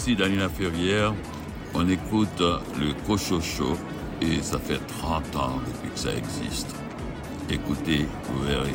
[0.00, 0.16] ici
[0.56, 1.12] Ferrière.
[1.74, 3.76] On écoute le Cochocho
[4.22, 6.74] et ça fait 30 ans depuis que ça existe.
[7.50, 8.72] Écoutez, vous verrez.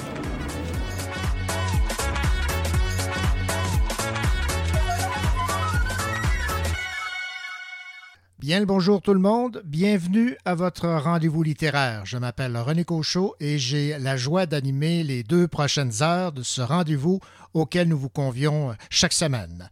[8.37, 12.05] Bien le bonjour tout le monde, bienvenue à votre rendez-vous littéraire.
[12.05, 16.61] Je m'appelle René Cochot et j'ai la joie d'animer les deux prochaines heures de ce
[16.61, 17.19] rendez-vous
[17.55, 19.71] auquel nous vous convions chaque semaine.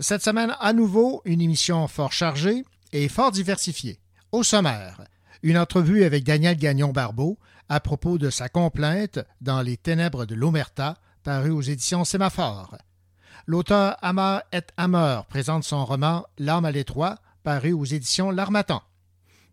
[0.00, 3.98] Cette semaine, à nouveau, une émission fort chargée et fort diversifiée.
[4.30, 5.02] Au sommaire,
[5.42, 7.36] une entrevue avec Daniel Gagnon-Barbeau
[7.68, 12.78] à propos de sa complainte dans Les Ténèbres de l'Omerta, paru aux éditions Sémaphore.
[13.46, 18.82] L'auteur Amar et Hammer présente son roman L'âme à l'étroit, paru aux éditions L'Armatan.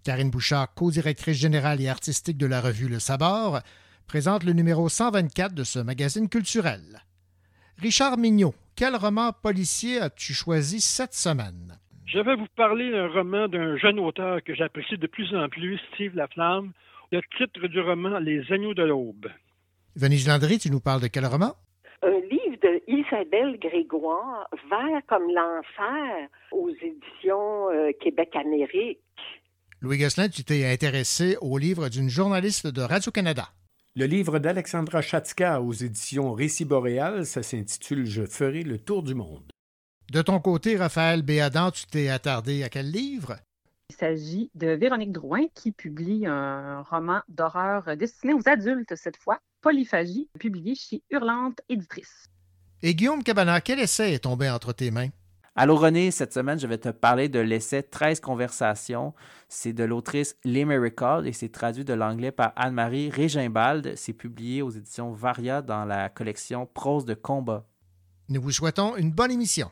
[0.04, 3.62] Karine Bouchard, co-directrice générale et artistique de la revue Le Sabord,
[4.06, 7.04] présente le numéro 124 de ce magazine culturel.
[7.80, 11.80] Richard Mignot, quel roman policier as-tu choisi cette semaine?
[12.06, 15.80] Je vais vous parler d'un roman d'un jeune auteur que j'apprécie de plus en plus,
[15.94, 16.72] Steve Laflamme.
[17.12, 19.28] Le titre du roman Les Agneaux de l'Aube.
[19.96, 21.54] Venise Landry, tu nous parles de quel roman?
[22.04, 29.00] Un livre de Isabelle Grégoire, Vert comme l'enfer, aux éditions euh, Québec-Amérique.
[29.82, 33.48] Louis Gosselin, tu t'es intéressé au livre d'une journaliste de Radio-Canada.
[33.98, 39.16] Le livre d'Alexandra Chatzka aux éditions Récit Boréal, ça s'intitule Je ferai le tour du
[39.16, 39.50] monde.
[40.12, 43.38] De ton côté, Raphaël Béadan, tu t'es attardé à quel livre?
[43.90, 49.40] Il s'agit de Véronique Drouin qui publie un roman d'horreur destiné aux adultes cette fois,
[49.62, 52.26] Polyphagie, publié chez Hurlante Éditrice.
[52.82, 55.12] Et Guillaume Cabana, quel essai est tombé entre tes mains?
[55.58, 59.14] Allô René, cette semaine, je vais te parler de l'essai 13 conversations.
[59.48, 60.66] C'est de l'autrice Lee
[61.24, 63.94] et c'est traduit de l'anglais par Anne-Marie Régimbald.
[63.96, 67.66] C'est publié aux éditions Varia dans la collection Prose de combat.
[68.28, 69.72] Nous vous souhaitons une bonne émission.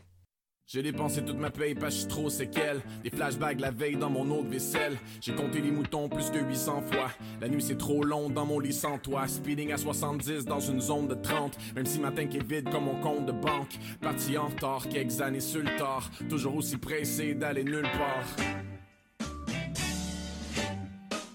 [0.65, 2.81] J'ai dépensé toute ma paye parce que je suis trop séquelle.
[3.03, 4.97] Des flashbacks la veille dans mon de vaisselle.
[5.21, 7.09] J'ai compté les moutons plus de 800 fois.
[7.41, 9.27] La nuit c'est trop long dans mon lit sans toi.
[9.27, 11.57] Speeding à 70 dans une zone de 30.
[11.75, 13.77] Même si ma tank est vide comme mon compte de banque.
[14.01, 16.09] Parti en retard, quelques années sur le tard.
[16.29, 18.45] Toujours aussi pressé d'aller nulle part.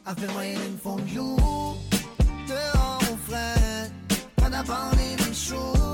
[0.07, 1.37] I've been waiting for you.
[2.49, 3.91] Dehors au frais.
[4.37, 5.88] Pas d'abandonner mes choses.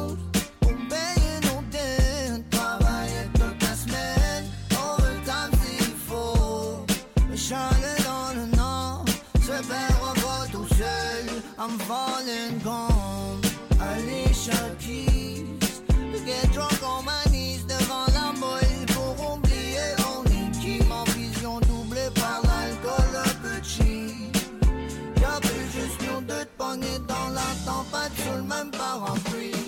[28.49, 28.75] Tempête
[29.31, 29.64] sous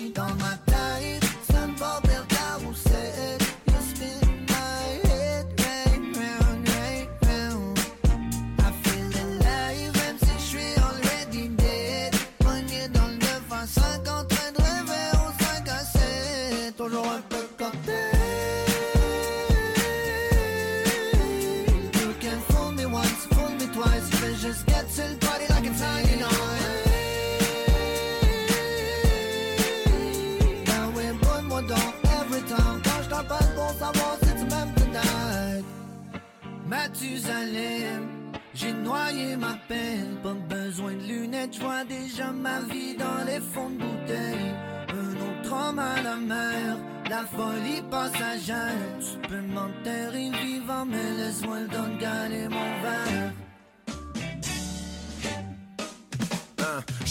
[38.59, 40.17] J'ai noyé ma peine.
[40.23, 44.51] Pas besoin de lunettes, je vois déjà ma vie dans les fonds de bouteille.
[44.89, 48.73] Un autre homme à la mer, la folie passagère.
[48.99, 53.46] Tu peux m'enterrer vivant, mais laisse-moi le don de mon verre.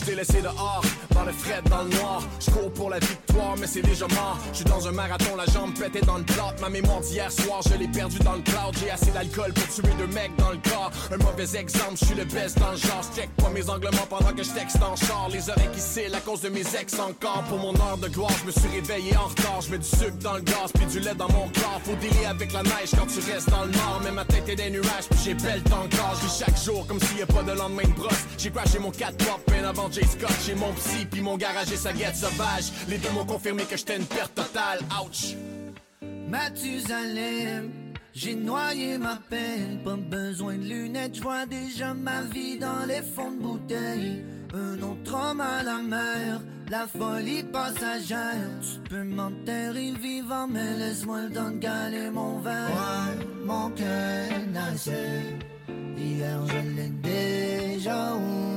[0.07, 2.23] Je t'ai laissé dehors, dans le fret, dans le noir.
[2.39, 4.39] Je cours pour la victoire, mais c'est déjà mort.
[4.53, 6.55] Je suis dans un marathon, la jambe pétée dans le plot.
[6.61, 8.77] Ma mémoire d'hier soir, je l'ai perdue dans le cloud.
[8.79, 10.93] J'ai assez d'alcool pour tuer deux mecs dans le corps.
[11.11, 13.03] Un mauvais exemple, je suis le best dans le genre.
[13.17, 14.51] Check pas mes anglements pendant que je
[14.85, 15.29] en char.
[15.33, 17.43] Les oreilles qui cillent à cause de mes ex encore.
[17.49, 19.61] Pour mon heure de gloire, je me suis réveillé en retard.
[19.61, 21.81] Je mets du sucre dans le gaz, puis du lait dans mon corps.
[21.83, 24.01] Faut dealer avec la neige quand tu restes dans le nord.
[24.05, 26.15] Mais ma tête est des nuages, puis j'ai belle encore.
[26.21, 28.23] Je vis chaque jour comme s'il y a pas de lendemain de brosse.
[28.39, 30.37] J'ai crashé mon 4 pop avant Jay Scott.
[30.45, 32.71] J'ai mon psy, puis mon garage et sa guette sauvage.
[32.87, 34.81] Les deux m'ont confirmé que j'étais une perte totale.
[35.03, 35.35] Ouch!
[36.29, 37.71] Mathusalem,
[38.13, 43.01] j'ai noyé ma peine, pas besoin de lunettes, je vois déjà ma vie dans les
[43.01, 44.23] fonds de bouteille.
[44.53, 48.51] Un autre homme à la mer, la folie passagère.
[48.61, 52.69] Tu peux m'enterrer vivant, mais laisse-moi le don de galer mon verre.
[52.69, 55.23] Ouais, mon cœur naissait,
[55.97, 58.56] hier je l'ai déjà oublié.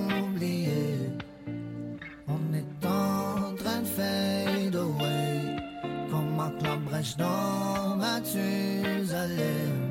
[3.82, 5.56] De fade away.
[6.12, 9.89] Comme Marc Labrèche dans Mathusalem aller.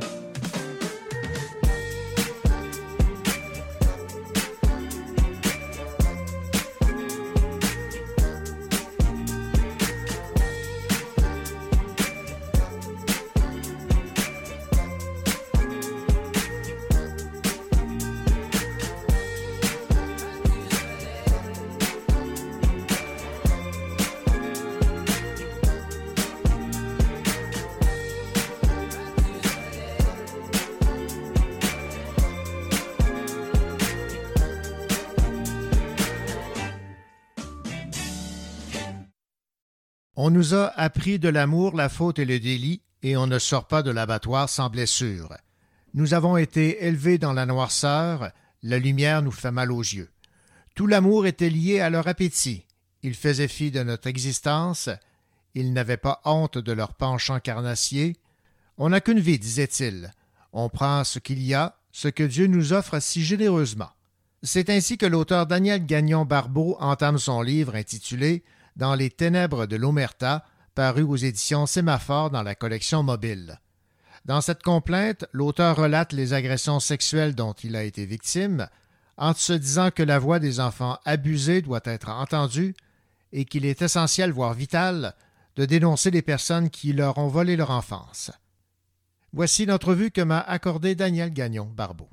[40.29, 43.67] On nous a appris de l'amour, la faute et le délit, et on ne sort
[43.67, 45.35] pas de l'abattoir sans blessure.
[45.95, 48.31] Nous avons été élevés dans la noirceur,
[48.63, 50.11] la lumière nous fait mal aux yeux.
[50.75, 52.67] Tout l'amour était lié à leur appétit.
[53.03, 54.91] Ils faisaient fi de notre existence,
[55.55, 58.15] ils n'avaient pas honte de leur penchant carnassier.
[58.77, 60.13] On n'a qu'une vie, disait-il.
[60.53, 63.93] On prend ce qu'il y a, ce que Dieu nous offre si généreusement.
[64.43, 68.45] C'est ainsi que l'auteur Daniel Gagnon Barbeau entame son livre intitulé
[68.79, 70.45] dans les ténèbres de l'Omerta,
[70.75, 73.61] paru aux éditions Sémaphore dans la collection mobile.
[74.25, 78.69] Dans cette complainte, l'auteur relate les agressions sexuelles dont il a été victime,
[79.17, 82.75] en se disant que la voix des enfants abusés doit être entendue
[83.33, 85.15] et qu'il est essentiel, voire vital,
[85.57, 88.31] de dénoncer les personnes qui leur ont volé leur enfance.
[89.33, 92.09] Voici l'entrevue que m'a accordé Daniel Gagnon Barbeau.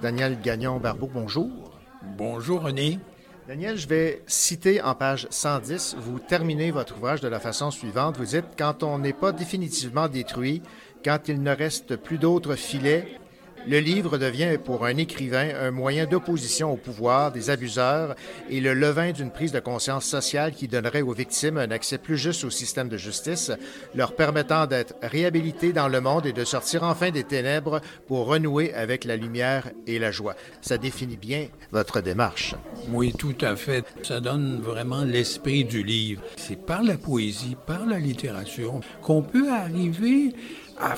[0.00, 1.76] Daniel Gagnon Barbeau, bonjour.
[2.16, 3.00] Bonjour René.
[3.46, 8.16] Daniel, je vais citer en page 110, vous terminez votre ouvrage de la façon suivante.
[8.16, 10.62] Vous dites, quand on n'est pas définitivement détruit,
[11.04, 13.18] quand il ne reste plus d'autres filets,
[13.66, 18.14] le livre devient pour un écrivain un moyen d'opposition au pouvoir des abuseurs
[18.50, 22.16] et le levain d'une prise de conscience sociale qui donnerait aux victimes un accès plus
[22.16, 23.52] juste au système de justice,
[23.94, 28.74] leur permettant d'être réhabilités dans le monde et de sortir enfin des ténèbres pour renouer
[28.74, 30.34] avec la lumière et la joie.
[30.60, 32.54] Ça définit bien votre démarche.
[32.90, 33.84] Oui, tout à fait.
[34.02, 36.22] Ça donne vraiment l'esprit du livre.
[36.36, 40.32] C'est par la poésie, par la littérature qu'on peut arriver
[40.78, 40.94] à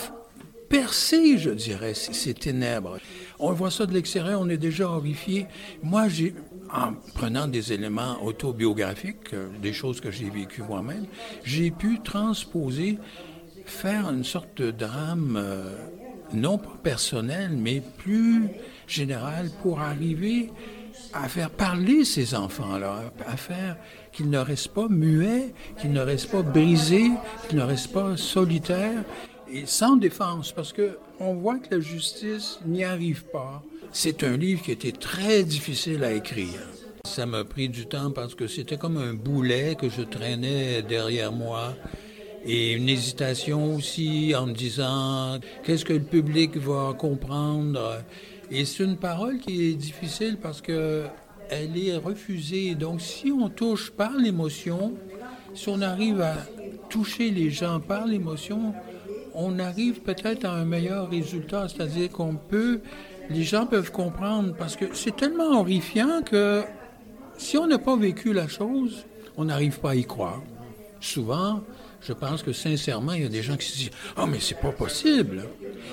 [0.68, 2.98] percer, je dirais, ces ténèbres.
[3.38, 5.46] On voit ça de l'extérieur, on est déjà horrifié.
[5.82, 6.34] Moi, j'ai,
[6.72, 11.06] en prenant des éléments autobiographiques, euh, des choses que j'ai vécues moi-même,
[11.44, 12.98] j'ai pu transposer,
[13.64, 15.70] faire une sorte de drame, euh,
[16.32, 18.48] non personnel, mais plus
[18.86, 20.50] général, pour arriver
[21.12, 23.76] à faire parler ces enfants-là, à faire
[24.12, 27.10] qu'ils ne restent pas muets, qu'ils ne restent pas brisés,
[27.48, 29.04] qu'ils ne restent pas solitaires
[29.52, 33.62] et sans défense, parce que on voit que la justice n'y arrive pas.
[33.92, 36.60] C'est un livre qui était très difficile à écrire.
[37.04, 41.32] Ça m'a pris du temps parce que c'était comme un boulet que je traînais derrière
[41.32, 41.74] moi.
[42.44, 48.02] Et une hésitation aussi en me disant qu'est-ce que le public va comprendre?
[48.50, 51.04] Et c'est une parole qui est difficile parce que
[51.48, 52.74] elle est refusée.
[52.74, 54.94] Donc si on touche par l'émotion,
[55.54, 56.34] si on arrive à
[56.88, 58.74] toucher les gens par l'émotion,
[59.36, 62.80] on arrive peut-être à un meilleur résultat, c'est-à-dire qu'on peut,
[63.28, 66.64] les gens peuvent comprendre, parce que c'est tellement horrifiant que
[67.36, 69.04] si on n'a pas vécu la chose,
[69.36, 70.42] on n'arrive pas à y croire.
[71.00, 71.60] Souvent,
[72.00, 74.40] je pense que sincèrement, il y a des gens qui se disent Ah, oh, mais
[74.40, 75.44] c'est pas possible.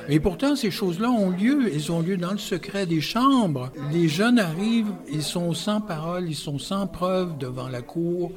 [0.08, 1.70] Mais pourtant, ces choses-là ont lieu.
[1.74, 3.72] Elles ont lieu dans le secret des chambres.
[3.92, 8.32] Les jeunes arrivent, ils sont sans parole, ils sont sans preuve devant la cour.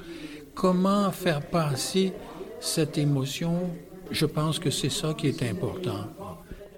[0.54, 2.12] Comment faire passer
[2.60, 3.70] cette émotion
[4.10, 6.08] je pense que c'est ça qui est important.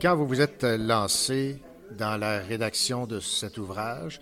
[0.01, 1.61] Quand vous vous êtes lancé
[1.97, 4.21] dans la rédaction de cet ouvrage,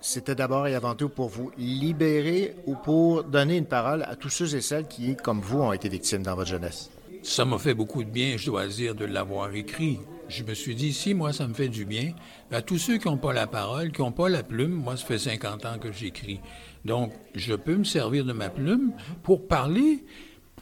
[0.00, 4.30] c'était d'abord et avant tout pour vous libérer ou pour donner une parole à tous
[4.30, 6.90] ceux et celles qui, comme vous, ont été victimes dans votre jeunesse?
[7.22, 10.00] Ça m'a fait beaucoup de bien, je dois dire, de l'avoir écrit.
[10.28, 12.14] Je me suis dit, si moi, ça me fait du bien,
[12.50, 15.04] à tous ceux qui n'ont pas la parole, qui n'ont pas la plume, moi, ça
[15.04, 16.40] fait 50 ans que j'écris.
[16.84, 20.04] Donc, je peux me servir de ma plume pour parler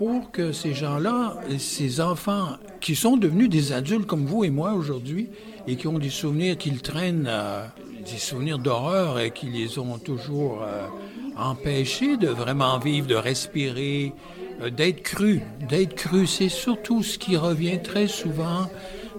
[0.00, 4.72] pour que ces gens-là, ces enfants qui sont devenus des adultes comme vous et moi
[4.72, 5.28] aujourd'hui,
[5.66, 7.66] et qui ont des souvenirs qu'ils traînent, euh,
[8.10, 10.86] des souvenirs d'horreur et qui les ont toujours euh,
[11.36, 14.14] empêchés de vraiment vivre, de respirer,
[14.62, 15.42] euh, d'être crus.
[15.68, 18.70] D'être crus, c'est surtout ce qui revient très souvent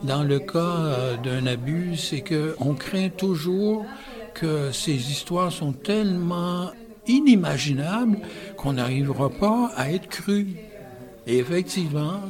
[0.01, 3.85] dans le cas d'un abus, c'est qu'on craint toujours
[4.33, 6.71] que ces histoires sont tellement
[7.05, 8.17] inimaginables
[8.57, 10.70] qu'on n'arrivera pas à être cru.
[11.27, 12.21] Et effectivement,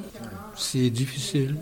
[0.55, 1.55] c'est difficile.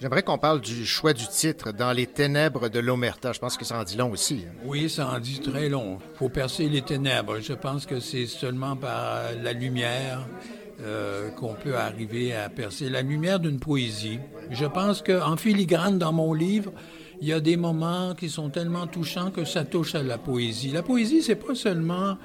[0.00, 3.32] J'aimerais qu'on parle du choix du titre, Dans les ténèbres de l'Omerta.
[3.32, 4.44] Je pense que ça en dit long aussi.
[4.46, 4.52] Hein.
[4.64, 5.98] Oui, ça en dit très long.
[6.12, 7.40] Il faut percer les ténèbres.
[7.40, 10.26] Je pense que c'est seulement par la lumière,
[10.82, 12.90] euh, qu'on peut arriver à percer.
[12.90, 14.18] La lumière d'une poésie.
[14.50, 16.72] Je pense qu'en filigrane dans mon livre,
[17.22, 20.70] il y a des moments qui sont tellement touchants que ça touche à la poésie.
[20.70, 22.18] La poésie, c'est pas seulement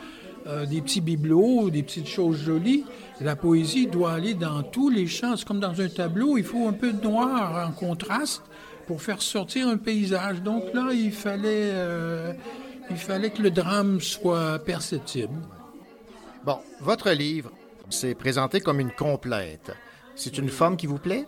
[0.48, 2.84] euh, des petits bibelots, des petites choses jolies.
[3.22, 5.36] La poésie doit aller dans tous les champs.
[5.36, 8.44] C'est comme dans un tableau, il faut un peu de noir en contraste
[8.88, 10.42] pour faire sortir un paysage.
[10.42, 12.34] Donc là, il fallait, euh,
[12.90, 15.34] il fallait que le drame soit perceptible.
[16.46, 17.52] Bon, votre livre,
[17.90, 19.72] c'est présenté comme une complainte.
[20.16, 21.26] C'est une forme qui vous plaît?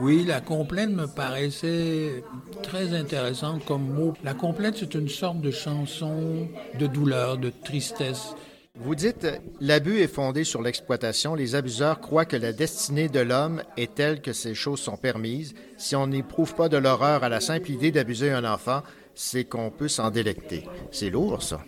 [0.00, 2.24] Oui, la complainte me paraissait
[2.62, 4.14] très intéressante comme mot.
[4.24, 6.48] La complainte, c'est une sorte de chanson
[6.78, 8.34] de douleur, de tristesse.
[8.76, 9.28] Vous dites,
[9.60, 11.36] l'abus est fondé sur l'exploitation.
[11.36, 15.54] Les abuseurs croient que la destinée de l'homme est telle que ces choses sont permises.
[15.78, 18.82] Si on n'éprouve pas de l'horreur à la simple idée d'abuser un enfant,
[19.14, 20.64] c'est qu'on peut s'en délecter.
[20.90, 21.60] C'est lourd, ça.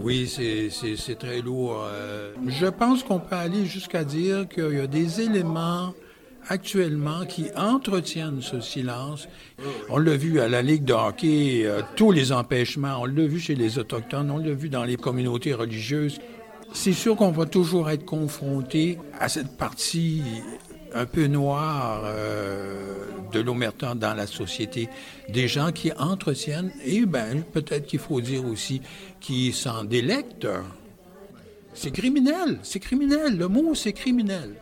[0.00, 1.84] Oui, c'est très lourd.
[1.84, 5.92] Euh, je pense qu'on peut aller jusqu'à dire qu'il y a des éléments
[6.48, 9.28] actuellement qui entretiennent ce silence.
[9.90, 13.38] On l'a vu à la Ligue de hockey, euh, tous les empêchements, on l'a vu
[13.38, 16.18] chez les Autochtones, on l'a vu dans les communautés religieuses.
[16.72, 20.22] C'est sûr qu'on va toujours être confronté à cette partie
[20.94, 24.88] un peu noire euh, de l'omerta dans la société.
[25.28, 28.80] Des gens qui entretiennent, et ben, peut-être qu'il faut dire aussi,
[29.20, 30.48] qui s'en délectent.
[31.74, 33.36] C'est criminel, c'est criminel.
[33.36, 34.54] Le mot, c'est criminel.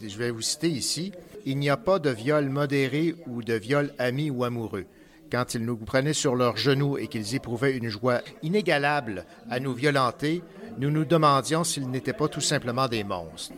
[0.00, 1.12] Je vais vous citer ici.
[1.44, 4.86] Il n'y a pas de viol modéré ou de viol ami ou amoureux.
[5.30, 9.74] Quand ils nous prenaient sur leurs genoux et qu'ils éprouvaient une joie inégalable à nous
[9.74, 10.42] violenter,
[10.78, 13.52] nous nous demandions s'ils n'étaient pas tout simplement des monstres.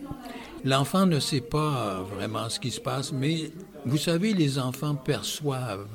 [0.63, 3.51] L'enfant ne sait pas vraiment ce qui se passe, mais
[3.85, 5.87] vous savez, les enfants perçoivent.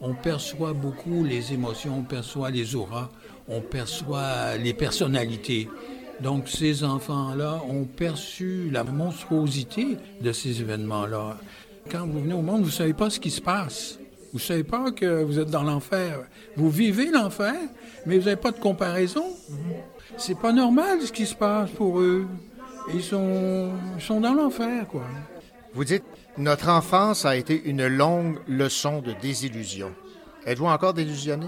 [0.00, 3.10] On perçoit beaucoup les émotions, on perçoit les auras,
[3.48, 5.68] on perçoit les personnalités.
[6.20, 11.36] Donc ces enfants-là ont perçu la monstruosité de ces événements-là.
[11.90, 13.98] Quand vous venez au monde, vous ne savez pas ce qui se passe.
[14.34, 16.18] Vous ne savez pas que vous êtes dans l'enfer.
[16.56, 17.54] Vous vivez l'enfer,
[18.04, 19.26] mais vous n'avez pas de comparaison.
[20.16, 22.26] C'est pas normal ce qui se passe pour eux.
[22.92, 25.04] Ils sont, ils sont dans l'enfer, quoi.
[25.72, 26.02] Vous dites,
[26.36, 29.92] notre enfance a été une longue leçon de désillusion.
[30.44, 31.46] Êtes-vous encore désillusionné?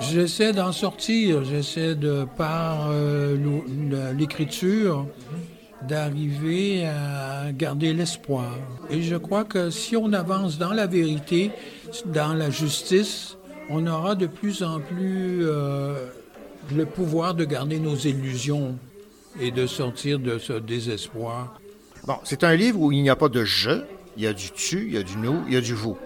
[0.00, 3.36] J'essaie d'en sortir, j'essaie de, par euh,
[4.16, 5.06] l'écriture,
[5.88, 8.54] d'arriver à garder l'espoir.
[8.90, 11.50] Et je crois que si on avance dans la vérité,
[12.06, 13.36] dans la justice,
[13.68, 16.06] on aura de plus en plus euh,
[16.74, 18.76] le pouvoir de garder nos illusions
[19.40, 21.60] et de sortir de ce désespoir.
[22.06, 23.82] Bon, c'est un livre où il n'y a pas de je,
[24.16, 25.96] il y a du tu, il y a du nous, il y a du vous.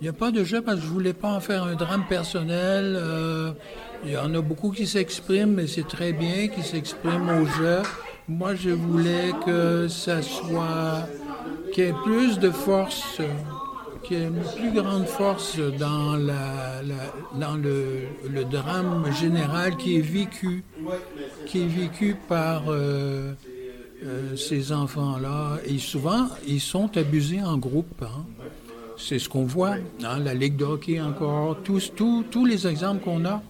[0.00, 2.04] Il n'y a pas de jeu parce que je voulais pas en faire un drame
[2.08, 2.96] personnel.
[2.98, 3.52] Euh,
[4.04, 7.80] il y en a beaucoup qui s'expriment, mais c'est très bien qu'ils s'expriment au jeu.
[8.26, 11.06] Moi, je voulais que ça soit,
[11.72, 13.20] qu'il y ait plus de force,
[14.02, 16.80] qu'il y ait une plus grande force dans, la,
[17.38, 20.64] dans le, drame général qui est vécu,
[21.44, 23.34] qui est vécu par euh,
[24.02, 25.58] euh, ces enfants-là.
[25.66, 28.02] Et souvent, ils sont abusés en groupe.
[28.02, 28.24] Hein.
[28.96, 33.04] C'est ce qu'on voit, hein, la Ligue de hockey encore, tous, tous, tous les exemples
[33.04, 33.42] qu'on a.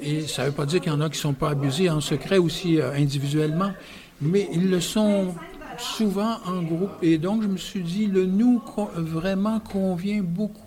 [0.00, 1.90] Et ça ne veut pas dire qu'il y en a qui ne sont pas abusés
[1.90, 3.72] en secret aussi euh, individuellement,
[4.20, 5.34] mais ils le sont
[5.78, 6.92] souvent en groupe.
[7.02, 8.62] Et donc, je me suis dit, le nous
[8.96, 10.62] vraiment convient beaucoup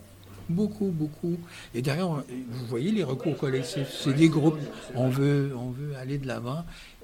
[0.49, 1.37] beaucoup, beaucoup.
[1.75, 4.57] Et d'ailleurs, vous voyez les recours collectifs, c'est des groupes.
[4.95, 6.63] On veut, on veut aller de l'avant.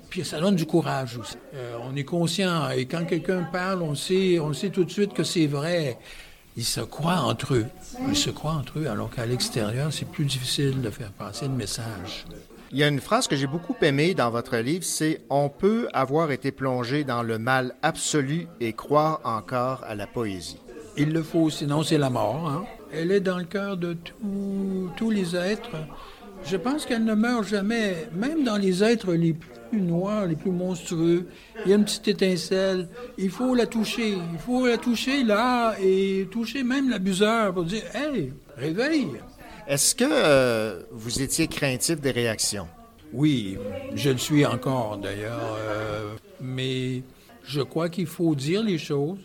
[0.10, 1.36] Puis ça donne du courage aussi.
[1.54, 5.14] Euh, on est conscient et quand quelqu'un parle, on sait, on sait tout de suite
[5.14, 6.00] que c'est vrai
[6.58, 7.66] ils se croient entre eux.
[8.08, 11.54] Ils se croient entre eux, alors qu'à l'extérieur, c'est plus difficile de faire passer le
[11.54, 12.25] message.
[12.75, 15.88] Il y a une phrase que j'ai beaucoup aimée dans votre livre, c'est On peut
[15.94, 20.60] avoir été plongé dans le mal absolu et croire encore à la poésie.
[20.98, 22.50] Il le faut, sinon c'est la mort.
[22.50, 22.65] Hein?
[22.91, 23.96] Elle est dans le cœur de
[24.98, 25.77] tous les êtres.
[26.44, 30.51] Je pense qu'elle ne meurt jamais, même dans les êtres les plus noirs, les plus
[30.51, 31.27] monstrueux.
[31.63, 32.89] Il y a une petite étincelle.
[33.17, 34.17] Il faut la toucher.
[34.34, 39.12] Il faut la toucher là et toucher même l'abuseur pour dire Hey, réveille.
[39.68, 42.68] Est-ce que euh, vous étiez craintif des réactions?
[43.14, 43.58] Oui,
[43.96, 45.58] je le suis encore d'ailleurs.
[45.58, 47.02] Euh, mais
[47.44, 49.18] je crois qu'il faut dire les choses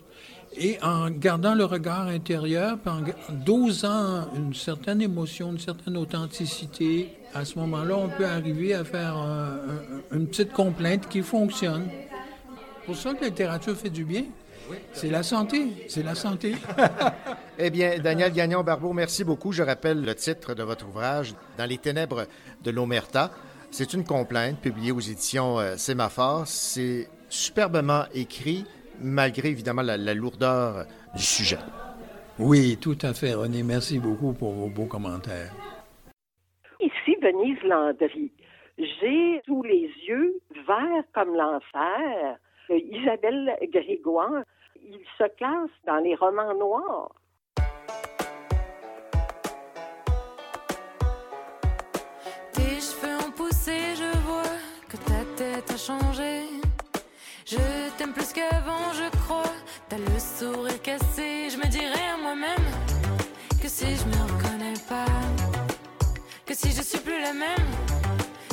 [0.56, 3.02] et en gardant le regard intérieur, en
[3.44, 9.16] dosant une certaine émotion, une certaine authenticité, à ce moment-là, on peut arriver à faire
[10.12, 11.86] une petite complainte qui fonctionne.
[12.84, 14.24] Pour ça que la littérature fait du bien.
[14.92, 16.54] C'est la santé, c'est la santé.
[17.58, 19.52] eh bien, Daniel Gagnon-Barbeau, merci beaucoup.
[19.52, 22.26] Je rappelle le titre de votre ouvrage, Dans les ténèbres
[22.62, 23.30] de l'Omerta.
[23.70, 26.46] C'est une complainte publiée aux éditions euh, Sémaphore.
[26.46, 28.64] C'est superbement écrit,
[29.00, 31.58] malgré évidemment la, la lourdeur du sujet.
[32.38, 33.62] Oui, tout à fait, René.
[33.62, 35.52] Merci beaucoup pour vos beaux commentaires.
[36.80, 38.32] Ici, Venise Landry.
[38.78, 42.38] J'ai sous les yeux, vert comme l'enfer,
[42.70, 44.42] euh, Isabelle Grégoire.
[44.92, 47.12] Il se classe dans les romans noirs.
[52.52, 54.42] Tes cheveux ont poussé, je vois
[54.88, 56.48] que ta tête a changé.
[57.46, 57.56] Je
[57.96, 59.54] t'aime plus qu'avant, je crois.
[59.88, 62.66] T'as le sourire cassé, je me dirais à moi-même
[63.62, 65.04] que si je me reconnais pas,
[66.44, 67.70] que si je suis plus la même,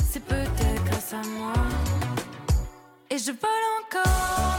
[0.04, 1.52] c'est peut-être grâce à moi.
[3.10, 4.57] Et je vole encore,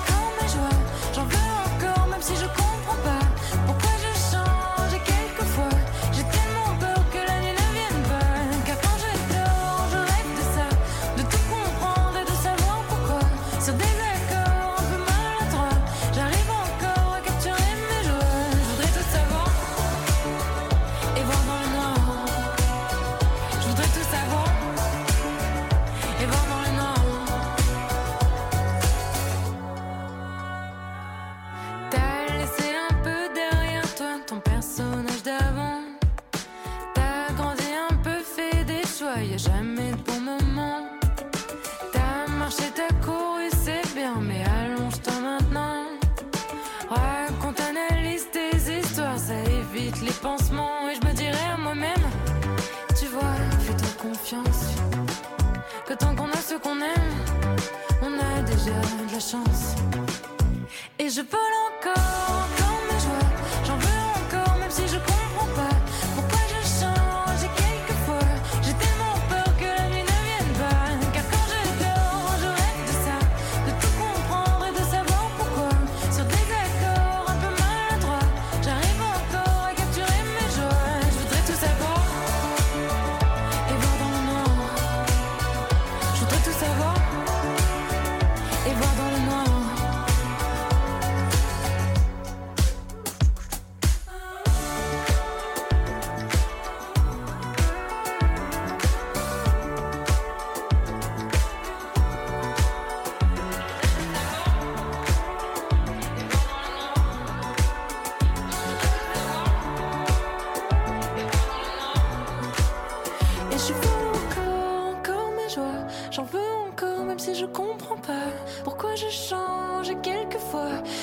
[60.97, 62.28] Et je vole encore,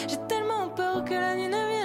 [0.08, 1.75] j'ai tellement peur que la nuit ne vienne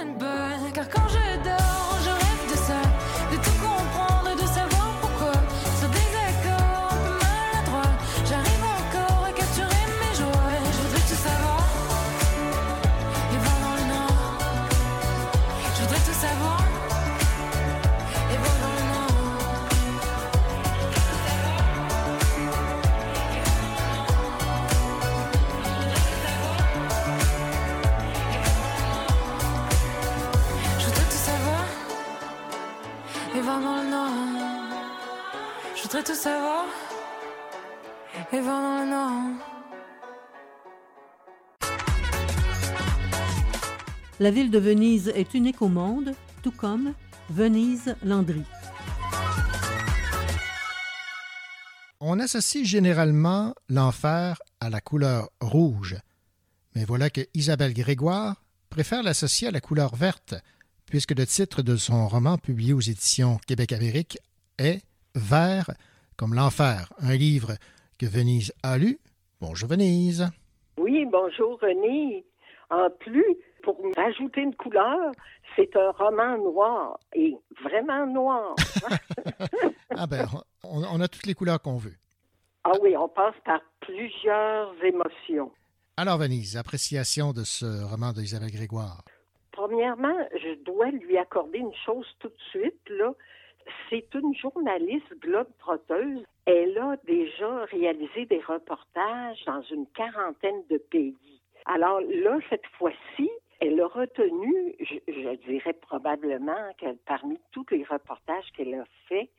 [36.04, 36.66] Tout savoir
[38.32, 39.38] et dans le.
[44.18, 46.94] La ville de Venise est unique au monde, tout comme
[47.30, 48.42] Venise Landry.
[52.00, 55.96] On associe généralement l'enfer à la couleur rouge,
[56.74, 60.34] mais voilà que Isabelle Grégoire préfère l'associer à la couleur verte,
[60.86, 64.18] puisque le titre de son roman publié aux éditions Québec-Amérique
[64.58, 64.82] est
[65.14, 65.70] Vert
[66.16, 67.52] comme l'enfer, un livre
[67.98, 68.98] que Venise a lu.
[69.40, 70.28] Bonjour Venise.
[70.78, 72.24] Oui, bonjour René.
[72.70, 75.12] En plus, pour rajouter une couleur,
[75.56, 78.54] c'est un roman noir et vraiment noir.
[79.94, 80.26] Ah ben,
[80.64, 81.94] on, on a toutes les couleurs qu'on veut.
[82.64, 85.52] ah oui, on passe par plusieurs émotions.
[85.98, 89.02] Alors Venise, appréciation de ce roman d'Isabelle Grégoire.
[89.50, 93.12] Premièrement, je dois lui accorder une chose tout de suite, là.
[93.90, 96.24] C'est une journaliste globe-trotteuse.
[96.46, 101.16] Elle a déjà réalisé des reportages dans une quarantaine de pays.
[101.66, 108.50] Alors là, cette fois-ci, elle a retenu, je, dirais probablement que parmi tous les reportages
[108.56, 109.30] qu'elle a faits,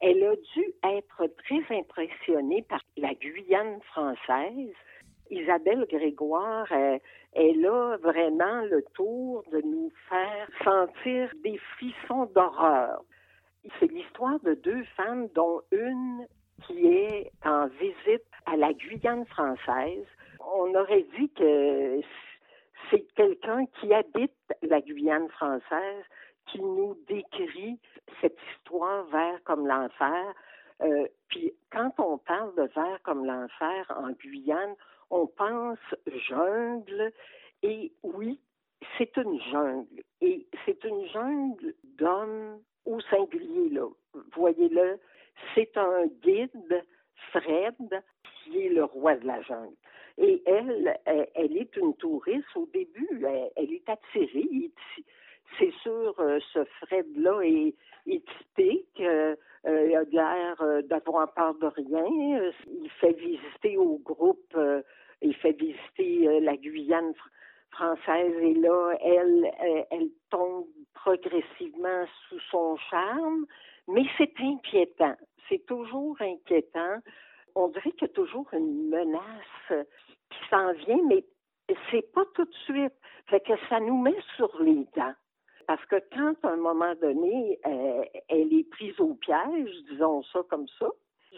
[0.00, 4.74] elle a dû être très impressionnée par la Guyane française.
[5.30, 6.98] Isabelle Grégoire, euh,
[7.32, 13.02] elle a vraiment le tour de nous faire sentir des frissons d'horreur.
[13.78, 16.26] C'est l'histoire de deux femmes, dont une
[16.66, 20.06] qui est en visite à la Guyane française.
[20.40, 22.00] on aurait dit que
[22.90, 26.04] c'est quelqu'un qui habite la Guyane française
[26.46, 27.78] qui nous décrit
[28.20, 30.34] cette histoire vers comme l'enfer.
[30.82, 34.74] Euh, puis quand on parle de vers comme l'enfer en Guyane,
[35.10, 35.78] on pense
[36.28, 37.12] jungle
[37.62, 38.40] et oui,
[38.98, 40.02] c'est une jungle.
[40.20, 43.88] Et c'est une jungle d'hommes au singulier, là.
[44.34, 44.98] Voyez-le,
[45.54, 46.84] c'est un guide,
[47.30, 49.74] Fred, qui est le roi de la jungle.
[50.18, 52.44] Et elle, elle, est une touriste.
[52.54, 53.24] Au début,
[53.56, 54.70] elle, est attirée.
[55.58, 57.74] C'est sûr, euh, ce Fred-là est,
[58.06, 59.00] est typique.
[59.00, 62.04] Euh, euh, il a l'air d'avoir peur de rien.
[62.66, 64.56] Il fait visiter au groupe,
[65.20, 67.14] il fait visiter la Guyane
[67.72, 73.46] française et là, elle, elle, elle tombe progressivement sous son charme,
[73.88, 75.16] mais c'est inquiétant.
[75.48, 76.98] C'est toujours inquiétant.
[77.54, 79.86] On dirait qu'il y a toujours une menace
[80.30, 81.24] qui s'en vient, mais
[81.90, 82.94] c'est pas tout de suite.
[83.26, 85.14] Fait que ça nous met sur les dents.
[85.66, 90.40] Parce que quand, à un moment donné, euh, elle est prise au piège, disons ça
[90.48, 90.88] comme ça,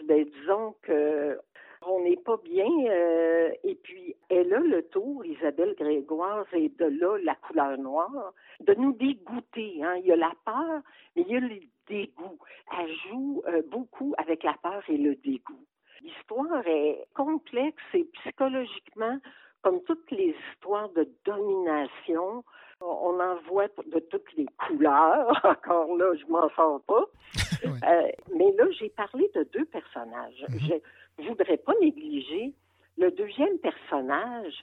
[0.03, 1.39] ben, disons que
[1.87, 2.67] on n'est pas bien.
[2.89, 8.33] euh, et puis, elle a le tour, Isabelle Grégoire, et de là, la couleur noire,
[8.61, 9.81] de nous dégoûter.
[9.83, 9.95] Hein.
[9.97, 10.81] Il y a la peur,
[11.15, 12.37] mais il y a le dégoût.
[12.77, 15.65] Elle joue euh, beaucoup avec la peur et le dégoût.
[16.01, 19.19] L'histoire est complexe et psychologiquement,
[19.61, 22.43] comme toutes les histoires de domination,
[22.81, 25.39] on en voit de toutes les couleurs.
[25.43, 27.05] Encore là, je m'en sors pas.
[27.65, 30.45] Euh, mais là, j'ai parlé de deux personnages.
[30.49, 30.79] Ne
[31.23, 32.53] voudrais pas négliger
[32.97, 34.53] le deuxième personnage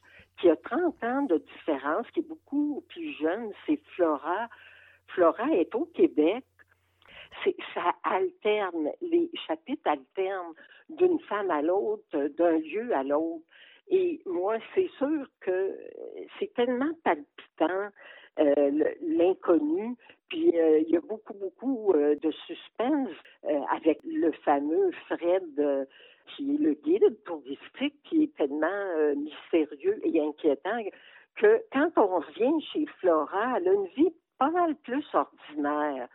[0.40, 4.48] qui a 30 ans de différence, qui est beaucoup plus jeune, c'est Flora.
[5.08, 6.44] Flora est au Québec.
[7.74, 10.54] Ça alterne, les chapitres alternent
[10.90, 13.44] d'une femme à l'autre, d'un lieu à l'autre.
[13.88, 15.78] Et moi, c'est sûr que
[16.38, 17.90] c'est tellement palpitant,
[18.38, 19.94] euh, l'inconnu.
[20.28, 23.10] Puis euh, il y a beaucoup, beaucoup euh, de suspense
[23.70, 25.86] avec le fameux Fred
[26.26, 30.82] qui est le guide touristique, qui est tellement euh, mystérieux et inquiétant
[31.36, 36.08] que quand on revient chez Flora, elle a une vie pas mal plus ordinaire.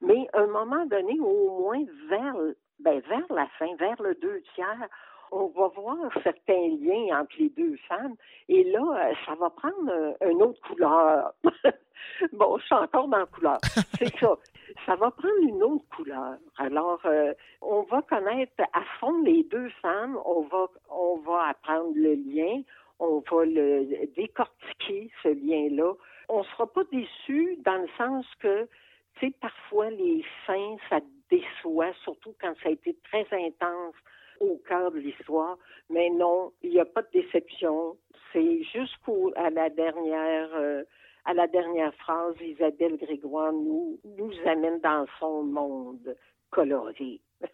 [0.00, 2.36] Mais à un moment donné, au moins vers,
[2.80, 4.88] ben, vers la fin, vers le deux tiers,
[5.30, 8.14] on va voir certains liens entre les deux femmes.
[8.48, 11.32] Et là, euh, ça va prendre euh, une autre couleur.
[12.32, 13.58] bon, je suis encore dans la couleur.
[13.98, 14.36] C'est ça.
[14.86, 16.36] Ça va prendre une autre couleur.
[16.56, 20.18] Alors, euh, on va connaître à fond les deux femmes.
[20.24, 22.62] On va, on va apprendre le lien.
[22.98, 25.92] On va le décortiquer, ce lien-là.
[26.28, 28.68] On sera pas déçu dans le sens que,
[29.14, 31.00] tu sais, parfois les fins, ça
[31.30, 33.94] déçoit, surtout quand ça a été très intense
[34.40, 35.58] au cœur de l'histoire.
[35.90, 37.96] Mais non, il n'y a pas de déception.
[38.32, 40.82] C'est jusqu'à la dernière euh,
[41.28, 46.16] à la dernière phrase, Isabelle Grégoire nous, nous amène dans son monde
[46.50, 47.20] coloré.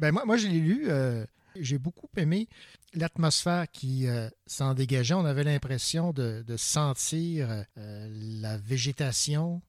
[0.00, 0.86] Ben moi, moi, je l'ai lu.
[0.88, 1.24] euh,
[1.56, 2.46] j'ai beaucoup aimé
[2.94, 5.14] l'atmosphère qui euh, s'en dégageait.
[5.14, 8.06] On avait l'impression de, de sentir euh,
[8.40, 9.60] la végétation.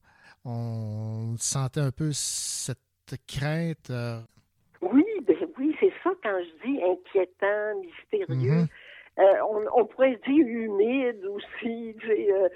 [0.44, 2.78] On sentait un peu cette
[3.26, 3.90] crainte.
[4.80, 8.60] Oui, ben oui, c'est ça quand je dis inquiétant, mystérieux.
[8.62, 8.68] Mhm.
[9.18, 12.48] Euh, on, on pourrait dire humide aussi, euh,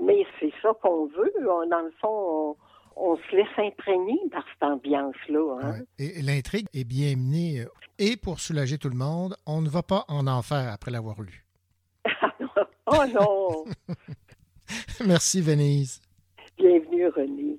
[0.00, 1.32] mais c'est ça qu'on veut.
[1.40, 2.56] On- dans le fond, on,
[2.96, 5.58] on se laisse imprégner par cette ambiance-là.
[5.62, 5.80] Hein?
[5.98, 7.60] Et l'intrigue est bien menée.
[7.60, 7.66] euh,
[7.98, 11.44] Et pour soulager tout le monde, on ne va pas en enfer après l'avoir lu.
[12.86, 13.64] oh non!
[15.06, 16.00] Merci, Venise.
[16.58, 17.58] Bienvenue, René.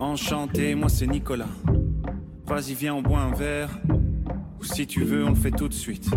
[0.00, 1.48] Enchanté, moi c'est Nicolas.
[2.48, 3.78] Vas-y, viens, on boit un verre.
[4.58, 6.08] Ou si tu veux, on le fait tout de suite.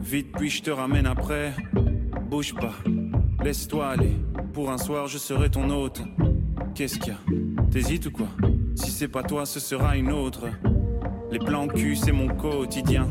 [0.00, 1.52] Vite, puis je te ramène après.
[2.30, 2.74] Bouge pas,
[3.42, 4.16] laisse-toi aller.
[4.52, 6.00] Pour un soir, je serai ton hôte.
[6.76, 7.18] Qu'est-ce qu'il y a?
[7.72, 8.28] T'hésites ou quoi?
[8.76, 10.46] Si c'est pas toi, ce sera une autre.
[11.32, 13.08] Les plans cul, c'est mon quotidien.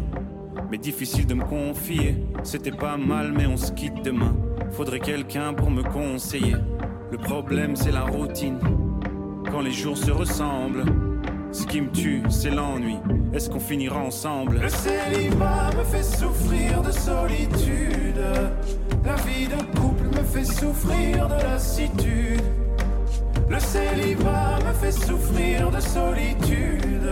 [0.71, 2.15] Mais difficile de me confier.
[2.43, 4.37] C'était pas mal, mais on se quitte demain.
[4.71, 6.55] Faudrait quelqu'un pour me conseiller.
[7.11, 8.59] Le problème, c'est la routine.
[9.51, 10.85] Quand les jours se ressemblent,
[11.51, 12.97] ce qui me tue, c'est l'ennui.
[13.33, 14.59] Est-ce qu'on finira ensemble?
[14.61, 18.23] Le célibat me fait souffrir de solitude.
[19.03, 22.41] La vie de couple me fait souffrir de lassitude.
[23.49, 27.09] Le célibat me fait souffrir de solitude.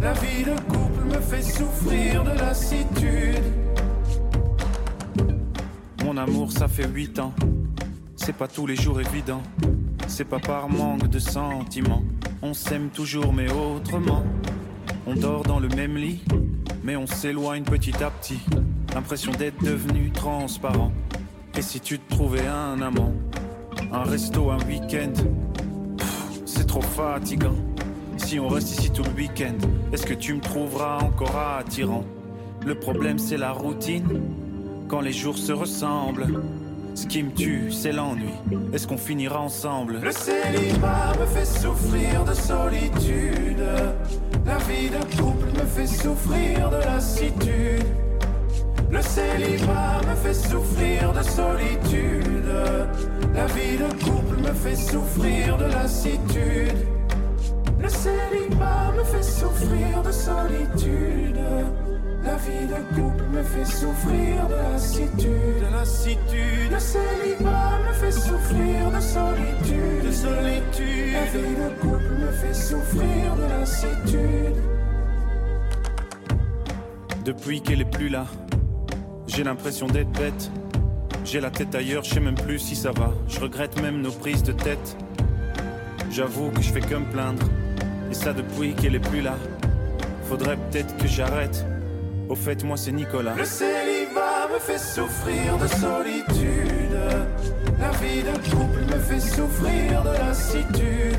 [0.00, 3.42] La vie de couple me fait souffrir de lassitude.
[6.04, 7.32] Mon amour, ça fait huit ans.
[8.16, 9.42] C'est pas tous les jours évident.
[10.06, 12.02] c'est pas par manque de sentiments.
[12.40, 14.22] On s'aime toujours mais autrement.
[15.06, 16.22] On dort dans le même lit,
[16.84, 18.38] mais on s'éloigne petit à petit.
[18.94, 20.92] L'impression d'être devenu transparent.
[21.56, 23.12] Et si tu te trouvais un amant,
[23.92, 25.12] un resto, un week-end,
[26.46, 27.56] c'est trop fatigant.
[28.16, 29.56] Si on reste ici tout le week-end,
[29.92, 32.04] est-ce que tu me trouveras encore attirant?
[32.64, 34.20] Le problème c'est la routine,
[34.86, 36.40] quand les jours se ressemblent.
[36.98, 38.32] Ce qui me tue, c'est l'ennui.
[38.72, 40.00] Est-ce qu'on finira ensemble?
[40.02, 43.62] Le célibat me fait souffrir de solitude.
[44.44, 47.84] La vie de couple me fait souffrir de lassitude.
[48.90, 52.52] Le célibat me fait souffrir de solitude.
[53.32, 56.78] La vie de couple me fait souffrir de lassitude.
[57.80, 61.38] Le célibat me fait souffrir de solitude.
[62.28, 66.70] La vie de couple me fait souffrir de lassitude, de lassitude.
[66.70, 71.12] Le célibat me fait souffrir de solitude, de solitude.
[71.14, 74.62] La vie de couple me fait souffrir de lassitude.
[77.24, 78.26] Depuis qu'elle est plus là,
[79.26, 80.50] j'ai l'impression d'être bête.
[81.24, 83.14] J'ai la tête ailleurs, je sais même plus si ça va.
[83.26, 84.98] Je regrette même nos prises de tête.
[86.10, 87.46] J'avoue que je fais que me plaindre.
[88.10, 89.36] Et ça depuis qu'elle est plus là.
[90.24, 91.64] Faudrait peut-être que j'arrête.
[92.28, 93.34] Au fait, moi c'est Nicolas.
[93.36, 96.98] Le célibat me fait souffrir de solitude.
[97.80, 101.16] La vie de couple me fait souffrir de lassitude.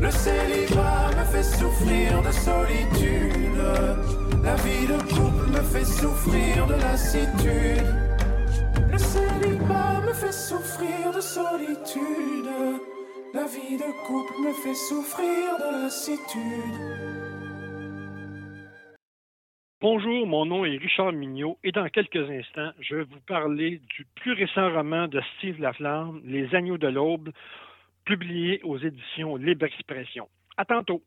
[0.00, 3.64] Le célibat me fait souffrir de solitude.
[4.42, 7.94] La vie de couple me fait souffrir de lassitude.
[8.92, 12.50] Le célibat me fait souffrir de solitude.
[13.32, 17.23] La vie de couple me fait souffrir de lassitude.
[19.84, 24.06] Bonjour, mon nom est Richard Mignot et dans quelques instants, je vais vous parler du
[24.14, 27.28] plus récent roman de Steve Laflamme, Les Agneaux de l'Aube,
[28.06, 30.26] publié aux éditions Libre Expression.
[30.56, 31.02] À tantôt.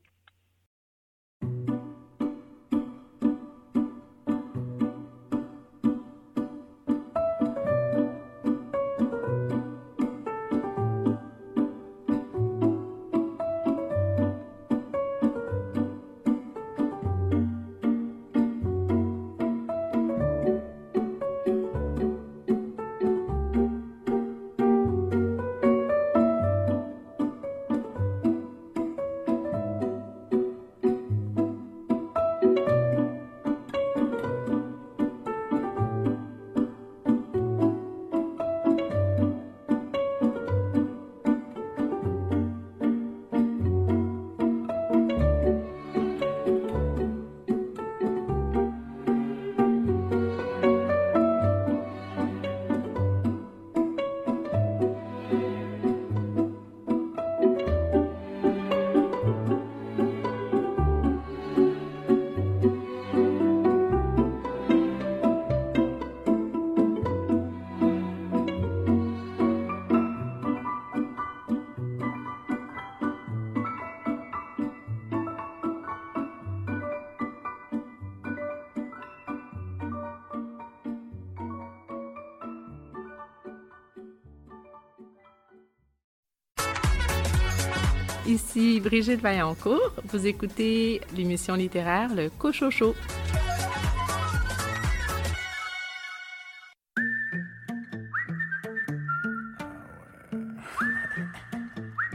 [88.28, 89.94] Ici Brigitte Vaillancourt.
[90.04, 92.94] Vous écoutez l'émission littéraire Le Cochocho.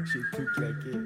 [0.04, 0.98] J'ai tout claqué.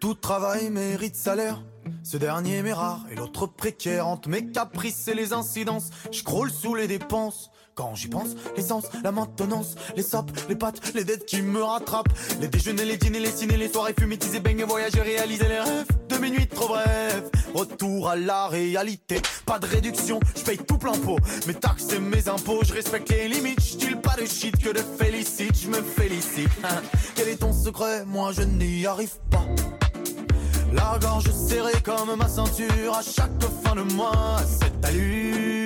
[0.00, 1.62] Tout travail mérite salaire.
[2.02, 5.90] Ce dernier m'est rare et l'autre précaire entre mes caprices et les incidences.
[6.10, 7.50] Je croule sous les dépenses.
[7.76, 12.08] Quand j'y pense, l'essence, la maintenance, les sopes, les pâtes, les dettes qui me rattrapent.
[12.40, 16.16] Les déjeuners, les dîners, les ciné, les soirées fumétisées, baigner, voyager, réaliser les rêves de
[16.16, 17.30] mes nuits trop brèves.
[17.52, 21.18] Retour à la réalité, pas de réduction, je paye tout plein pot.
[21.46, 24.80] Mes taxes et mes impôts, je respecte les limites, je pas de shit que de
[24.98, 26.48] félicite, je me félicite.
[26.64, 26.80] Hein.
[27.14, 28.06] Quel est ton secret?
[28.06, 29.44] Moi je n'y arrive pas.
[30.72, 34.38] La gorge serrée comme ma ceinture à chaque fin de mois.
[34.46, 35.65] Cette allure,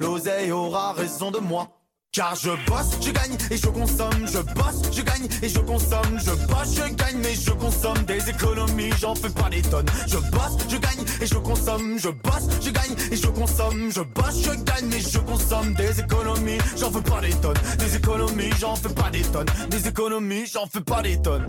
[0.00, 1.68] l'oseille aura raison de moi.
[2.12, 6.18] Car je bosse, je gagne et je consomme, je bosse, je gagne et je consomme,
[6.18, 9.86] je bosse, je gagne mais je consomme des économies, j'en fais pas des tonnes.
[10.08, 14.00] Je bosse, je gagne et je consomme, je bosse, je gagne et je consomme, je
[14.00, 17.58] bosse, je gagne mais je consomme des économies, j'en fais pas des tonnes.
[17.78, 19.46] Des économies, j'en fais pas des tonnes.
[19.70, 21.46] Des économies, j'en fais pas des tonnes.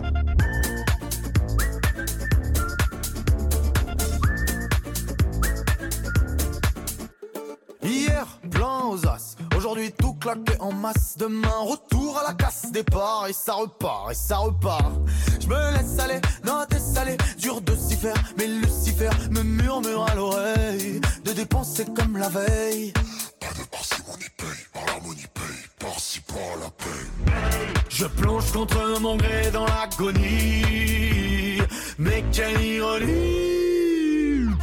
[8.62, 9.36] Aux as.
[9.56, 14.14] Aujourd'hui tout claqué en masse, demain retour à la casse départ et ça repart et
[14.14, 14.92] ça repart.
[15.40, 20.14] Je me laisse aller, noter salé, dur de s'y faire, mais Lucifer me murmure à
[20.14, 22.92] l'oreille de dépenser comme la veille.
[23.40, 27.72] Pas de parcimonie paye, par l'harmonie paye, par-ci par la paye.
[27.88, 31.60] Je plonge contre mon gré dans l'agonie,
[31.98, 33.91] mais quelle ironie.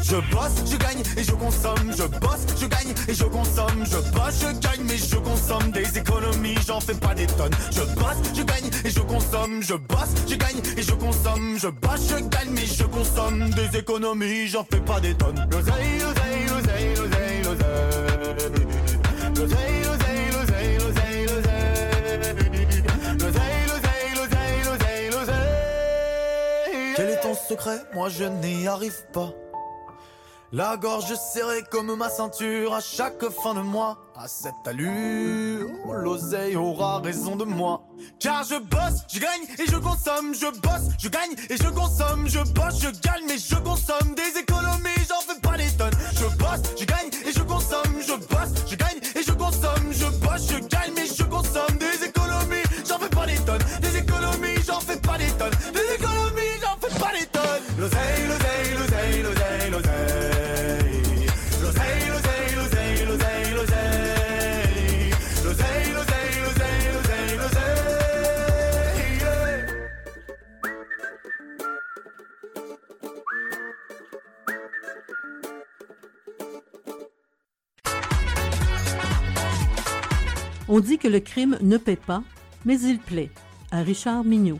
[0.02, 3.98] Je bosse, je gagne et je consomme, je bosse, je gagne et je consomme, je
[4.12, 7.52] bosse, je gagne mais je consomme des économies, j'en fais pas des tonnes.
[7.72, 11.68] Je bosse, je gagne et je consomme, je bosse, je gagne et je consomme, je
[11.68, 15.48] bosse, je gagne mais je consomme des économies, j'en fais pas des tonnes.
[26.96, 27.80] Quel est ton secret?
[27.94, 29.34] Moi je n'y arrive pas.
[30.52, 34.00] La gorge serrée comme ma ceinture à chaque fin de mois.
[34.16, 37.84] À cette allure, l'oseille aura raison de moi.
[38.20, 40.34] Car je bosse, je gagne et je consomme.
[40.34, 42.28] Je bosse, je gagne et je consomme.
[42.28, 44.16] Je bosse, je gagne mais je consomme.
[44.16, 45.94] Des économies, j'en fais pas des tonnes.
[46.14, 48.02] Je bosse, je gagne et je consomme.
[48.02, 49.92] Je bosse, je gagne et je consomme.
[49.92, 51.78] Je bosse, je gagne mais je consomme.
[51.78, 53.64] Des économies, j'en fais pas des tonnes.
[53.82, 55.58] Des économies, j'en fais pas des tonnes.
[55.74, 57.64] Des économies, j'en fais pas des tonnes.
[57.78, 58.39] L'oseille,
[80.72, 82.22] On dit que le crime ne paie pas,
[82.64, 83.32] mais il plaît.
[83.72, 84.60] À Richard Mignot.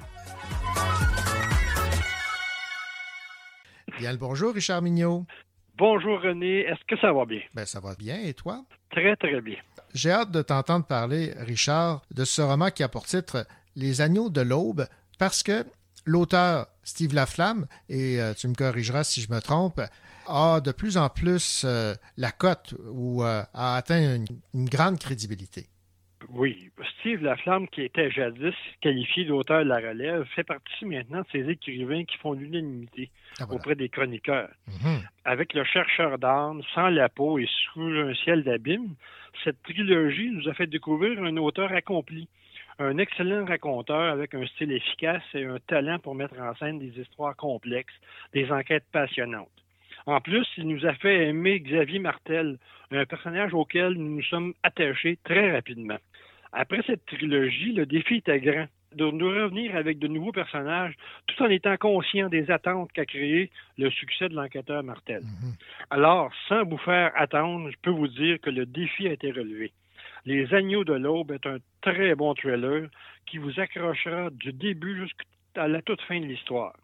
[4.00, 5.28] Bien le bonjour, Richard Mignot.
[5.78, 7.42] Bonjour René, est-ce que ça va bien?
[7.54, 8.66] Ben, ça va bien, et toi?
[8.90, 9.58] Très, très bien.
[9.94, 13.46] J'ai hâte de t'entendre parler, Richard, de ce roman qui a pour titre
[13.76, 14.88] Les Agneaux de l'Aube,
[15.20, 15.64] parce que
[16.06, 19.80] l'auteur Steve Laflamme, et euh, tu me corrigeras si je me trompe,
[20.28, 24.98] a de plus en plus euh, la cote ou euh, a atteint une, une grande
[24.98, 25.70] crédibilité.
[26.34, 31.26] Oui, Steve Laflamme, qui était jadis qualifié d'auteur de la relève, fait partie maintenant de
[31.32, 33.56] ces écrivains qui font l'unanimité Ah, voilà.
[33.56, 34.50] auprès des chroniqueurs.
[34.68, 35.00] Mhm.
[35.26, 38.96] Avec Le chercheur d'âme, Sans la peau et Sous un ciel d'abîme,
[39.44, 42.28] cette trilogie nous a fait découvrir un auteur accompli,
[42.78, 47.00] un excellent raconteur avec un style efficace et un talent pour mettre en scène des
[47.00, 47.94] histoires complexes,
[48.34, 49.50] des enquêtes passionnantes.
[50.06, 52.58] En plus, il nous a fait aimer Xavier Martel,
[52.92, 55.98] un personnage auquel nous nous sommes attachés très rapidement.
[56.52, 60.96] Après cette trilogie, le défi était grand de nous revenir avec de nouveaux personnages
[61.28, 65.22] tout en étant conscient des attentes qu'a créé le succès de l'enquêteur Martel.
[65.92, 69.72] Alors, sans vous faire attendre, je peux vous dire que le défi a été relevé.
[70.26, 72.90] Les Agneaux de l'Aube est un très bon thriller
[73.26, 76.76] qui vous accrochera du début jusqu'à la toute fin de l'histoire.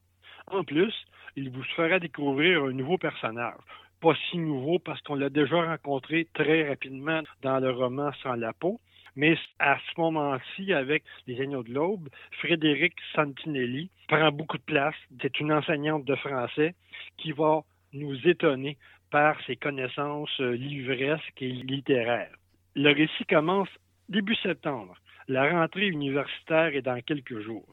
[0.47, 0.93] En plus,
[1.35, 3.59] il vous fera découvrir un nouveau personnage.
[3.99, 8.53] Pas si nouveau parce qu'on l'a déjà rencontré très rapidement dans le roman Sans la
[8.53, 8.79] peau,
[9.15, 14.95] mais à ce moment-ci, avec les Agneaux de l'Aube, Frédéric Santinelli prend beaucoup de place.
[15.21, 16.75] C'est une enseignante de français
[17.17, 18.77] qui va nous étonner
[19.11, 22.35] par ses connaissances euh, livresques et littéraires.
[22.75, 23.69] Le récit commence
[24.09, 24.95] début septembre.
[25.27, 27.67] La rentrée universitaire est dans quelques jours.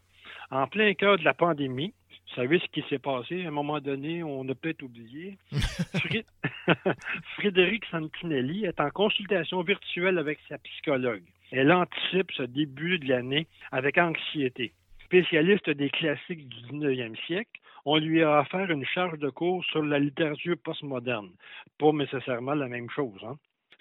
[0.51, 1.93] En plein cœur de la pandémie,
[2.35, 3.45] vous savez ce qui s'est passé?
[3.45, 5.37] À un moment donné, on a peut-être oublié.
[5.53, 6.25] Fré-
[7.37, 11.23] Frédéric Santinelli est en consultation virtuelle avec sa psychologue.
[11.51, 14.73] Elle anticipe ce début de l'année avec anxiété.
[15.05, 17.51] Spécialiste des classiques du 19e siècle,
[17.85, 21.31] on lui a offert une charge de cours sur la littérature postmoderne.
[21.79, 23.21] Pas nécessairement la même chose.
[23.27, 23.37] hein.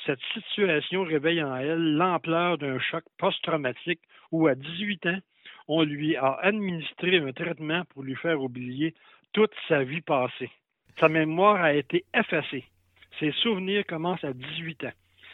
[0.06, 5.20] Cette situation réveille en elle l'ampleur d'un choc post-traumatique où, à 18 ans,
[5.68, 8.94] on lui a administré un traitement pour lui faire oublier
[9.34, 10.50] toute sa vie passée.
[11.00, 12.66] Sa mémoire a été effacée.
[13.20, 14.94] Ses souvenirs commencent à 18 ans.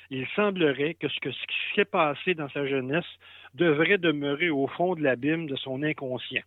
[0.09, 1.35] Il semblerait que ce, qui
[1.75, 3.05] s'est passé dans sa jeunesse
[3.53, 6.43] devrait demeurer au fond de l'abîme de son inconscient.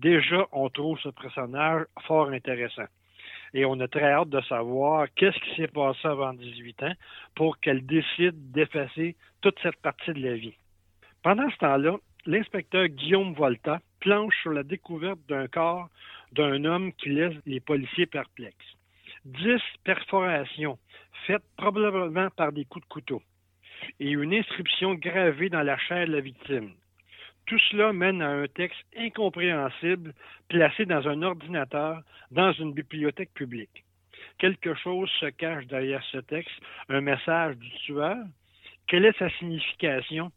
[0.00, 2.86] Déjà, on trouve ce personnage fort intéressant.
[3.54, 6.92] Et on a très hâte de savoir qu'est-ce qui s'est passé avant 18 ans
[7.34, 10.54] pour qu'elle décide d'effacer toute cette partie de la vie.
[11.22, 11.96] Pendant ce temps-là,
[12.28, 15.88] l'inspecteur Guillaume Volta planche sur la découverte d'un corps
[16.32, 18.76] d'un homme qui laisse les policiers perplexes.
[19.24, 20.78] Dix perforations
[21.26, 23.22] faites probablement par des coups de couteau
[23.98, 26.72] et une inscription gravée dans la chair de la victime.
[27.46, 30.12] Tout cela mène à un texte incompréhensible
[30.48, 33.84] placé dans un ordinateur dans une bibliothèque publique.
[34.36, 36.60] Quelque chose se cache derrière ce texte,
[36.90, 38.18] un message du tueur
[38.86, 40.30] Quelle est sa signification?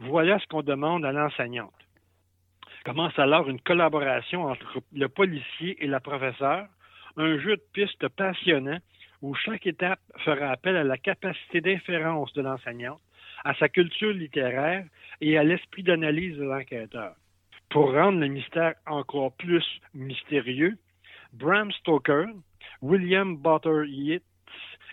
[0.00, 1.74] Voilà ce qu'on demande à l'enseignante.
[2.86, 6.66] Commence alors une collaboration entre le policier et la professeure,
[7.18, 8.78] un jeu de piste passionnant
[9.20, 13.02] où chaque étape fera appel à la capacité d'inférence de l'enseignante,
[13.44, 14.86] à sa culture littéraire
[15.20, 17.14] et à l'esprit d'analyse de l'enquêteur.
[17.68, 20.78] Pour rendre le mystère encore plus mystérieux,
[21.34, 22.24] Bram Stoker,
[22.80, 24.20] William Butter Yeats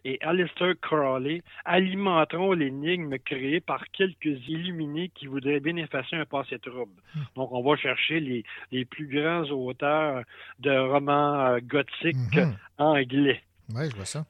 [0.09, 6.57] et Alistair Crowley alimenteront l'énigme créée par quelques illuminés qui voudraient bien effacer un passé
[6.59, 7.01] trouble.
[7.35, 10.23] Donc, on va chercher les, les plus grands auteurs
[10.59, 12.55] de romans euh, gothiques Mhm.
[12.77, 13.41] anglais.
[13.75, 14.25] Oui, je vois ça.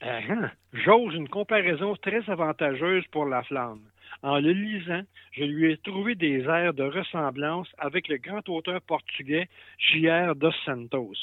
[0.00, 0.50] Ah, hein?
[0.72, 3.80] J'ose une comparaison très avantageuse pour la flamme.
[4.22, 5.02] En le lisant,
[5.32, 9.48] je lui ai trouvé des airs de ressemblance avec le grand auteur portugais
[9.78, 10.36] J.R.
[10.36, 11.14] dos Santos.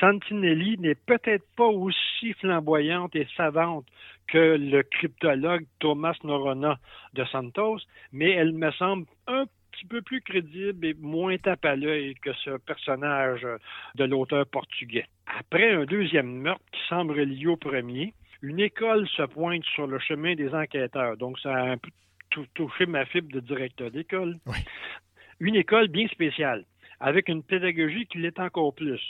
[0.00, 3.86] Santinelli n'est peut-être pas aussi flamboyante et savante
[4.26, 6.78] que le cryptologue Thomas Norona
[7.12, 7.78] de Santos,
[8.12, 12.32] mais elle me semble un petit peu plus crédible et moins tape à l'œil que
[12.44, 13.46] ce personnage
[13.96, 15.06] de l'auteur portugais.
[15.38, 19.98] Après un deuxième meurtre qui semble lié au premier, une école se pointe sur le
[19.98, 21.16] chemin des enquêteurs.
[21.16, 21.90] Donc, ça a un peu
[22.30, 24.36] tou- touché ma fibre de directeur d'école.
[25.40, 26.64] Une école bien spéciale,
[27.00, 29.00] avec une pédagogie qui l'est encore plus.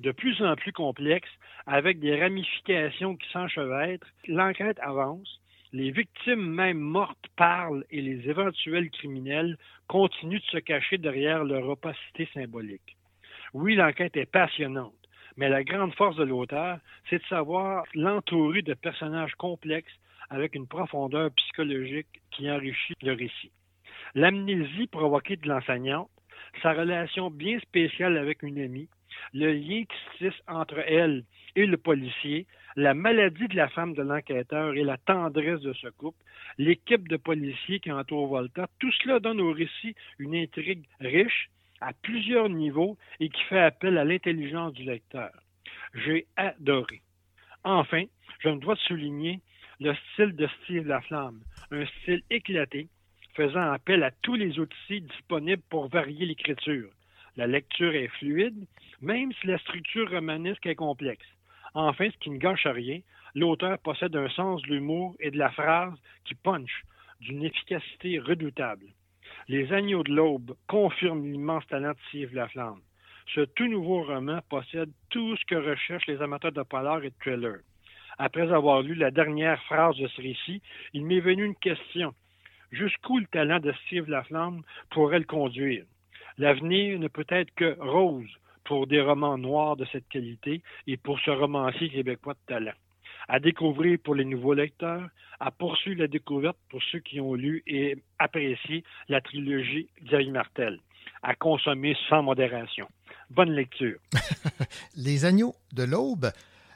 [0.00, 1.28] De plus en plus complexe,
[1.66, 5.40] avec des ramifications qui s'enchevêtrent, l'enquête avance,
[5.72, 11.68] les victimes même mortes parlent et les éventuels criminels continuent de se cacher derrière leur
[11.68, 12.96] opacité symbolique.
[13.54, 14.94] Oui, l'enquête est passionnante,
[15.36, 16.78] mais la grande force de l'auteur,
[17.10, 19.98] c'est de savoir l'entourer de personnages complexes
[20.30, 23.52] avec une profondeur psychologique qui enrichit le récit.
[24.14, 26.10] L'amnésie provoquée de l'enseignante,
[26.62, 28.88] sa relation bien spéciale avec une amie,
[29.32, 31.24] le lien qui se entre elle
[31.56, 32.46] et le policier,
[32.76, 36.22] la maladie de la femme de l'enquêteur et la tendresse de ce couple,
[36.58, 41.50] l'équipe de policiers qui entoure Volta, tout cela donne au récit une intrigue riche
[41.80, 45.30] à plusieurs niveaux et qui fait appel à l'intelligence du lecteur.
[45.94, 47.02] J'ai adoré.
[47.64, 48.04] Enfin,
[48.40, 49.40] je me dois souligner
[49.80, 51.40] le style de Steve Laflamme,
[51.70, 52.88] un style éclaté,
[53.34, 56.90] faisant appel à tous les outils disponibles pour varier l'écriture.
[57.38, 58.66] La lecture est fluide,
[59.00, 61.24] même si la structure romanesque est complexe.
[61.72, 62.98] Enfin, ce qui ne gâche rien,
[63.36, 66.82] l'auteur possède un sens de l'humour et de la phrase qui punch,
[67.20, 68.86] d'une efficacité redoutable.
[69.46, 72.80] Les Agneaux de l'Aube confirment l'immense talent de Steve Laflamme.
[73.32, 77.16] Ce tout nouveau roman possède tout ce que recherchent les amateurs de polar et de
[77.20, 77.60] thriller.
[78.18, 80.60] Après avoir lu la dernière phrase de ce récit,
[80.92, 82.14] il m'est venu une question.
[82.72, 85.84] Jusqu'où le talent de Steve Laflamme pourrait le conduire?
[86.38, 88.30] L'avenir ne peut être que rose
[88.64, 92.76] pour des romans noirs de cette qualité et pour ce romancier québécois de talent.
[93.28, 95.08] À découvrir pour les nouveaux lecteurs,
[95.40, 100.80] à poursuivre la découverte pour ceux qui ont lu et apprécié la trilogie Xavier Martel.
[101.22, 102.88] À consommer sans modération.
[103.30, 103.98] Bonne lecture.
[104.96, 106.30] Les Agneaux de l'Aube,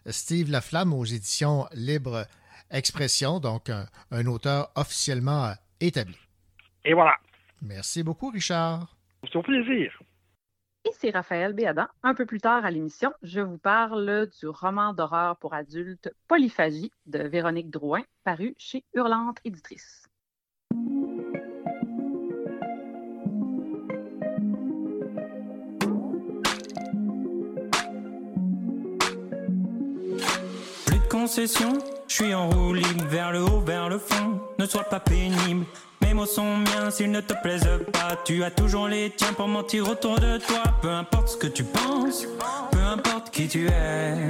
[0.07, 2.27] Steve Laflamme aux éditions Libre
[2.71, 6.17] Expression, donc un, un auteur officiellement euh, établi.
[6.85, 7.15] Et voilà.
[7.61, 8.89] Merci beaucoup, Richard.
[9.25, 10.03] C'est au plaisir.
[10.85, 11.87] Et c'est Raphaël Béadan.
[12.03, 16.91] Un peu plus tard à l'émission, je vous parle du roman d'horreur pour adultes Polyphagie
[17.07, 20.09] de Véronique Drouin, paru chez Hurlante Éditrice.
[30.87, 34.41] Plus de concessions, je suis en roue libre vers le haut, vers le fond.
[34.59, 35.65] Ne sois pas pénible,
[36.13, 38.17] mes mots sont miens s'ils ne te plaisent pas.
[38.25, 40.63] Tu as toujours les tiens pour mentir autour de toi.
[40.83, 42.27] Peu importe ce que tu penses,
[42.71, 44.29] peu importe qui tu es.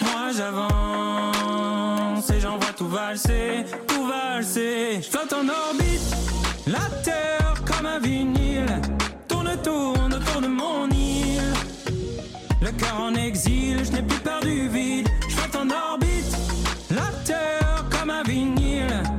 [0.00, 5.00] Moi j'avance et j'envoie tout valser, tout valser.
[5.00, 6.16] Je flotte en orbite,
[6.66, 8.80] la terre comme un vinyle.
[9.28, 11.52] Tourne, tourne autour de mon île.
[12.60, 15.08] Le cœur en exil, je n'ai plus peur du vide.
[15.28, 16.36] Je flotte en orbite,
[16.90, 19.17] la terre comme un vinyle.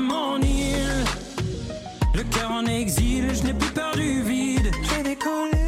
[0.00, 1.04] Mon île.
[2.14, 4.70] Le cœur en exil, je n'ai plus peur du vide.
[4.88, 5.58] J'ai décollé,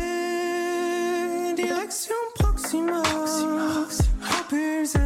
[1.57, 3.03] direction Proxima.
[4.20, 5.01] Propulsé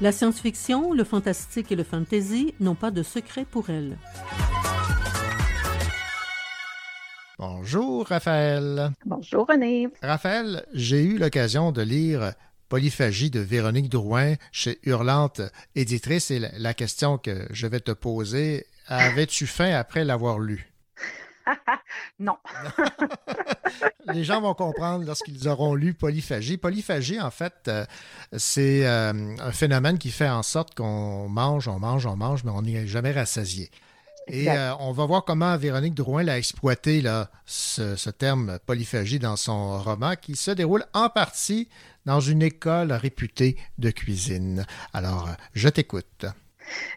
[0.00, 3.96] La science-fiction, le fantastique et le fantasy n'ont pas de secret pour elle.
[7.38, 8.90] Bonjour, Raphaël.
[9.04, 9.88] Bonjour, René.
[10.02, 12.32] Raphaël, j'ai eu l'occasion de lire
[12.68, 15.40] Polyphagie de Véronique Drouin chez Hurlante
[15.74, 20.67] Éditrice et la- question que je vais te poser, avais-tu faim après l'avoir lu?
[22.18, 22.36] non.
[24.12, 26.56] Les gens vont comprendre lorsqu'ils auront lu Polyphagie.
[26.56, 27.84] Polyphagie, en fait, euh,
[28.36, 32.50] c'est euh, un phénomène qui fait en sorte qu'on mange, on mange, on mange, mais
[32.50, 33.70] on n'est jamais rassasié.
[34.30, 39.18] Et euh, on va voir comment Véronique Drouin l'a exploité, là, ce, ce terme polyphagie
[39.18, 41.68] dans son roman qui se déroule en partie
[42.04, 44.66] dans une école réputée de cuisine.
[44.92, 46.26] Alors, je t'écoute.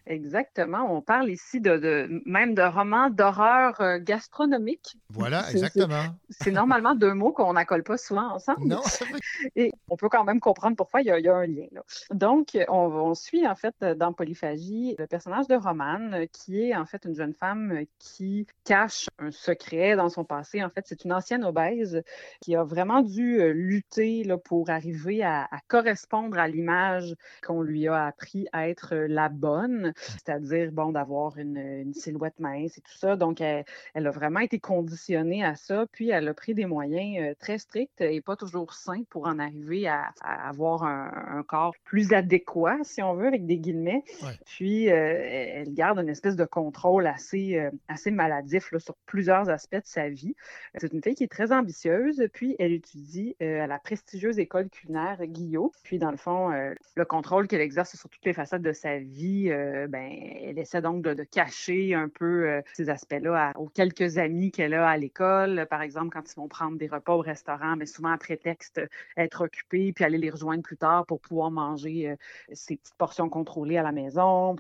[0.08, 0.96] Exactement.
[0.96, 4.98] On parle ici de, de- même de romans d'horreur euh, gastronomique.
[5.10, 6.04] Voilà, exactement.
[6.30, 8.66] C'est normalement deux mots qu'on n'accole pas souvent ensemble.
[8.68, 9.20] Non, c'est vrai.
[9.56, 11.68] Et on peut quand même comprendre pourquoi il y a, il y a un lien.
[11.72, 11.82] là.
[12.12, 16.86] Donc, on, on suit en fait dans Polyphagie le personnage de Romane, qui est en
[16.86, 20.64] fait une jeune femme qui cache un secret dans son passé.
[20.64, 22.02] En fait, c'est une ancienne obèse
[22.42, 27.16] qui a vraiment dû euh, lutter là, pour arriver à, à correspondre à l'image
[27.46, 29.61] qu'on lui a appris à être euh, la bonne,
[29.96, 33.16] c'est-à-dire bon d'avoir une, une silhouette mince et tout ça.
[33.16, 37.32] Donc, elle, elle a vraiment été conditionnée à ça, puis elle a pris des moyens
[37.32, 41.44] euh, très stricts et pas toujours sains pour en arriver à, à avoir un, un
[41.44, 44.04] corps plus adéquat, si on veut, avec des guillemets.
[44.46, 49.50] Puis, euh, elle garde une espèce de contrôle assez, euh, assez maladif là, sur plusieurs
[49.50, 50.36] aspects de sa vie.
[50.78, 54.70] C'est une fille qui est très ambitieuse, puis elle étudie euh, à la prestigieuse école
[54.70, 55.72] culinaire Guillot.
[55.84, 56.50] Puis, dans le fond,
[56.96, 60.12] le contrôle qu'elle exerce sur toutes les facettes de sa vie, euh, ben,
[60.44, 64.88] elle essaie donc de, cacher un peu euh, ces aspects-là aux quelques amis qu'elle a
[64.90, 65.68] à l'école.
[65.70, 68.88] Par exemple, quand ils vont prendre des repas au restaurant, mais souvent à prétexte euh,
[69.18, 72.16] être occupés, puis aller les rejoindre plus tard pour pouvoir manger euh,
[72.54, 74.56] ces petites portions contrôlées à la maison.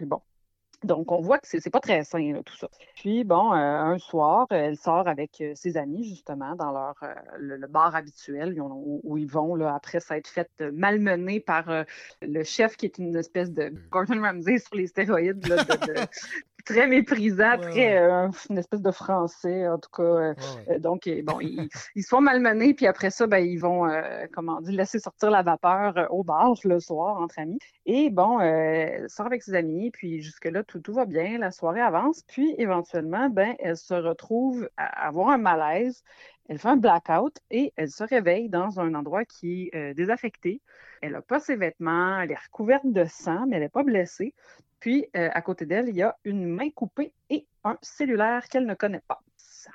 [0.84, 2.68] Donc, on voit que c'est pas très sain, là, tout ça.
[2.96, 7.14] Puis, bon, euh, un soir, elle sort avec euh, ses amis, justement, dans leur euh,
[7.38, 11.84] le, le bar habituel où, ils vont, là, après s'être fait malmener par euh,
[12.22, 16.00] le chef qui est une espèce de Gordon Ramsay sur les stéroïdes, là, de- de-
[16.66, 20.04] très méprisant, très euh, une espèce de français, en tout cas.
[20.04, 20.34] euh,
[20.70, 24.26] euh, donc, bon, ils, ils se font malmener, puis après ça, ben, ils vont, euh,
[24.34, 27.60] comment dire, laisser sortir la vapeur au bar le soir entre amis.
[27.86, 31.82] Et bon, elle sort avec ses amis, puis jusque-là, tout, tout va bien, la soirée
[31.82, 36.04] avance, puis éventuellement, ben, elle se retrouve à avoir un malaise.
[36.52, 40.62] Elle fait un blackout et elle se réveille dans un endroit qui est euh, désaffecté.
[41.02, 44.34] Elle n'a pas ses vêtements, elle est recouverte de sang, mais elle n'est pas blessée.
[44.82, 48.66] Puis, euh, à côté d'elle, il y a une main coupée et un cellulaire qu'elle
[48.66, 49.22] ne connaît pas.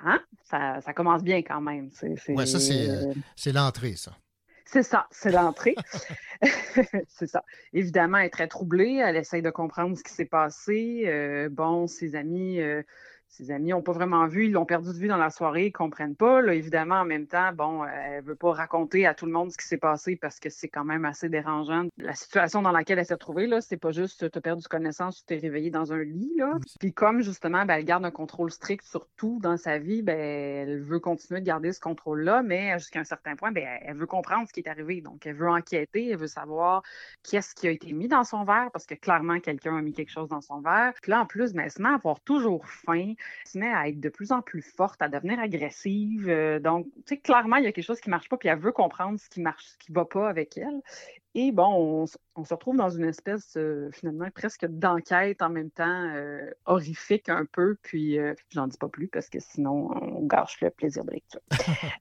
[0.03, 0.21] Hein?
[0.43, 1.89] Ça, ça commence bien quand même.
[1.93, 4.15] C'est, Ouais, ça, c'est euh, c'est l'entrée, ça.
[4.63, 5.73] c'est ça, c'est l'entrée.
[7.07, 7.43] c'est ça.
[7.73, 9.01] Évidemment, elle est très troublée.
[9.03, 11.05] Elle essaye de comprendre ce qui s'est passé.
[11.07, 12.83] Euh, bon, ses amis, euh,
[13.29, 14.45] ses amis n'ont pas vraiment vu.
[14.45, 15.65] Ils l'ont perdu de vue dans la soirée.
[15.65, 16.41] Ils ne comprennent pas.
[16.41, 19.31] Là, évidemment, en même temps, bon, euh, elle ne veut pas raconter à tout le
[19.31, 21.87] monde ce qui s'est passé parce que c'est quand même assez dérangeant.
[21.97, 25.17] La situation dans laquelle elle s'est trouvée, là, c'est pas juste tu as perdu connaissance,
[25.17, 26.33] tu t'es réveillé dans un lit.
[26.37, 26.57] Là.
[26.79, 30.17] Puis comme justement, ben, elle garde un contrôle strict sur tout dans sa vie, ben,
[30.17, 34.07] elle veut continuer de garder ce contrôle-là, mais jusqu'à un certain point, ben, elle veut
[34.07, 35.01] comprendre ce qui est arrivé.
[35.01, 36.81] Donc, elle veut enquêter, elle veut savoir
[37.23, 40.11] qu'est-ce qui a été mis dans son verre, parce que clairement, quelqu'un a mis quelque
[40.11, 40.93] chose dans son verre.
[41.01, 43.13] Puis là, en plus, ben, elle se met à avoir toujours faim,
[43.45, 46.29] se met à être de plus en plus forte, à devenir agressive.
[46.29, 48.59] Euh, donc, tu sais, clairement, il y a quelque chose qui marche pas, puis elle
[48.59, 50.81] veut comprendre ce qui marche, ce qui va pas avec elle.
[51.39, 55.85] Et bon, on, se retrouve dans une espèce, euh, finalement, presque d'enquête en même temps,
[56.15, 57.77] euh, horrifique un peu.
[57.83, 61.41] Puis, euh, j'en dis pas plus parce que sinon, on gâche le plaisir de lecture.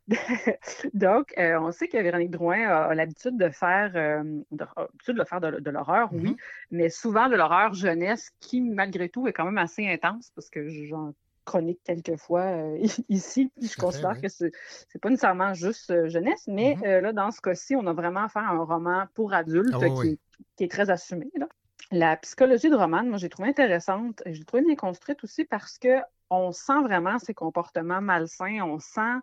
[0.94, 5.60] Donc, euh, on sait que Véronique Drouin a, a l'habitude de faire, de, faire de,
[5.60, 6.34] de l'horreur, oui,
[6.70, 10.66] mais souvent de l'horreur jeunesse qui, malgré tout, est quand même assez intense parce que
[10.86, 11.12] j'en
[11.46, 12.78] chronique quelquefois euh,
[13.08, 13.50] ici.
[13.56, 14.20] puis Je fait, considère oui.
[14.20, 14.52] que c'est
[14.88, 16.86] c'est pas nécessairement juste euh, jeunesse, mais Mm-hmm.
[16.86, 19.78] euh, là, dans ce cas-ci, on a vraiment affaire à un roman pour adultes Ah
[19.78, 20.08] qui, oui.
[20.10, 21.30] est- qui est très assumé.
[21.36, 21.46] là.
[21.92, 24.20] La psychologie de Roman, moi, j'ai trouvé intéressante.
[24.26, 28.80] et J'ai trouvé bien construite aussi parce que on sent vraiment ses comportements malsains, on
[28.80, 29.16] sent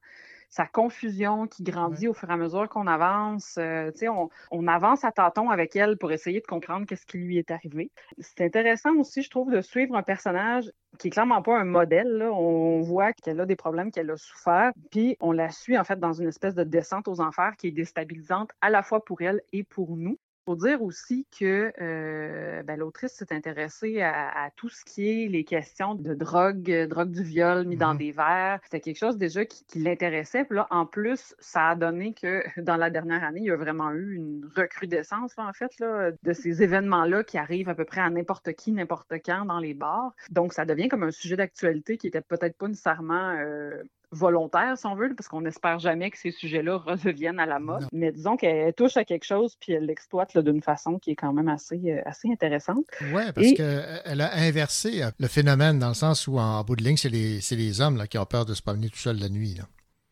[0.54, 3.56] sa confusion qui grandit au fur et à mesure qu'on avance.
[3.58, 7.08] Euh, tu sais, on, on avance à tâtons avec elle pour essayer de comprendre qu'est-ce
[7.08, 7.90] qui lui est arrivé.
[8.20, 12.20] C'est intéressant aussi, je trouve, de suivre un personnage qui est clairement pas un modèle.
[12.20, 12.32] là.
[12.32, 16.00] On voit qu'elle a des problèmes, qu'elle a souffert, puis on la suit en fait
[16.00, 19.42] dans une espèce de descente aux enfers qui est déstabilisante à la fois pour elle
[19.54, 20.20] et pour nous.
[20.46, 25.08] Il faut dire aussi que euh, ben, l'autrice s'est intéressée à, à tout ce qui
[25.08, 28.60] est les questions de drogue, euh, drogue du viol mis dans des verres.
[28.64, 30.44] C'était quelque chose déjà qui, qui l'intéressait.
[30.44, 33.56] Puis là, en plus, ça a donné que dans la dernière année, il y a
[33.56, 37.86] vraiment eu une recrudescence, là, en fait, là, de ces événements-là qui arrivent à peu
[37.86, 40.14] près à n'importe qui, n'importe quand dans les bars.
[40.30, 43.82] Donc, ça devient comme un sujet d'actualité qui était peut-être pas nécessairement euh,
[44.14, 47.86] volontaire, si on veut, parce qu'on n'espère jamais que ces sujets-là redeviennent à la mode.
[47.92, 51.34] Mais disons qu'elle touche à quelque chose, puis elle l'exploite d'une façon qui est quand
[51.34, 52.86] même assez, euh, assez intéressante.
[53.14, 56.76] Oui, parce Et- qu'elle a inversé euh, le phénomène dans le sens où, en bout
[56.76, 58.98] de ligne, c'est les, c'est les hommes là, qui ont peur de se promener tout
[58.98, 59.56] seuls la nuit.
[59.56, 59.64] là.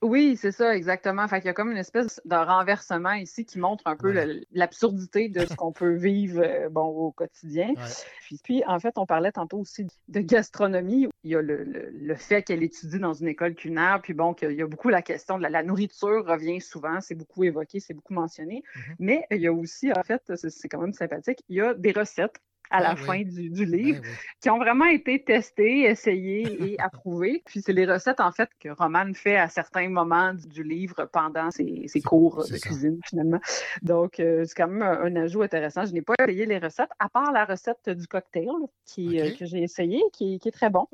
[0.04, 1.28] Oui, c'est ça, exactement.
[1.28, 4.12] Fait qu'il y a comme une espèce de renversement ici qui montre un peu
[4.52, 7.76] l'absurdité de ce qu'on peut vivre euh, bon, au quotidien.
[8.22, 11.08] Puis, puis, en fait, on parlait tantôt aussi de gastronomie.
[11.24, 14.34] Il y a le, le- le fait qu'elle étudie dans une école culinaire, puis bon,
[14.34, 17.80] qu'il y a beaucoup la question de la, la nourriture revient souvent, c'est beaucoup évoqué,
[17.80, 18.64] c'est beaucoup mentionné.
[18.98, 21.92] Mais il y a aussi, en fait, c'est quand même sympathique, il y a des
[21.92, 22.38] recettes
[22.72, 23.06] à la Ah oui.
[23.06, 24.02] fin du, du livre
[24.42, 27.44] qui ont vraiment été testées, essayées et approuvées.
[27.46, 31.06] Puis c'est les recettes, en fait, que Roman fait à certains moments du, du livre
[31.14, 32.58] pendant ses, ses cours de ça.
[32.58, 33.40] cuisine, finalement.
[33.84, 35.86] Donc, euh, c'est quand même un, un ajout intéressant.
[35.86, 38.50] Je n'ai pas essayé les recettes, à part la recette du cocktail
[38.86, 40.88] qui, euh, que j'ai essayé, qui, qui est très bon.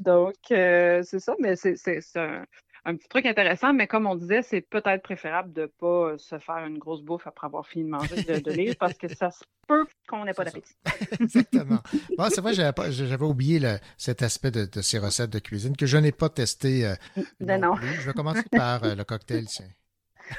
[0.00, 1.76] Donc, euh, c'est ça, mais c'est
[2.16, 2.44] un,
[2.86, 6.18] un petit truc intéressant, mais comme on disait, c'est peut-être préférable de ne pas euh,
[6.18, 9.30] se faire une grosse bouffe après avoir fini de manger de, de parce que ça
[9.32, 10.72] se peut qu'on n'ait pas d'appétit.
[11.20, 11.80] Exactement.
[12.16, 15.86] Bon, c'est vrai, j'avais, oublié le- cet aspect de, de ces recettes de cuisine que
[15.86, 16.86] je n'ai pas testé.
[16.86, 16.94] euh,
[17.40, 17.74] Ben non.
[17.76, 19.46] Je vais commencer par euh, le cocktail.
[19.46, 19.66] tiens.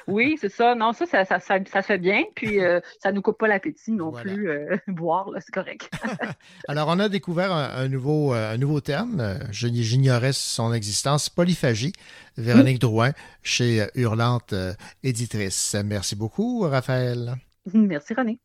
[0.07, 0.75] Oui, c'est ça.
[0.75, 2.23] Non, ça, ça, ça, ça, se fait bien.
[2.35, 4.49] Puis, euh, ça nous coupe pas l'appétit non plus.
[4.49, 5.89] euh, boire, là, c'est correct.
[6.67, 9.39] Alors, on a découvert un, un nouveau, euh, un nouveau terme.
[9.51, 11.29] Je- J'ignorais son existence.
[11.29, 11.93] Polyphagie.
[12.37, 13.11] Véronique Drouin,
[13.41, 14.53] chez Hurlante
[15.03, 15.75] Éditrice.
[15.83, 17.35] Merci beaucoup, Raphaël.
[17.73, 18.39] Merci, René.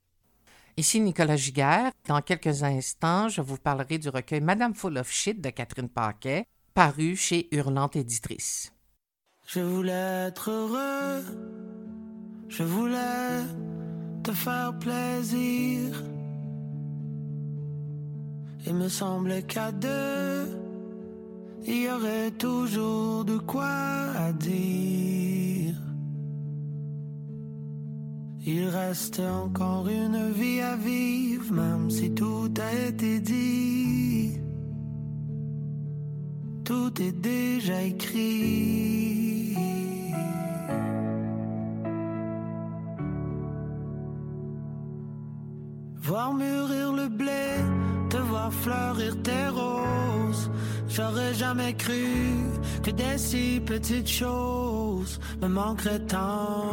[0.79, 1.91] Ici Nicolas Giguère.
[2.09, 6.47] Dans quelques instants, je vous parlerai du recueil Madame Full of Shit de Catherine Paquet,
[6.73, 8.73] paru chez Hurlante Éditrice.
[9.55, 11.23] Je voulais être heureux,
[12.49, 13.43] je voulais
[14.23, 16.03] te faire plaisir.
[18.67, 20.47] Il me semblait qu'à deux,
[21.67, 23.77] il y aurait toujours de quoi
[24.27, 25.75] à dire.
[28.47, 34.41] Il reste encore une vie à vivre, même si tout a été dit.
[36.73, 39.55] Tout est déjà écrit.
[46.01, 47.45] Voir mûrir le blé,
[48.09, 50.51] te voir fleurir tes roses.
[50.89, 52.07] J'aurais jamais cru
[52.83, 56.71] que des si petites choses me manqueraient tant.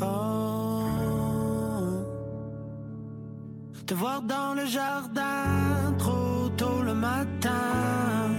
[0.00, 0.82] Oh.
[3.86, 5.81] Te voir dans le jardin
[7.08, 8.30] matin.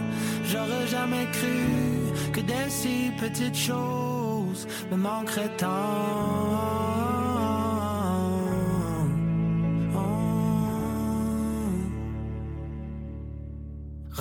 [0.50, 1.60] J'aurais jamais cru
[2.34, 4.62] que des si petites choses
[4.92, 7.04] me manqueraient tant.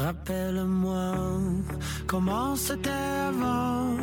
[0.04, 1.06] Rappelle-moi
[2.12, 3.96] comment c'était avant.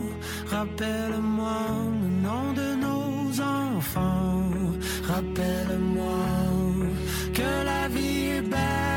[0.58, 1.60] Rappelle-moi
[2.04, 4.44] le nom de nos enfants.
[5.14, 6.22] Rappelle-moi
[7.38, 8.89] que la vie est belle.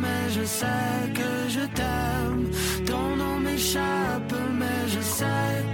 [0.00, 2.50] Mais je sais que je t'aime.
[2.86, 5.64] Ton nom m'échappe, mais je sais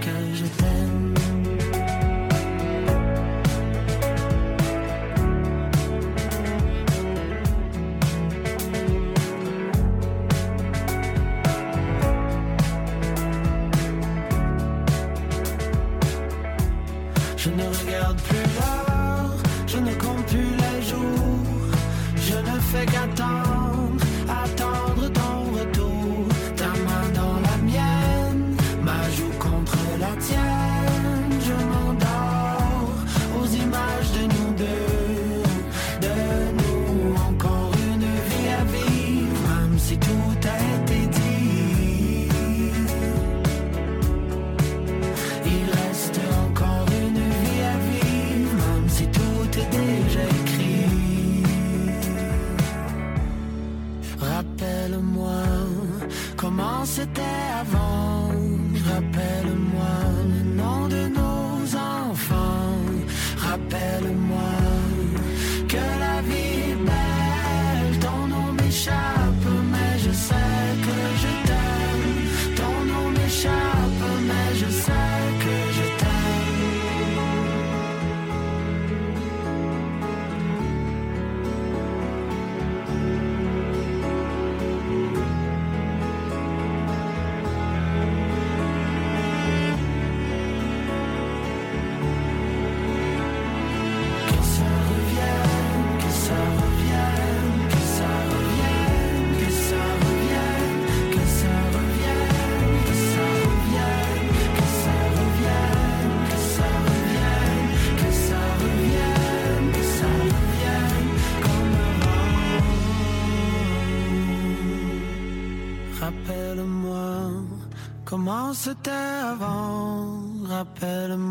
[118.63, 120.21] c'était avant.
[120.45, 121.30] Rappelle-moi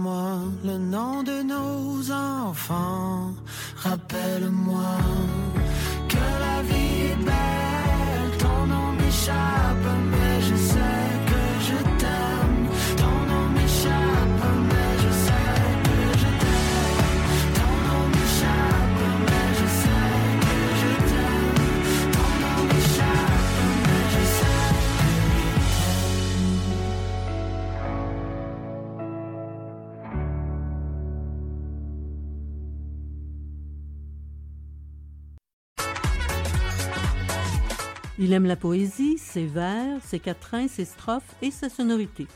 [38.30, 42.28] Il aime la poésie, ses vers, ses quatrains, ses strophes et sa sonorité.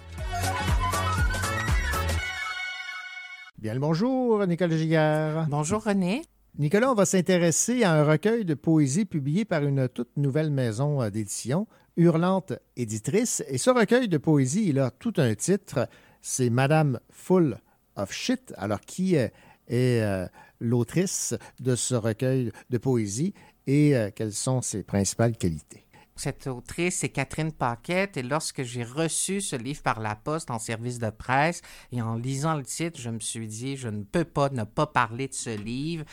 [3.58, 5.46] Bien le bonjour, Nicolas Giguère.
[5.48, 6.22] Bonjour, René.
[6.58, 11.00] Nicolas, on va s'intéresser à un recueil de poésie publié par une toute nouvelle maison
[11.00, 13.44] euh, d'édition, Hurlante Éditrice.
[13.46, 15.88] Et ce recueil de poésie, il a tout un titre.
[16.20, 17.56] C'est Madame Full
[17.94, 18.52] of Shit.
[18.56, 19.28] Alors, qui euh,
[19.68, 20.26] est euh,
[20.58, 23.32] l'autrice de ce recueil de poésie
[23.66, 25.83] et euh, quelles sont ses principales qualités?
[26.16, 28.16] Cette autrice, c'est Catherine Paquette.
[28.16, 31.60] Et lorsque j'ai reçu ce livre par la poste en service de presse
[31.90, 34.86] et en lisant le titre, je me suis dit, je ne peux pas ne pas
[34.86, 36.04] parler de ce livre.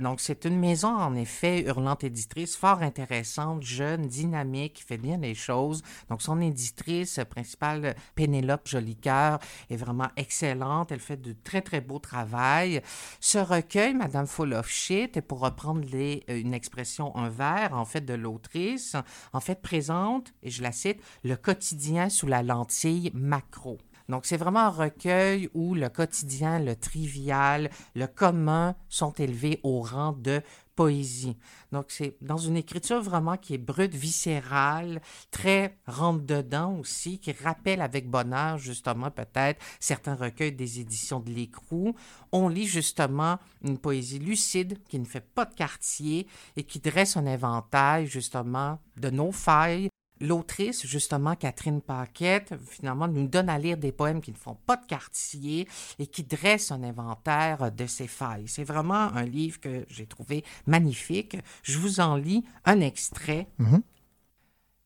[0.00, 5.18] Donc, c'est une maison, en effet, hurlante éditrice, fort intéressante, jeune, dynamique, qui fait bien
[5.18, 5.82] les choses.
[6.08, 10.90] Donc, son éditrice principale, Pénélope Jolicoeur, est vraiment excellente.
[10.90, 12.80] Elle fait de très, très beau travail.
[13.20, 17.84] Ce recueil, Madame Full of Shit, est pour reprendre euh, une expression, un vers, en
[17.84, 18.96] fait, de l'autrice,
[19.34, 23.78] en fait, présente, et je la cite, le quotidien sous la lentille macro.
[24.08, 29.82] Donc, c'est vraiment un recueil où le quotidien, le trivial, le commun sont élevés au
[29.82, 30.42] rang de
[30.80, 31.36] poésie.
[31.72, 37.82] Donc, c'est dans une écriture vraiment qui est brute, viscérale, très rentre-dedans aussi, qui rappelle
[37.82, 41.94] avec bonheur, justement, peut-être certains recueils des éditions de l'Écrou.
[42.32, 46.26] On lit justement une poésie lucide qui ne fait pas de quartier
[46.56, 49.90] et qui dresse un éventail, justement, de nos failles,
[50.20, 54.76] L'autrice, justement, Catherine Paquette, finalement, nous donne à lire des poèmes qui ne font pas
[54.76, 55.66] de quartier
[55.98, 58.46] et qui dressent un inventaire de ses failles.
[58.46, 61.38] C'est vraiment un livre que j'ai trouvé magnifique.
[61.62, 63.48] Je vous en lis un extrait.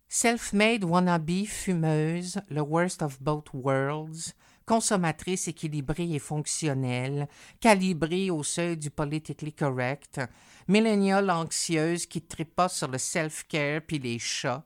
[0.09, 7.29] Self-made wannabe fumeuse, le worst of both worlds, consommatrice équilibrée et fonctionnelle,
[7.59, 10.21] calibrée au seuil du politically correct,
[10.69, 14.65] milléniale anxieuse qui tripote sur le self-care puis les chats,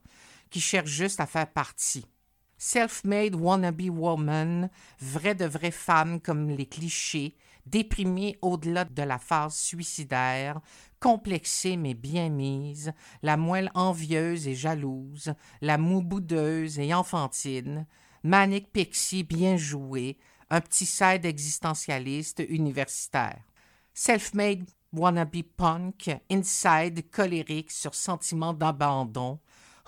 [0.51, 2.07] qui cherche juste à faire partie.
[2.57, 4.69] Self-made wannabe woman,
[5.01, 7.37] vraie de vraie femme comme les clichés,
[7.67, 10.61] déprimée au-delà de la phase suicidaire,
[10.99, 12.93] complexée mais bien mise,
[13.23, 17.87] la moelle envieuse et jalouse, la moue boudeuse et enfantine,
[18.25, 20.19] manic pixie bien jouée,
[20.51, 23.43] un petit side existentialiste universitaire.
[23.95, 29.39] Self-made wannabe punk, inside colérique sur sentiment d'abandon,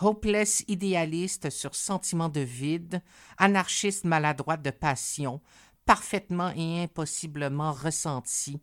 [0.01, 3.03] hopeless idéaliste sur sentiment de vide,
[3.39, 5.41] anarchiste maladroite de passion,
[5.85, 8.61] parfaitement et impossiblement ressenti.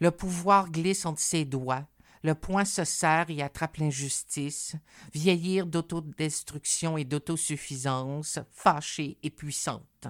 [0.00, 1.86] Le pouvoir glisse entre ses doigts.
[2.22, 4.74] Le poing se serre et attrape l'injustice.
[5.12, 10.06] Vieillir d'autodestruction et d'autosuffisance, fâchée et puissante.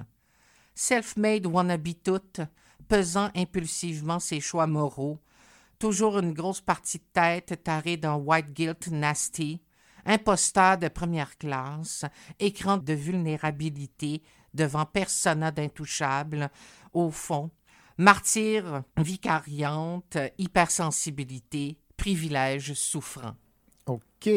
[0.74, 2.40] Self-made wannabe toute,
[2.88, 5.18] pesant impulsivement ses choix moraux.
[5.78, 9.60] Toujours une grosse partie de tête tarée dans white guilt nasty.
[10.08, 12.06] Imposteur de première classe,
[12.40, 14.22] écran de vulnérabilité
[14.54, 16.50] devant persona d'intouchable,
[16.94, 17.50] au fond,
[17.98, 23.34] martyr vicariante, hypersensibilité, privilège souffrant.
[23.86, 24.30] OK.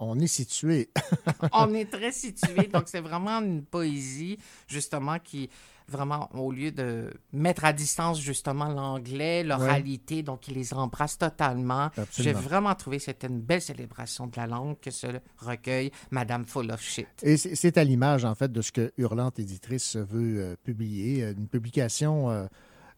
[0.00, 0.90] On est situé.
[1.52, 5.50] On est très situé, donc c'est vraiment une poésie, justement, qui,
[5.90, 11.90] vraiment, au lieu de mettre à distance, justement, l'anglais, l'oralité, donc il les embrasse totalement.
[12.18, 15.06] J'ai vraiment trouvé que c'était une belle célébration de la langue que ce
[15.38, 17.08] recueil, Madame Full of Shit.
[17.22, 21.22] Et c'est c'est à l'image, en fait, de ce que Hurlante Éditrice veut euh, publier.
[21.24, 22.46] Euh, Une publication, euh,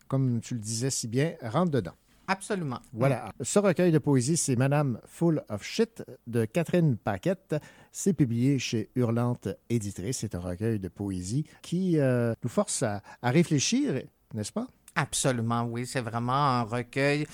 [0.08, 1.94] comme tu le disais si bien, rentre dedans.
[2.26, 2.80] Absolument.
[2.92, 3.32] Voilà.
[3.40, 7.56] Ce recueil de poésie, c'est Madame Full of Shit de Catherine Paquette.
[7.90, 10.18] C'est publié chez Hurlante Éditrice.
[10.18, 14.02] C'est un recueil de poésie qui euh, nous force à, à réfléchir,
[14.34, 14.66] n'est-ce pas?
[14.94, 15.86] Absolument, oui.
[15.86, 17.26] C'est vraiment un recueil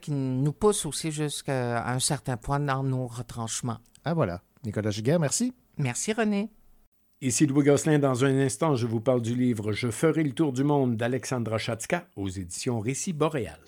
[0.00, 3.78] qui nous pousse aussi jusqu'à un certain point dans nos retranchements.
[4.04, 4.42] Ah voilà.
[4.64, 5.54] Nicolas Giguère, merci.
[5.78, 6.50] Merci René.
[7.22, 7.98] Ici Louis Gosselin.
[7.98, 11.58] Dans un instant, je vous parle du livre Je ferai le tour du monde d'Alexandra
[11.58, 13.60] Chatska aux éditions Récit Boréal.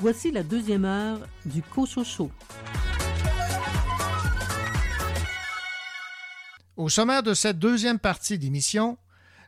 [0.00, 2.30] Voici la deuxième heure du Cochocho.
[6.78, 8.96] Au sommaire de cette deuxième partie d'émission,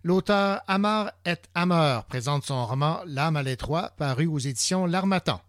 [0.04, 5.40] l'auteur Amar et Hammer présente son roman L'âme à l'étroit, paru aux éditions L'Armatan.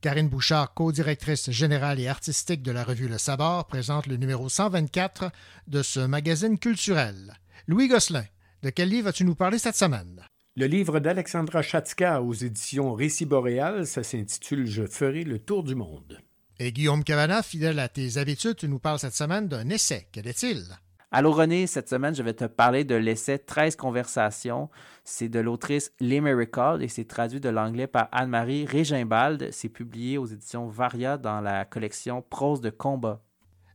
[0.00, 5.30] Karine Bouchard, co-directrice générale et artistique de la revue Le Sabar, présente le numéro 124
[5.66, 7.34] de ce magazine culturel.
[7.68, 8.24] Louis Gosselin,
[8.62, 10.22] de quel livre as-tu nous parlé cette semaine?
[10.54, 15.74] Le livre d'Alexandra Chatska aux éditions Récit Boréal, ça s'intitule Je ferai le tour du
[15.74, 16.20] monde.
[16.58, 20.08] Et Guillaume Cavana, fidèle à tes habitudes, tu nous parles cette semaine d'un essai.
[20.12, 20.66] Quel est-il?
[21.10, 24.68] Allô René, cette semaine, je vais te parler de l'essai 13 conversations.
[25.04, 29.48] C'est de l'autrice Miracle et c'est traduit de l'anglais par Anne-Marie Régimbald.
[29.52, 33.24] C'est publié aux éditions Varia dans la collection Prose de combat.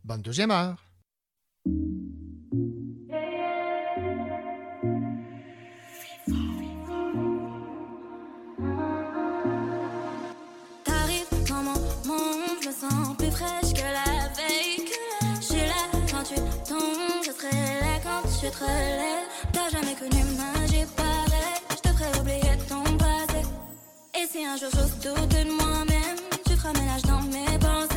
[0.03, 0.83] Bonne deuxième heure.
[18.51, 19.25] Te.
[19.51, 23.41] T'as jamais connu magie pareille, je te ferai oublier ton passé.
[24.15, 27.96] Et si un jour j'ose douter de moi-même, tu feras ménage dans mes pensées.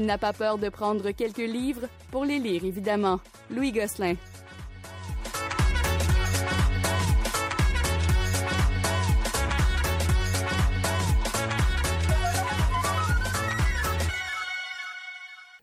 [0.00, 3.20] Il n'a pas peur de prendre quelques livres pour les lire, évidemment.
[3.50, 4.14] Louis Gosselin.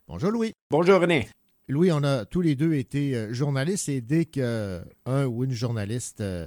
[0.07, 0.53] Bonjour Louis.
[0.69, 1.27] Bonjour René.
[1.67, 4.83] Louis, on a tous les deux été euh, journalistes et dès qu'un
[5.25, 6.45] ou une journaliste euh,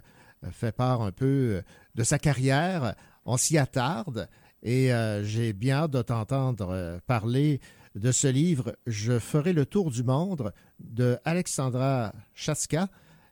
[0.53, 1.63] fait part un peu euh,
[1.97, 4.29] de sa carrière, on s'y attarde
[4.63, 4.91] et
[5.23, 7.61] j'ai bien hâte de t'entendre parler
[7.95, 12.89] de ce livre Je ferai le tour du monde de Alexandra Chaska.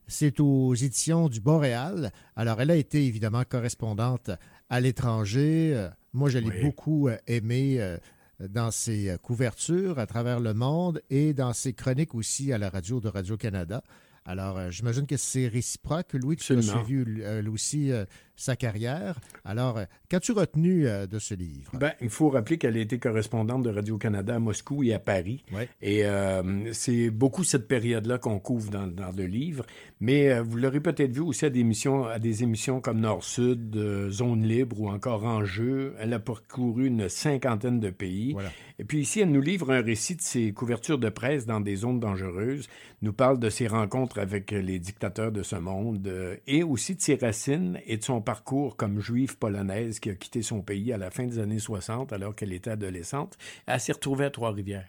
[0.07, 2.13] C'est aux éditions du Boréal.
[2.35, 4.31] Alors, elle a été évidemment correspondante
[4.71, 5.89] à l'étranger.
[6.13, 6.63] Moi, je l'ai Oui.
[6.63, 7.97] beaucoup aimé
[8.41, 13.01] dans ses couvertures à travers le monde et dans ses chroniques aussi à la radio
[13.01, 13.83] de Radio-Canada.
[14.25, 16.13] Alors, euh, j'imagine que c'est réciproque.
[16.13, 18.05] Louis, tu as suivi euh, aussi euh,
[18.39, 19.19] sa carrière.
[19.45, 21.73] Alors, euh, qu'as-tu retenu euh, de ce livre?
[21.75, 25.45] Ben, il faut rappeler qu'elle a été correspondante de Radio-Canada à Moscou et à Paris.
[25.83, 29.67] Et euh, c'est beaucoup cette période-là qu'on couvre dans, dans le livre.
[30.01, 33.75] Mais euh, vous l'aurez peut-être vu aussi à des émissions, à des émissions comme Nord-Sud,
[33.77, 35.95] euh, Zone Libre ou encore Enjeu.
[35.99, 38.37] Elle a parcouru une cinquantaine de pays.
[38.79, 41.75] Et puis ici, elle nous livre un récit de ses couvertures de presse dans des
[41.75, 42.69] zones dangereuses,
[43.03, 46.09] nous parle de ses rencontres avec les dictateurs de ce monde
[46.47, 50.43] et aussi de ses racines et de son parcours comme juive polonaise qui a quitté
[50.43, 53.39] son pays à la fin des années 60 alors qu'elle était adolescente.
[53.67, 54.89] Elle s'est retrouvée à Trois-Rivières.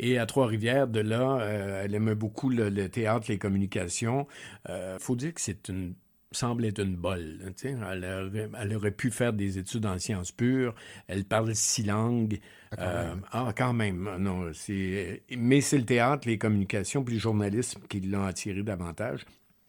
[0.00, 4.26] Et à Trois-Rivières, de là, euh, elle aimait beaucoup le, le théâtre, les communications.
[4.68, 5.94] Il faut dire que c'est une
[6.32, 7.38] semble être une bolle.
[7.46, 7.52] hein.
[7.92, 10.74] Elle aurait, elle aurait pu faire des études en sciences pures.
[11.06, 12.40] Elle parle six langues.
[12.78, 14.16] Euh, ah, quand même.
[14.18, 15.22] Non, c'est...
[15.36, 19.24] Mais c'est le théâtre, les communications, puis le journalisme qui l'ont attiré davantage.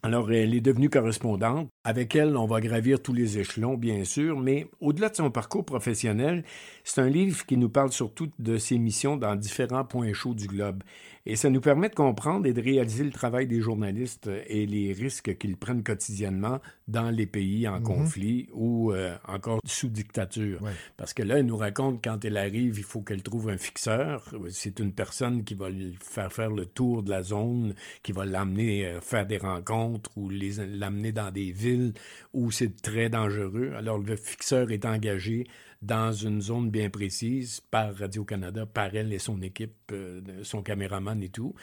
[0.06, 1.68] Alors, elle est devenue correspondante.
[1.82, 5.64] Avec elle, on va gravir tous les échelons, bien sûr, mais au-delà de son parcours
[5.64, 6.44] professionnel,
[6.84, 10.46] c'est un livre qui nous parle surtout de ses missions dans différents points chauds du
[10.46, 10.84] globe.
[11.26, 14.92] Et ça nous permet de comprendre et de réaliser le travail des journalistes et les
[14.92, 17.84] risques qu'ils prennent quotidiennement dans les pays en Mhm.
[17.84, 20.60] conflit ou euh, encore sous dictature.
[20.96, 24.32] Parce que là, elle nous raconte quand elle arrive, il faut qu'elle trouve un fixeur.
[24.50, 27.74] C'est une personne qui va lui faire faire le tour de la zone,
[28.04, 31.92] qui va l'amener euh, faire des rencontres ou l'amener dans des villes
[32.34, 33.72] où c'est très dangereux.
[33.76, 35.46] Alors le fixeur est engagé
[35.82, 41.22] dans une zone bien précise par Radio-Canada, par elle et son équipe, euh, son caméraman
[41.22, 41.54] et tout.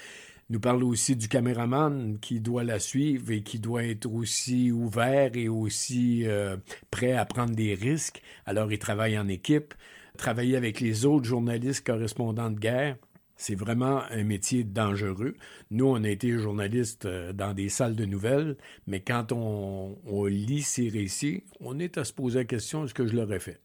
[0.50, 5.32] Nous parle aussi du caméraman qui doit la suivre et qui doit être aussi ouvert
[5.36, 6.58] et aussi euh,
[6.92, 8.22] prêt à prendre des risques.
[8.46, 9.74] Alors, il travaille en équipe.
[10.18, 12.98] Travailler avec les autres journalistes correspondants de guerre,
[13.44, 15.36] c'est vraiment un métier dangereux.
[15.70, 18.56] Nous, on a été journalistes euh, dans des salles de nouvelles,
[18.88, 22.94] mais quand on, on lit ces récits, on est à se poser la question est-ce
[22.94, 23.60] que je l'aurais fait?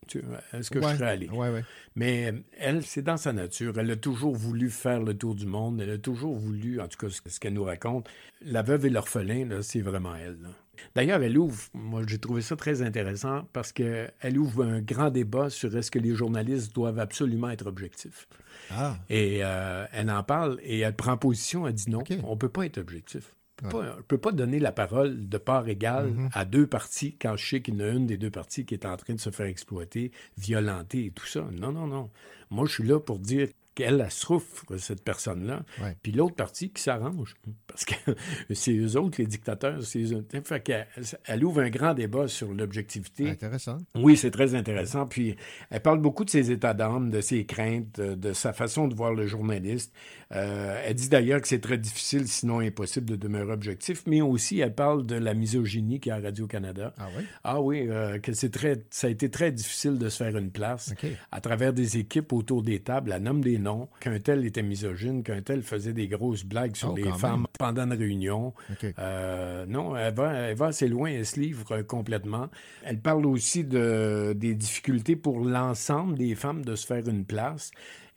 [0.53, 1.29] Est-ce que Ouais, je serais allé?
[1.29, 1.63] Ouais, ouais.
[1.95, 3.79] Mais euh, elle, c'est dans sa nature.
[3.79, 5.81] Elle a toujours voulu faire le tour du monde.
[5.81, 8.09] Elle a toujours voulu, en tout cas, ce, qu'elle nous raconte.
[8.43, 10.39] La veuve et l'orphelin, c'est vraiment elle.
[10.43, 10.49] là.
[10.95, 15.51] D'ailleurs, elle ouvre, moi j'ai trouvé ça très intéressant parce qu'elle ouvre un grand débat
[15.51, 18.29] sur est-ce que les journalistes doivent absolument être objectifs.
[18.71, 18.97] Ah.
[19.11, 22.49] Et euh, elle en parle et elle prend position, elle dit non, on ne peut
[22.49, 23.35] pas être objectif.
[23.65, 26.29] On ne peut, pas- donner la parole de part égale Mhm.
[26.33, 28.75] à deux parties quand je sais qu'il y en a une des deux parties qui
[28.75, 31.45] est en train de se faire exploiter, violenter et tout ça.
[31.53, 32.09] Non, non, non.
[32.51, 33.49] Moi, je suis là pour dire
[33.79, 35.63] qu'elle elle souffre, cette personne-là.
[36.03, 37.35] Puis l'autre partie qui s'arrange.
[37.67, 37.95] Parce que
[38.53, 39.83] c'est eux autres, les dictateurs.
[39.85, 40.37] C'est eux autres.
[40.45, 40.87] Fait qu'elle-
[41.27, 43.31] elle ouvre un grand débat sur l'objectivité.
[43.31, 43.79] Intéressant.
[43.95, 45.07] Oui, c'est très intéressant.
[45.07, 45.37] Puis
[45.71, 48.95] elle parle beaucoup de ses états d'âme, de ses craintes, de, de sa façon de
[48.95, 49.93] voir le journaliste.
[50.33, 54.03] Euh, elle dit d'ailleurs que c'est très difficile, sinon impossible, de demeurer objectif.
[54.07, 56.93] Mais aussi, elle parle de la misogynie qu'il y a à Radio-Canada.
[56.99, 57.25] Ah oui?
[57.45, 60.51] Ah oui, euh, que c'est très, ça a été très difficile de se faire une
[60.51, 60.93] place
[61.33, 63.13] à travers des équipes autour des tables.
[63.15, 63.68] Elle nomme des noms,
[64.01, 67.47] qu'un tel était misogyne, qu'un tel faisait des grosses blagues sur Oh, les femmes même.
[67.59, 68.55] pendant une réunion.
[68.99, 72.49] Euh, non, elle va, elle va assez loin, elle se livre complètement.
[72.85, 77.71] Elle parle aussi de, des difficultés pour l'ensemble des femmes de se faire une place.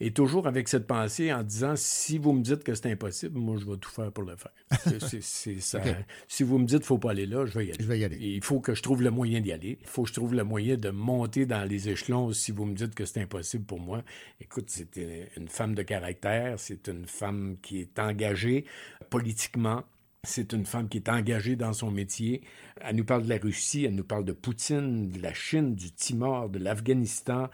[0.04, 3.56] Et toujours avec cette pensée en disant si vous me dites que c'est impossible, moi
[3.58, 4.52] je vais tout faire pour le faire.
[4.84, 5.78] C'est- c'est- c'est ça.
[5.80, 5.96] OK.
[6.28, 7.78] Si vous me dites qu'il ne faut pas aller là, je vais y aller.
[7.84, 8.18] Je vais y aller.
[8.18, 9.78] Et il faut que je trouve le moyen d'y aller.
[9.80, 12.74] Il faut que je trouve le moyen de monter dans les échelons si vous me
[12.74, 14.04] dites que c'est impossible pour moi.
[14.40, 14.98] Écoute, c'est
[15.38, 18.66] une femme de caractère, c'est une femme qui est engagée
[19.12, 19.84] politiquement.
[20.24, 22.42] C'est une femme qui est engagée dans son métier.
[22.80, 25.92] Elle nous parle de la Russie, elle nous parle de Poutine, de la Chine, du
[25.92, 27.50] Timor, de l'Afghanistan.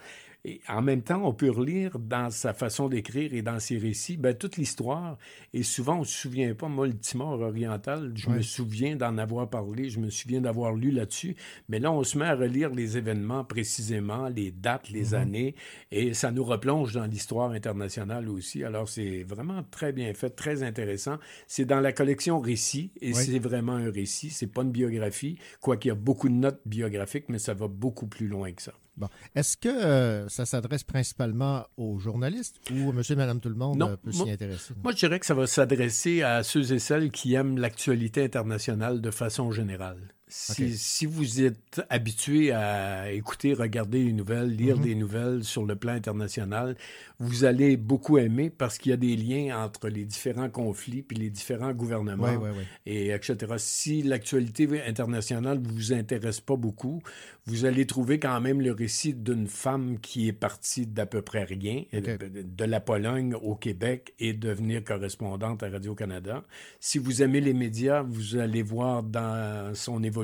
[0.45, 4.15] Et en même temps, on peut relire dans sa façon d'écrire et dans ses récits
[4.15, 5.17] ben, toute l'histoire.
[5.53, 6.69] Et souvent, on ne se souvient pas.
[6.69, 10.91] Moi, le Timor oriental, je me souviens d'en avoir parlé, je me souviens d'avoir lu
[10.91, 11.35] là-dessus.
[11.67, 15.13] Mais là, on se met à relire les événements précisément, les dates, les Mhm.
[15.15, 15.55] années,
[15.91, 18.63] et ça nous replonge dans l'histoire internationale aussi.
[18.63, 21.17] Alors, c'est vraiment très bien fait, très intéressant.
[21.47, 23.15] C'est dans la collection Récits, et Oui.
[23.15, 24.29] c'est vraiment un récit.
[24.29, 28.07] C'est pas une biographie, quoiqu'il y a beaucoup de notes biographiques, mais ça va beaucoup
[28.07, 28.73] plus loin que ça.
[28.97, 29.07] Bon.
[29.35, 33.77] Est-ce que euh, ça s'adresse principalement aux journalistes ou monsieur et madame tout le monde
[33.77, 34.73] Non, euh, peut s'y intéresser?
[34.83, 38.99] Moi, je dirais que ça va s'adresser à ceux et celles qui aiment l'actualité internationale
[38.99, 40.13] de façon générale.
[40.29, 44.83] Si, vous êtes habitué à écouter, regarder les nouvelles, lire Mhm.
[44.83, 46.75] des nouvelles sur le plan international,
[47.19, 51.15] vous allez beaucoup aimer parce qu'il y a des liens entre les différents conflits puis
[51.15, 52.65] les différents gouvernements Ouais, ouais, ouais.
[52.85, 53.37] et etc.
[53.57, 57.01] Si l'actualité internationale ne vous intéresse pas beaucoup,
[57.45, 61.45] vous allez trouver quand même le récit d'une femme qui est partie d'à peu près
[61.45, 66.43] rien, de, de la Pologne au Québec et devenir correspondante à Radio-Canada.
[66.81, 70.16] Si vous aimez les médias, vous allez voir dans son évolution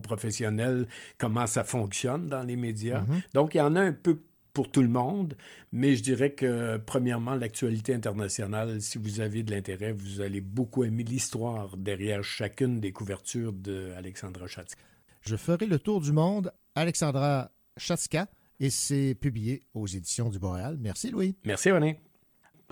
[0.00, 0.86] professionnelle
[1.18, 3.02] comment ça fonctionne dans les médias.
[3.02, 3.22] Mhm.
[3.34, 4.20] Donc, il y en a un peu
[4.52, 5.36] pour tout le monde,
[5.72, 10.84] mais je dirais que, premièrement, l'actualité internationale, si vous avez de l'intérêt, vous allez beaucoup
[10.84, 14.80] aimer l'histoire derrière chacune des couvertures d'Alexandra Chatzka.
[15.22, 18.28] Je ferai le tour du monde, Alexandra Chatska,
[18.60, 20.76] et c'est publié aux éditions du Boréal.
[20.78, 21.34] Merci, Louis.
[21.44, 21.98] Merci, René.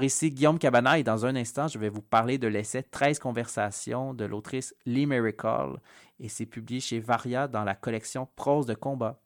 [0.00, 4.14] Ici Guillaume Cabana et dans un instant, je vais vous parler de l'essai 13 conversations
[4.14, 5.78] de l'autrice Lee Miracle
[6.18, 9.21] et c'est publié chez Varia dans la collection Prose de combat.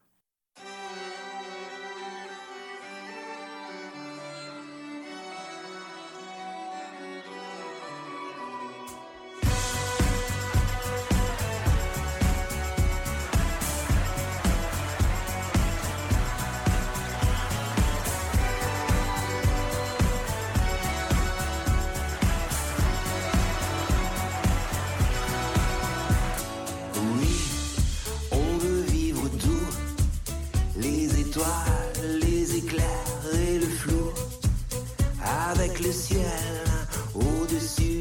[35.50, 36.64] Avec le ciel
[37.14, 37.95] au-dessus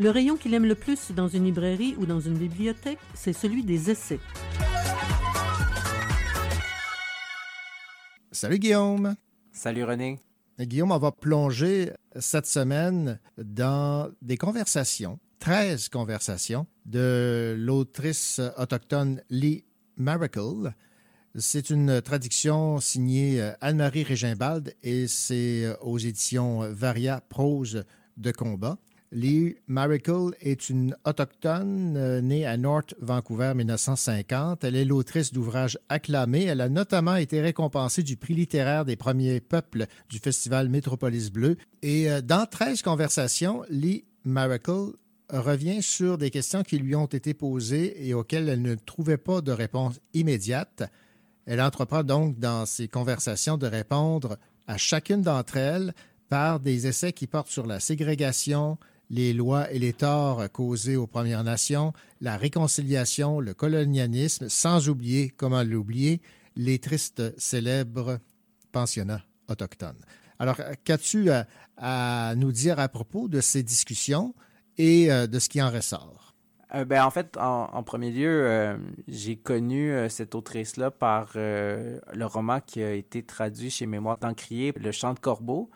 [0.00, 3.64] Le rayon qu'il aime le plus dans une librairie ou dans une bibliothèque, c'est celui
[3.64, 4.20] des essais.
[8.30, 9.16] Salut Guillaume.
[9.50, 10.20] Salut René.
[10.60, 19.64] Guillaume, on va plonger cette semaine dans des conversations, 13 conversations, de l'autrice autochtone Lee
[19.96, 20.74] Miracle.
[21.34, 27.84] C'est une traduction signée euh, Anne-Marie Régimbald et c'est euh, aux éditions Varia Prose
[28.16, 28.78] de combat.
[29.10, 34.64] Lee Miracle est une autochtone euh, née à North Vancouver 1950.
[34.64, 36.44] Elle est l'autrice d'ouvrages acclamés.
[36.44, 41.56] Elle a notamment été récompensée du prix littéraire des premiers peuples du festival Métropolis Bleu.
[41.80, 44.92] Et euh, dans 13 conversations, Lee Miracle
[45.30, 49.40] revient sur des questions qui lui ont été posées et auxquelles elle ne trouvait pas
[49.40, 50.82] de réponse immédiate.
[51.46, 54.36] Elle entreprend donc dans ces conversations de répondre
[54.66, 55.94] à chacune d'entre elles
[56.28, 58.78] par des essais qui portent sur la ségrégation,
[59.10, 65.30] les lois et les torts causés aux Premières Nations, la réconciliation, le colonialisme, sans oublier,
[65.30, 66.20] comment l'oublier,
[66.56, 68.18] les tristes célèbres
[68.72, 70.04] pensionnats autochtones.
[70.38, 74.34] Alors, qu'as-tu à, nous dire à propos de ces discussions
[74.76, 76.27] et euh, de ce qui en ressort?
[76.74, 78.76] Euh, ben, en fait, en, en premier lieu, euh,
[79.08, 84.74] j'ai connu euh, cette autrice-là par le roman qui a été traduit chez Mémoire d'Encrier,
[84.78, 85.70] Le Chant de Corbeau,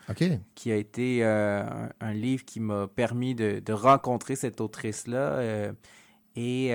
[0.55, 5.73] qui a été un, un livre qui m'a permis de, de rencontrer cette autrice-là.
[6.36, 6.73] et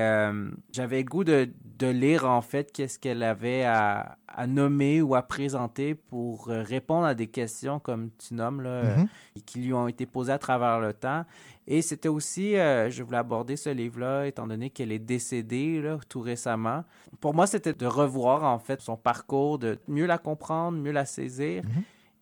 [0.73, 5.21] j'avais goût de, de lire en fait qu'est-ce qu'elle avait à, à nommer ou à
[5.23, 9.07] présenter pour répondre à des questions comme tu nommes là, Mhm.
[9.45, 11.25] qui lui ont été posées à travers le temps.
[11.67, 15.99] Et c'était aussi, euh, je voulais aborder ce livre-là étant donné qu'elle est décédée là,
[16.07, 16.85] tout récemment.
[17.19, 21.05] Pour moi, c'était de revoir en fait son parcours, de mieux la comprendre, mieux la
[21.05, 21.63] saisir.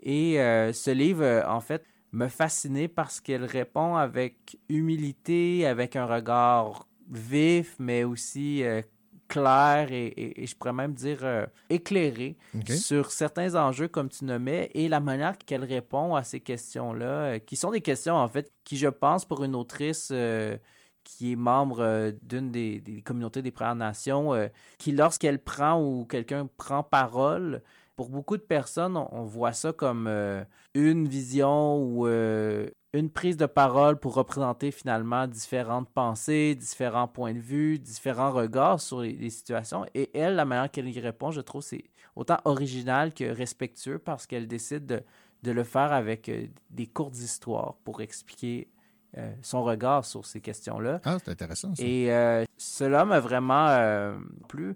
[0.02, 6.06] Et euh, ce livre, en fait, me fascinait parce qu'elle répond avec humilité, avec un
[6.06, 8.82] regard vif, mais aussi euh,
[9.28, 12.72] clair et, et- et je pourrais même dire euh, éclairé OK.
[12.72, 17.40] sur certains enjeux comme tu nommais et la manière qu'elle répond à ces questions-là, euh,
[17.40, 20.58] qui sont des questions en fait qui, je pense, pour une autrice euh,
[21.04, 24.34] qui est membre euh, d'une des, des communautés des Premières Nations,
[24.80, 27.62] qui lorsqu'elle prend ou quelqu'un prend parole,
[27.96, 30.44] pour beaucoup de personnes, on, on voit ça comme euh,
[30.74, 37.34] une vision ou euh, une prise de parole pour représenter finalement différentes pensées, différents points
[37.34, 39.86] de vue, différents regards sur les, les situations.
[39.94, 41.86] Et elle, la manière qu'elle y répond, je trouve, c'est
[42.16, 45.04] autant original que respectueux parce qu'elle décide de,
[45.44, 48.70] de le faire avec euh, des courtes histoires pour expliquer
[49.18, 51.00] euh, son regard sur ces questions-là.
[51.06, 51.84] Ah, c'est intéressant ça.
[51.84, 54.18] Et euh, cela m'a vraiment euh,
[54.50, 54.76] plu.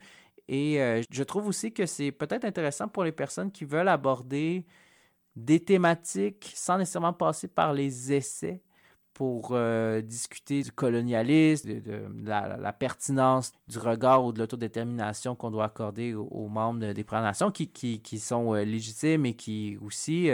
[0.51, 4.65] Et euh, je trouve aussi que c'est peut-être intéressant pour les personnes qui veulent aborder
[5.35, 8.63] des thématiques sans nécessairement passer par les essais
[9.13, 15.65] pour euh, discuter du colonialisme, de, la, pertinence du regard ou de l'autodétermination qu'on doit
[15.65, 17.69] accorder aux, membres de- des Premières Nations qui,
[18.19, 20.29] sont euh, légitimes et qui aussi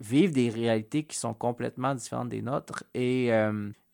[0.00, 2.82] vivent des réalités qui sont complètement différentes des nôtres.
[2.94, 3.30] Et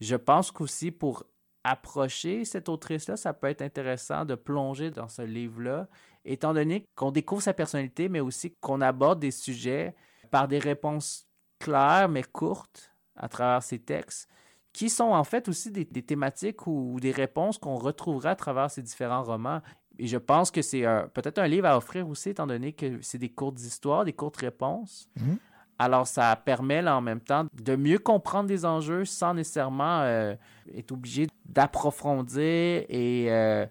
[0.01, 1.27] je pense qu'aussi pour
[1.67, 5.89] approcher cette autrice-là, ça peut être intéressant de plonger dans ce livre-là,
[6.25, 9.95] étant donné qu'on découvre sa personnalité, mais aussi qu'on aborde des sujets
[10.31, 11.27] par des réponses
[11.59, 14.29] claires mais courtes à travers ses textes,
[14.73, 18.83] qui sont en fait aussi des, thématiques ou, des réponses qu'on retrouvera à travers ces
[18.83, 19.61] différents romans.
[19.99, 20.85] Et je pense que c'est
[21.15, 24.37] peut-être un livre à offrir aussi, étant donné que c'est des courtes histoires, des courtes
[24.37, 25.09] réponses.
[25.17, 25.39] Mhm.
[25.79, 30.35] Alors, ça permet là, en même temps de mieux comprendre des enjeux sans nécessairement euh,
[30.75, 33.67] être obligé d'approfondir et euh,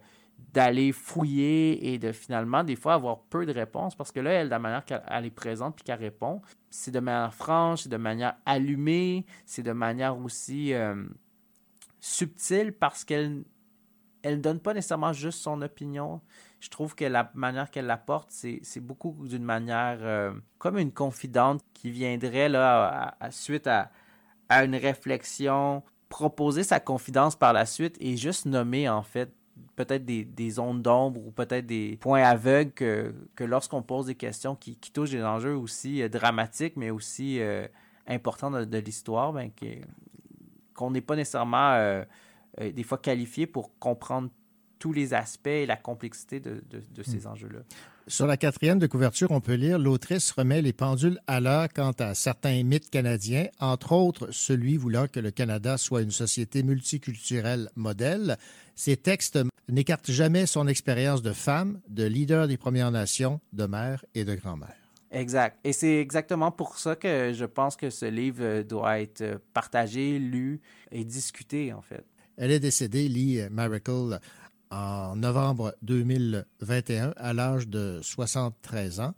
[0.54, 3.96] d'aller fouiller et de finalement, des fois, avoir peu de réponses.
[3.96, 6.92] Parce que là, elle, de la manière qu'elle elle est présente puis qu'elle répond, c'est
[6.92, 10.96] de manière franche, c'est de manière allumée, c'est de manière aussi euh,
[12.00, 13.44] subtile parce qu'elle
[14.22, 16.20] elle donne pas nécessairement juste son opinion.
[16.66, 21.62] Je trouve que la manière qu'elle l'apporte, c'est beaucoup d'une manière euh, comme une confidente
[21.76, 22.88] qui viendrait là
[23.20, 23.92] à, à- suite à,
[24.50, 29.32] à une réflexion, proposer sa confidence par la suite et juste nommer en fait
[29.76, 34.16] peut-être des, des zones d'ombre ou peut-être des points aveugles que, que lorsqu'on pose des
[34.16, 37.68] questions qui, qui touchent des enjeux aussi euh, dramatiques mais aussi euh,
[38.08, 39.52] importants de, l'histoire, ben,
[40.74, 42.02] qu'on n'est pas nécessairement
[42.60, 44.30] des fois qualifié pour comprendre
[44.80, 47.60] tous les aspects et la complexité de, de- de ces enjeux-là.
[48.08, 51.94] Sur la quatrième de couverture, on peut lire L'autrice remet les pendules à l'heure quant
[52.00, 57.70] à certains mythes canadiens, entre autres celui voulant que le Canada soit une société multiculturelle
[57.76, 58.38] modèle.
[58.76, 59.40] Ces textes
[59.70, 64.36] n'écartent jamais son expérience de femme, de leader des Premières Nations, de mère et de
[64.36, 64.76] grand-mère.
[65.12, 65.58] Exact.
[65.64, 70.60] Et c'est exactement pour ça que je pense que ce livre doit être partagé, lu
[70.92, 72.04] et discuté, en fait.
[72.38, 74.20] Elle est décédée, Lee Miracle,
[74.76, 79.14] en novembre 2021, à l'âge de 73 ans.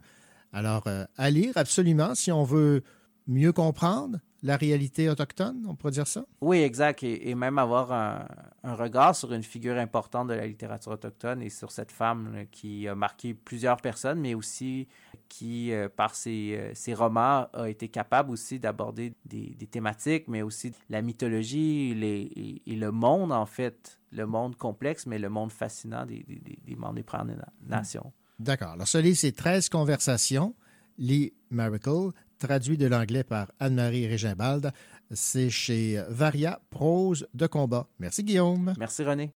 [0.53, 2.83] Alors, euh, à lire absolument si on veut
[3.27, 6.25] mieux comprendre la réalité autochtone, on pourrait dire ça?
[6.41, 7.03] Oui, exact.
[7.03, 8.25] Et, et même avoir un,
[8.63, 12.45] un, regard sur une figure importante de la littérature autochtone et sur cette femme là,
[12.45, 14.87] qui a marqué plusieurs personnes, mais aussi
[15.27, 20.27] qui, euh, par ses, euh, ses, romans, a été capable aussi d'aborder des, des, thématiques,
[20.29, 25.19] mais aussi la mythologie les, et, et, le monde, en fait, le monde complexe, mais
[25.19, 28.13] le monde fascinant des, des, des membres des Premières Nations.
[28.39, 28.69] D'accord.
[28.69, 30.55] Alors, ce livre, c'est 13 conversations.
[30.97, 34.71] Lee Miracle, traduit de l'anglais par Anne-Marie Régimbald.
[35.11, 37.87] C'est chez Varia Prose de combat.
[37.99, 38.73] Merci Guillaume.
[38.77, 39.31] Merci René.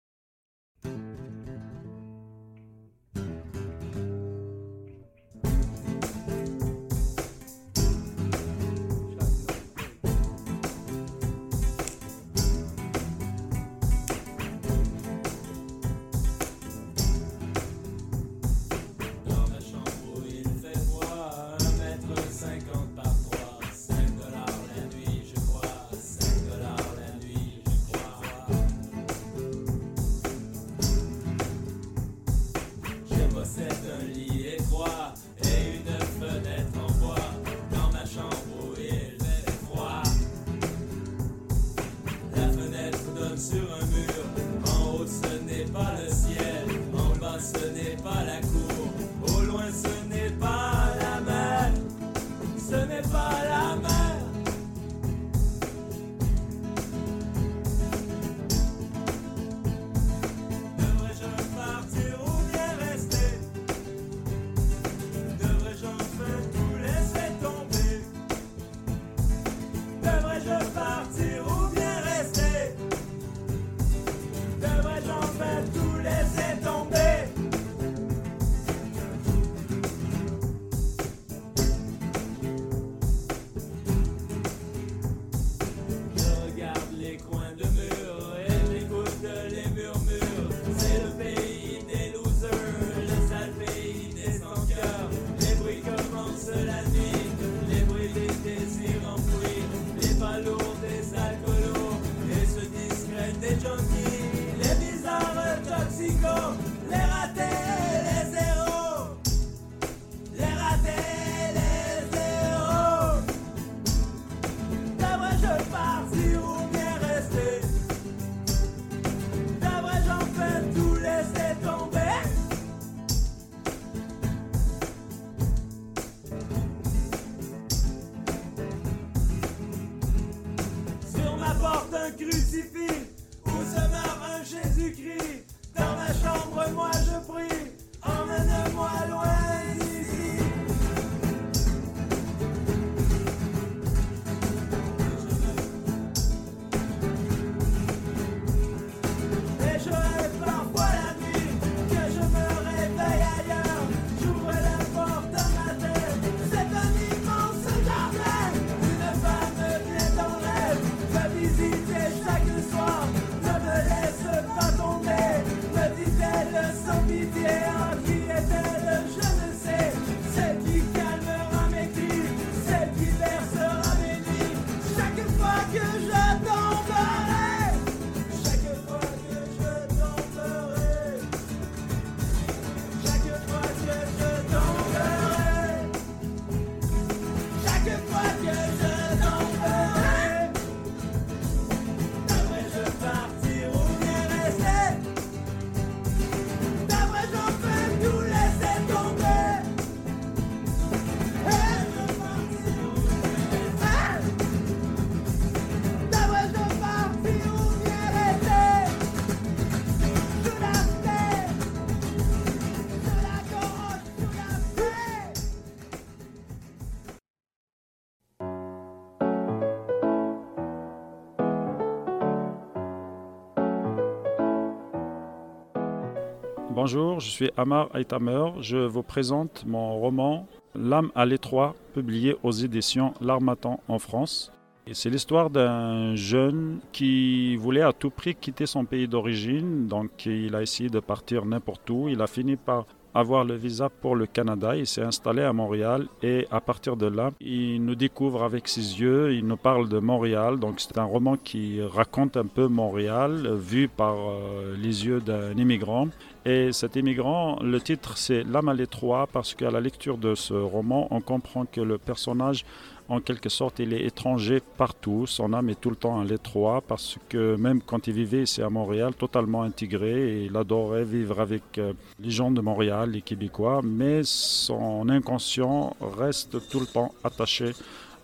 [226.90, 228.46] Bonjour, je suis Amar Aitamer.
[228.62, 234.54] Je vous présente mon roman L'âme à l'étroit, publié aux éditions L'Armatan en France.
[234.94, 240.56] C'est l'histoire d'un jeune qui voulait à tout prix quitter son pays d'origine, donc il
[240.56, 242.08] a essayé de partir n'importe où.
[242.08, 242.86] Il a fini par
[243.18, 244.76] avoir le visa pour le Canada.
[244.76, 249.02] Il s'est installé à Montréal et à partir de là, il nous découvre avec ses
[249.02, 250.60] yeux, il nous parle de Montréal.
[250.60, 255.58] Donc c'est un roman qui raconte un peu Montréal vu par euh, les yeux d'un
[255.58, 256.10] immigrant.
[256.46, 260.54] Et cet immigrant, le titre c'est L'âme à l'étroit parce qu'à la lecture de ce
[260.54, 262.66] roman, on comprend que le personnage
[263.10, 265.26] en quelque sorte, il est étranger partout.
[265.28, 268.62] Son âme est tout le temps à l'étroit parce que même quand il vivait ici
[268.62, 273.82] à Montréal, totalement intégré, il adorait vivre avec euh, les gens de Montréal, les Québécois,
[273.84, 277.72] mais son inconscient reste tout le temps attaché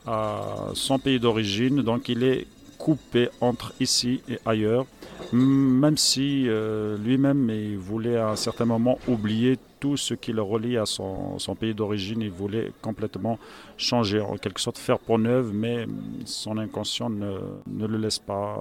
[0.05, 1.81] à son pays d'origine.
[1.81, 2.45] Donc il est
[2.77, 4.85] coupé entre ici et ailleurs,
[5.31, 10.77] même si euh, lui-même voulait à un certain moment oublier tout ce qui le relie
[10.77, 12.21] à son, pays d'origine.
[12.21, 13.37] Il voulait complètement
[13.77, 15.85] changer, en quelque sorte faire peau neuve, mais
[16.25, 17.37] son inconscient ne,
[17.67, 18.57] le laisse pas.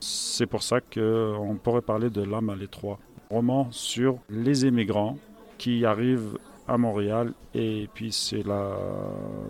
[0.00, 2.98] C'est pour ça qu'on pourrait parler de l'âme à l'étroit.
[3.30, 5.18] Roman sur les immigrants
[5.58, 8.76] qui arrivent à Montréal et puis c'est la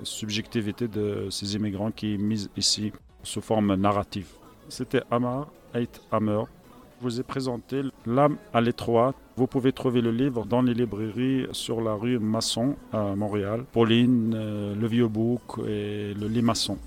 [0.02, 4.26] subjectivité de ces immigrants qui est mise ici sous forme narrative.
[4.68, 6.42] C'était Amar Ait Hammer.
[7.00, 9.12] Je vous ai présenté L'âme à l'étroit.
[9.36, 13.64] Vous pouvez trouver le livre dans les librairies sur la rue Masson à Montréal.
[13.72, 16.78] Pauline, euh, Le Vieux Bouc et Le Lit Masson.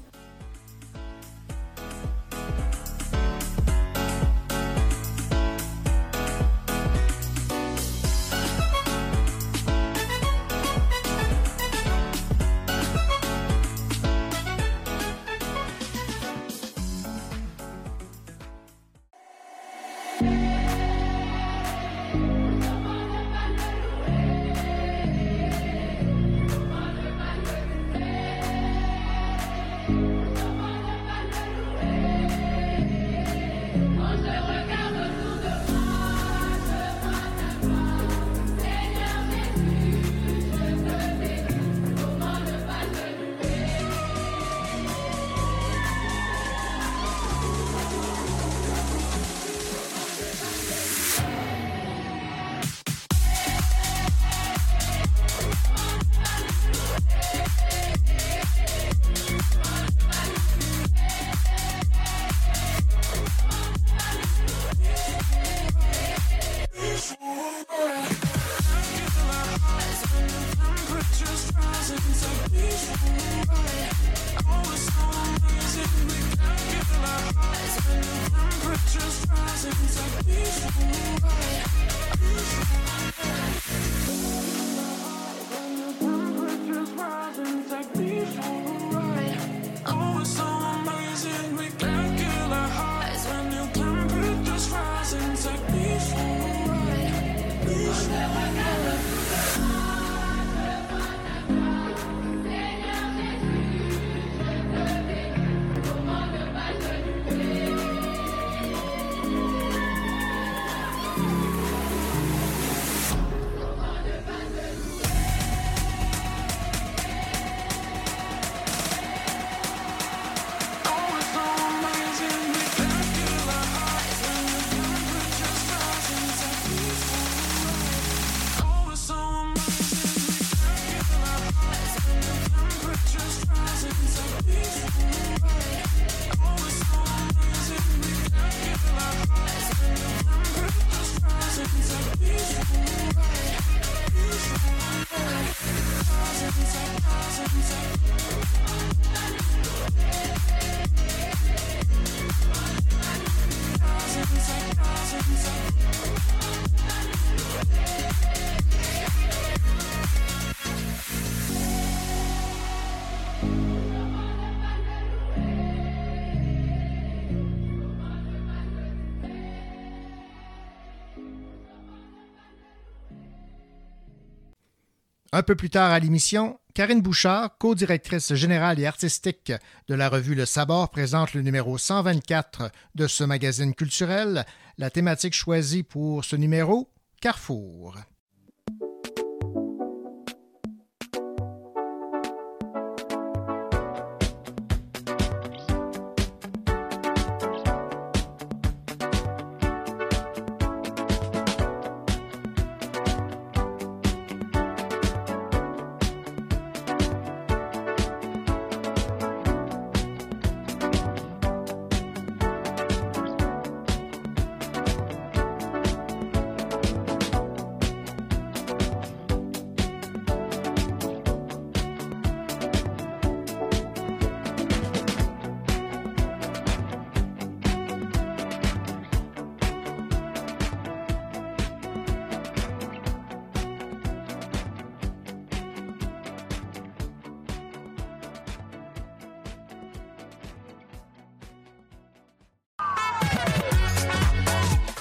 [175.37, 179.53] Un peu plus tard à l'émission, Karine Bouchard, co-directrice générale et artistique
[179.87, 184.47] de la revue Le Sabord, présente le numéro 124 de ce magazine culturel.
[184.79, 186.89] La thématique choisie pour ce numéro,
[187.21, 187.97] Carrefour.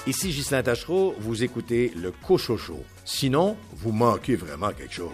[0.07, 2.81] Ici Ghislain Tachereau, vous écoutez le Cochocho.
[3.03, 5.11] Sinon, vous manquez vraiment quelque chose.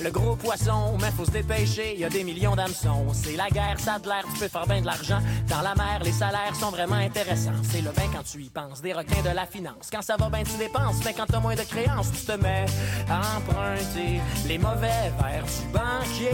[0.00, 3.06] Le gros poisson, mais faut se dépêcher, y a des millions d'hameçons.
[3.12, 5.18] C'est la guerre, ça de l'air, tu peux faire bien de l'argent.
[5.48, 7.50] Dans la mer, les salaires sont vraiment intéressants.
[7.64, 9.88] C'est le bain quand tu y penses, des requins de la finance.
[9.90, 12.66] Quand ça va bien, tu dépenses, mais quand t'as moins de créances, tu te mets
[13.10, 16.30] à emprunter les mauvais vers du banquier.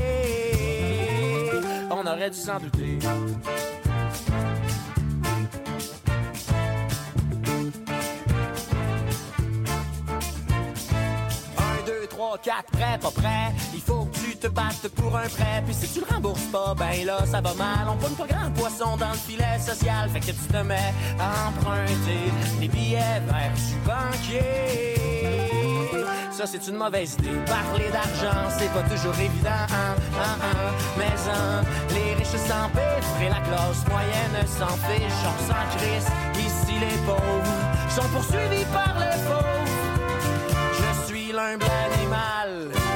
[1.91, 2.99] On aurait dû s'en douter.
[12.29, 13.55] 3, 4, prêt, pas prêt.
[13.73, 15.63] Il faut que tu te battes pour un prêt.
[15.65, 17.89] Puis si tu le rembourses pas, ben là, ça va mal.
[17.89, 20.11] On pogne pas grand poisson dans le filet social.
[20.11, 22.31] Fait que tu te mets à emprunter
[22.61, 24.95] des billets vers du banquier.
[26.31, 27.39] Ça, c'est une mauvaise idée.
[27.47, 29.65] Parler d'argent, c'est pas toujours évident.
[29.71, 30.73] hein, hein, hein.
[30.99, 31.63] Mais hein,
[31.95, 35.23] les riches s'empiffrent et la classe moyenne s'en fiche.
[35.25, 36.09] On s'en crisse.
[36.39, 37.57] Ici, les pauvres
[37.89, 39.69] sont poursuivis par les pauvres.
[40.75, 41.78] Je suis l'humble animal
[42.49, 42.88] de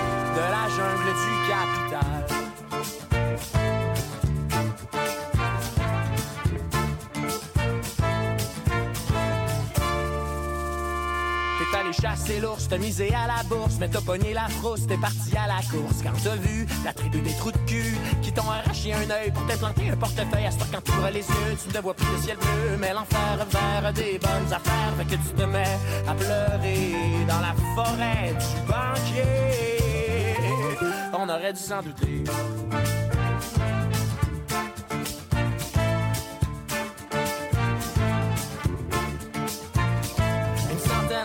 [12.03, 15.47] Chasser l'ours, t'as misé à la bourse, mais t'as pogné la frousse, t'es parti à
[15.47, 16.03] la course.
[16.03, 19.47] Quand t'as vu la tribu des trous de cul qui t'ont arraché un œil pour
[19.47, 22.37] t'implanter un portefeuille, à ce quand t'ouvres les yeux, tu ne vois plus le ciel
[22.39, 27.39] bleu, mais l'enfer vers des bonnes affaires, fait que tu te mets à pleurer dans
[27.39, 29.23] la forêt du banquier.
[31.12, 32.24] On aurait dû s'en douter.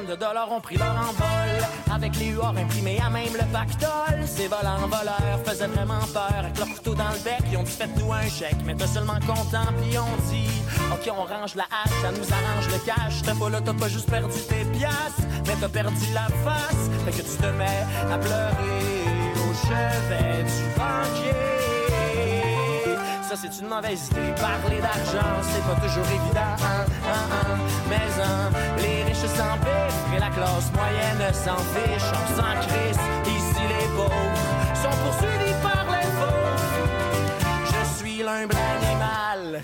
[0.07, 4.47] De dollars ont pris leur envol Avec les huards imprimés à même le pactole Ces
[4.47, 8.13] volants voleurs faisaient vraiment peur Avec leur couteau dans le bec, ils ont dit faites-nous
[8.13, 10.49] un chèque Mais t'es seulement content, puis on dit
[10.93, 13.89] Ok, on range la hache, ça nous arrange le cash T'as pas là, t'as pas
[13.89, 18.17] juste perdu tes piastres Mais t'as perdu la face Fait que tu te mets à
[18.17, 18.83] pleurer
[19.35, 21.57] au chevet du banquier
[23.27, 24.33] ça c'est une mauvaise idée.
[24.39, 26.55] Parler d'argent, c'est pas toujours évident.
[26.63, 27.57] hein, hein, hein.
[27.89, 28.49] Mais hein,
[29.27, 32.11] riches s'empiffrent et la classe moyenne s'en fiche.
[32.13, 32.97] On s'en crisse.
[33.25, 34.37] Ici les pauvres
[34.75, 36.57] sont poursuivis par les pauvres.
[37.65, 39.61] Je suis l'humble animal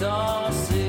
[0.00, 0.88] se fait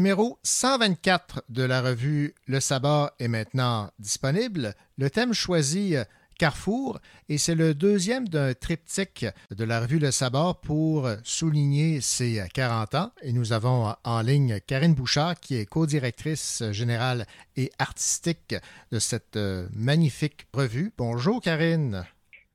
[0.00, 4.72] numéro 124 de la revue Le Sabbat est maintenant disponible.
[4.96, 5.94] Le thème choisi,
[6.38, 6.98] Carrefour,
[7.28, 12.94] et c'est le deuxième d'un triptyque de la revue Le Sabbat pour souligner ses 40
[12.94, 13.10] ans.
[13.20, 17.26] Et nous avons en ligne Karine Bouchard, qui est co-directrice générale
[17.58, 18.54] et artistique
[18.90, 20.94] de cette euh, magnifique revue.
[20.96, 22.06] Bonjour Karine.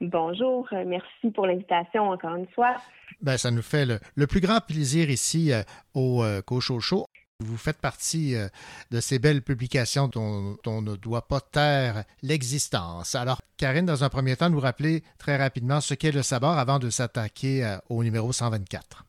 [0.02, 2.76] Bonjour, euh, merci pour l'invitation encore une fois.
[3.22, 5.62] Ben, ça nous fait le, le plus grand plaisir ici euh,
[5.94, 6.42] au euh,
[6.80, 7.06] Show.
[7.42, 8.48] Vous faites partie euh,
[8.92, 13.14] de ces belles publications dont on ne doit pas taire l'existence.
[13.14, 16.80] Alors, Karine, dans un premier temps, nous rappeler très rapidement ce qu'est le sabord avant
[16.80, 19.04] de s'attaquer euh, au numéro 124.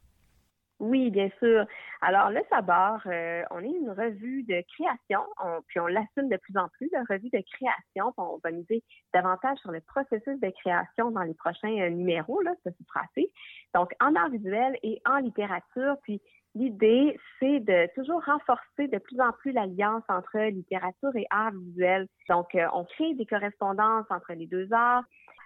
[0.81, 1.65] Oui, bien sûr.
[2.03, 6.37] Alors, le Sabord, euh, on est une revue de création, on- puis on l'assume de
[6.37, 8.13] plus en plus, la revue de création.
[8.19, 8.83] On va miser
[9.15, 13.33] davantage sur le processus de création dans les prochains numéros, là, ça c'est tracé.
[13.75, 16.21] Donc, en art visuel et en littérature, puis
[16.57, 22.09] l'idée, c'est de toujours renforcer de plus en plus l'alliance entre littérature et art visuel.
[22.29, 25.05] Donc, euh, on crée des correspondances entre les deux arts,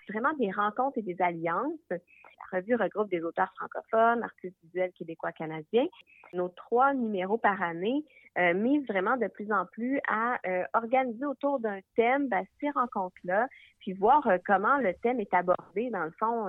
[0.09, 1.79] vraiment des rencontres et des alliances.
[1.91, 5.87] La revue regroupe des auteurs francophones, artistes visuels québécois canadiens.
[6.33, 8.05] Nos trois numéros par année
[8.39, 12.71] euh, misent vraiment de plus en plus à euh, organiser autour d'un thème ben, ces
[12.71, 13.49] rencontres-là,
[13.81, 16.47] puis voir comment le thème est abordé dans le fond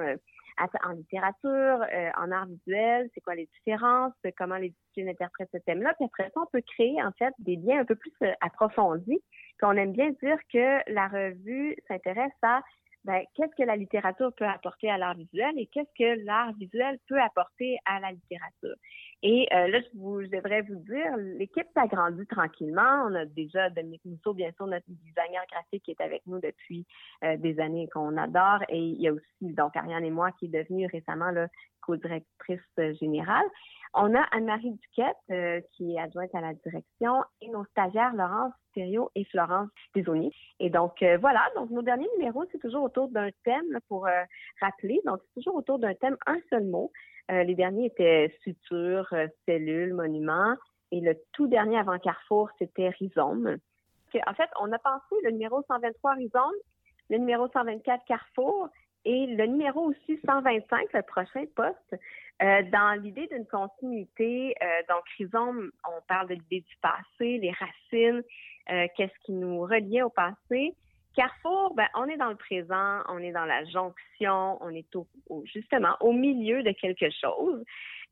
[0.58, 5.50] en littérature, euh, en art visuel, c'est quoi les différences, euh, comment les disciplines interprètent
[5.54, 5.94] ce thème-là.
[5.96, 9.22] Puis après ça, on peut créer en fait des liens un peu plus euh, approfondis.
[9.58, 12.62] Puis on aime bien dire que la revue s'intéresse à
[13.04, 17.00] ben, qu'est-ce que la littérature peut apporter à l'art visuel et qu'est-ce que l'art visuel
[17.08, 18.76] peut apporter à la littérature.
[19.24, 23.06] Et euh, là, je, vous, je devrais vous dire, l'équipe s'agrandit tranquillement.
[23.08, 26.86] On a déjà Dominique Mousseau, bien sûr, notre designer graphique qui est avec nous depuis
[27.24, 28.64] euh, des années qu'on adore.
[28.70, 31.32] Et il y a aussi donc Ariane et moi qui est devenue récemment
[31.82, 33.46] co-directrice euh, générale.
[33.94, 38.54] On a Anne-Marie Duquette euh, qui est adjointe à la direction et nos stagiaires Laurence
[38.74, 40.32] Thériault et Florence Desauniers.
[40.60, 44.08] Et donc euh, voilà, donc nos derniers numéros, c'est toujours autour d'un thème là, pour
[44.08, 44.24] euh,
[44.62, 45.02] rappeler.
[45.06, 46.92] Donc c'est toujours autour d'un thème, un seul mot.
[47.32, 50.56] Euh, les derniers étaient suture, euh, cellule, monument.
[50.92, 53.58] Et le tout dernier avant Carrefour, c'était rhizome.
[54.28, 56.52] En fait, on a pensé le numéro 123 rhizome,
[57.10, 58.68] le numéro 124 Carrefour
[59.06, 61.96] et le numéro aussi 125, le prochain poste,
[62.44, 64.54] euh, dans l'idée d'une continuité.
[64.62, 68.24] Euh, donc, rhizome, on parle de l'idée du passé, les racines,
[68.96, 70.76] qu'est-ce qui nous reliait au passé.
[71.16, 75.08] Carrefour, ben, on est dans le présent, on est dans la jonction, on est au,
[75.30, 77.64] au- justement au milieu de quelque chose.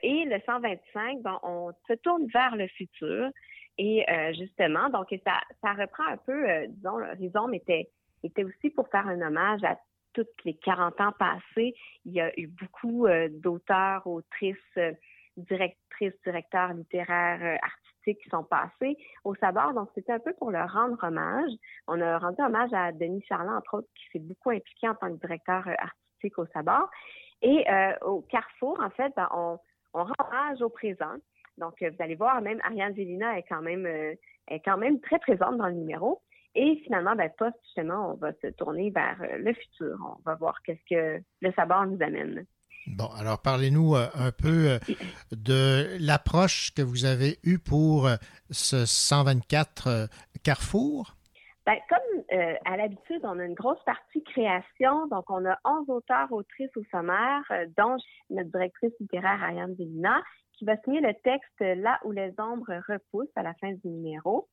[0.02, 3.30] Et le 125, ben, on se tourne vers le futur.
[3.78, 7.90] Et euh, justement, donc ça, ça reprend un peu, euh, disons, rhizome était,
[8.24, 9.78] était aussi pour faire un hommage à
[10.14, 11.74] toutes les 40 ans passés.
[12.04, 14.92] Il y a eu beaucoup euh, d'auteurs, autrices, euh,
[15.38, 17.58] directrices, directeurs littéraires, euh,
[18.16, 19.74] qui sont passés au Sabord.
[19.74, 21.52] Donc, c'était un peu pour leur rendre hommage.
[21.88, 25.10] On a rendu hommage à Denis Charland, entre autres, qui s'est beaucoup impliqué en tant
[25.10, 26.90] que directeur euh, artistique au Sabord.
[27.42, 29.60] Et euh, au Carrefour, en fait, ben, on,
[29.94, 31.16] rend hommage au présent.
[31.58, 35.20] Donc, euh, vous allez voir, même Ariane Gélina est quand même, est quand même très
[35.20, 36.22] présente dans le numéro.
[36.56, 39.98] Et finalement, ben, post, justement, on va se tourner vers le futur.
[40.02, 42.46] On va voir qu'est-ce que le sabord nous amène.
[42.90, 44.80] Bon, alors parlez-nous euh, un peu euh,
[45.32, 48.16] de l'approche que vous avez eue pour euh,
[48.50, 50.08] ce 124 euh,
[50.44, 51.16] Carrefour.
[51.68, 52.00] Ben, comme
[52.66, 55.08] à l'habitude, on a une grosse partie création.
[55.08, 57.44] Donc, on a 11 auteurs, autrices au sommaire,
[57.78, 57.98] dont
[58.30, 60.22] notre directrice littéraire, Ariane Vélina,
[60.54, 64.48] qui va signer le texte Là où les ombres repoussent à la fin du numéro.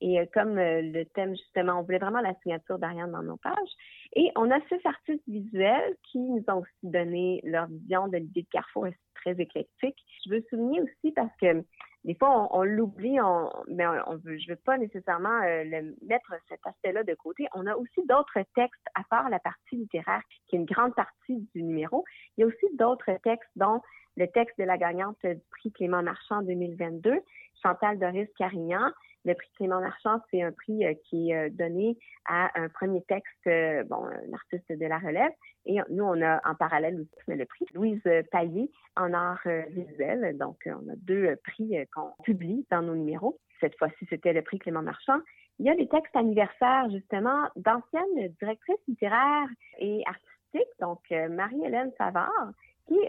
[0.00, 3.36] Et euh, comme euh, le thème, justement, on voulait vraiment la signature d'Ariane dans nos
[3.36, 3.72] pages.
[4.14, 8.42] Et on a six artistes visuels qui nous ont aussi donné leur vision de l'idée
[8.42, 9.96] de Carrefour et c'est très éclectique.
[10.24, 11.64] Je veux souligner aussi parce que
[12.04, 15.64] des fois, on, on l'oublie, on, mais on, on veut, je veux pas nécessairement euh,
[15.64, 17.46] le, mettre cet aspect-là de côté.
[17.54, 21.46] On a aussi d'autres textes, à part la partie littéraire, qui est une grande partie
[21.54, 22.04] du numéro.
[22.36, 23.82] Il y a aussi d'autres textes, dont
[24.16, 27.20] le texte de la gagnante du prix Clément Marchand 2022,
[27.62, 28.90] Chantal Doris Carignan.
[29.24, 33.02] Le prix Clément Marchand, c'est un prix euh, qui est euh, donné à un premier
[33.02, 35.32] texte, euh, bon, un artiste de la relève.
[35.66, 38.02] Et nous, on a en parallèle aussi le prix Louise
[38.32, 40.38] Paillé en art visuel.
[40.38, 43.38] Donc, on a deux prix qu'on publie dans nos numéros.
[43.60, 45.18] Cette fois-ci, c'était le prix Clément Marchand.
[45.58, 49.48] Il y a des textes anniversaires, justement, d'anciennes directrices littéraires
[49.78, 52.52] et artistiques, donc Marie-Hélène Savard,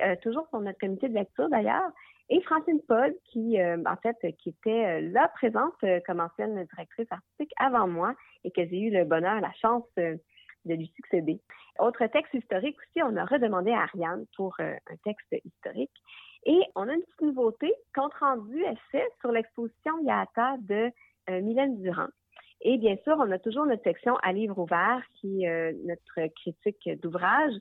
[0.02, 1.90] euh, toujours sur notre comité de lecture d'ailleurs,
[2.30, 5.76] et Francine Paul, qui, euh, en fait, qui était euh, là présente
[6.06, 10.20] comme ancienne directrice artistique avant moi et que j'ai eu le bonheur, la chance de
[10.66, 11.42] lui succéder.
[11.80, 15.92] Autre texte historique aussi, on a redemandé à Ariane pour un texte historique.
[16.46, 20.92] Et on a une petite nouveauté, compte rendu essai sur l'exposition Yata de
[21.30, 22.08] Mylène Durand.
[22.64, 26.28] Et bien sûr, on a toujours notre section à livre ouvert qui est euh, notre
[26.36, 27.54] critique d'ouvrage.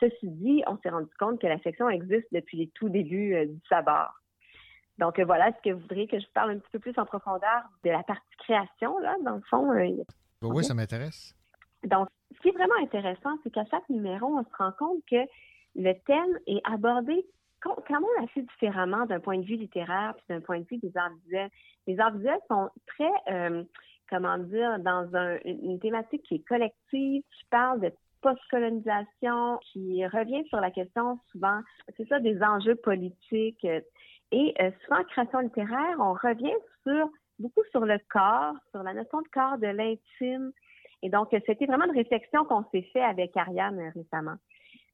[0.00, 3.46] Ceci dit, on s'est rendu compte que la section existe depuis les tout débuts euh,
[3.46, 4.12] du sabord.
[4.98, 6.98] Donc euh, voilà, est-ce que vous voudriez que je vous parle un petit peu plus
[6.98, 9.72] en profondeur de la partie création, là, dans le fond?
[9.72, 10.04] euh,
[10.42, 11.34] Oui, ça m'intéresse.
[11.84, 15.24] donc, ce qui est vraiment intéressant, c'est qu'à chaque numéro, on se rend compte que
[15.76, 17.24] le thème est abordé
[17.60, 20.96] quand même assez différemment d'un point de vue littéraire puis d'un point de vue des
[20.96, 21.50] arts visuels.
[21.86, 23.64] Les arts visuels sont très, euh,
[24.08, 27.22] comment dire, dans un- une thématique qui est collective.
[27.30, 31.60] Je parle de post-colonisation qui revient sur la question souvent,
[31.96, 33.66] c'est ça, des enjeux politiques.
[34.30, 37.08] Et euh, souvent, en création littéraire, on revient sur
[37.38, 40.52] beaucoup sur le corps, sur la notion de corps, de l'intime.
[41.02, 44.36] Et donc, c'était vraiment une réflexion qu'on s'est fait avec Ariane euh, récemment.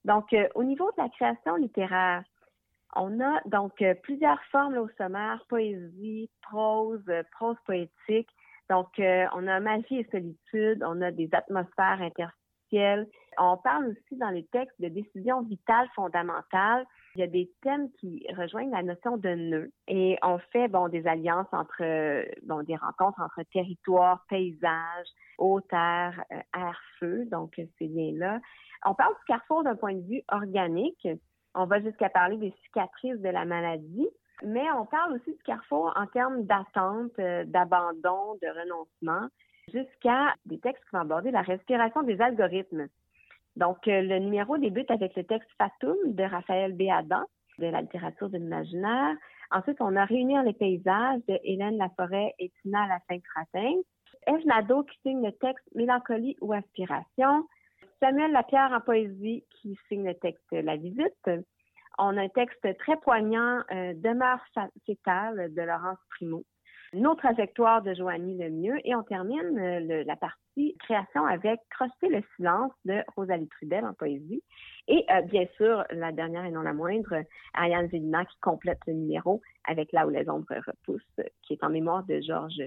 [0.04, 2.22] Donc, euh, au niveau de la création littéraire,
[2.94, 8.28] on a donc plusieurs formes au sommaire, poésie, prose, prose poétique.
[8.70, 13.06] Donc, euh, on a magie et solitude, on a des atmosphères interstitielles.
[13.38, 16.86] On parle aussi dans les textes de décisions vitales fondamentales.
[17.14, 20.88] Il y a des thèmes qui rejoignent la notion de nœud et on fait bon
[20.88, 25.06] des alliances entre euh, bon des rencontres entre territoire, paysage,
[25.38, 27.26] eau, terre, euh, air, feu.
[27.30, 28.40] Donc ces liens-là.
[28.84, 31.08] On parle du carrefour d'un point de vue organique.
[31.54, 34.08] On va jusqu'à parler des cicatrices de la maladie,
[34.42, 39.28] mais on parle aussi du carrefour en termes d'attente, euh, d'abandon, de renoncement,
[39.72, 42.88] jusqu'à des textes qui vont aborder la respiration des algorithmes.
[43.56, 47.24] Donc, euh, le numéro débute avec le texte Fatum de Raphaël Béadan,
[47.58, 49.16] de la littérature de l'imaginaire.
[49.50, 53.76] Ensuite, on a Réunir les paysages de Hélène Laforêt et Tina Lafitte-Ratin.
[54.26, 57.46] Eve Nadeau qui signe le texte Mélancolie ou Aspiration.
[58.00, 61.30] Samuel Lapierre en poésie qui signe le texte La visite.
[61.98, 64.40] On a un texte très poignant, euh, Demeure
[64.84, 66.42] fétale de Laurence Primo.
[66.92, 72.22] Nos trajectoires de Joanie Lemieux et on termine euh, la partie création avec Crosser le
[72.36, 74.42] silence de Rosalie Trudel en poésie.
[74.88, 77.22] Et euh, bien sûr, la dernière et non la moindre,
[77.54, 81.70] Ariane Zélina qui complète le numéro avec Là où les ombres repoussent, qui est en
[81.70, 82.62] mémoire de Georges.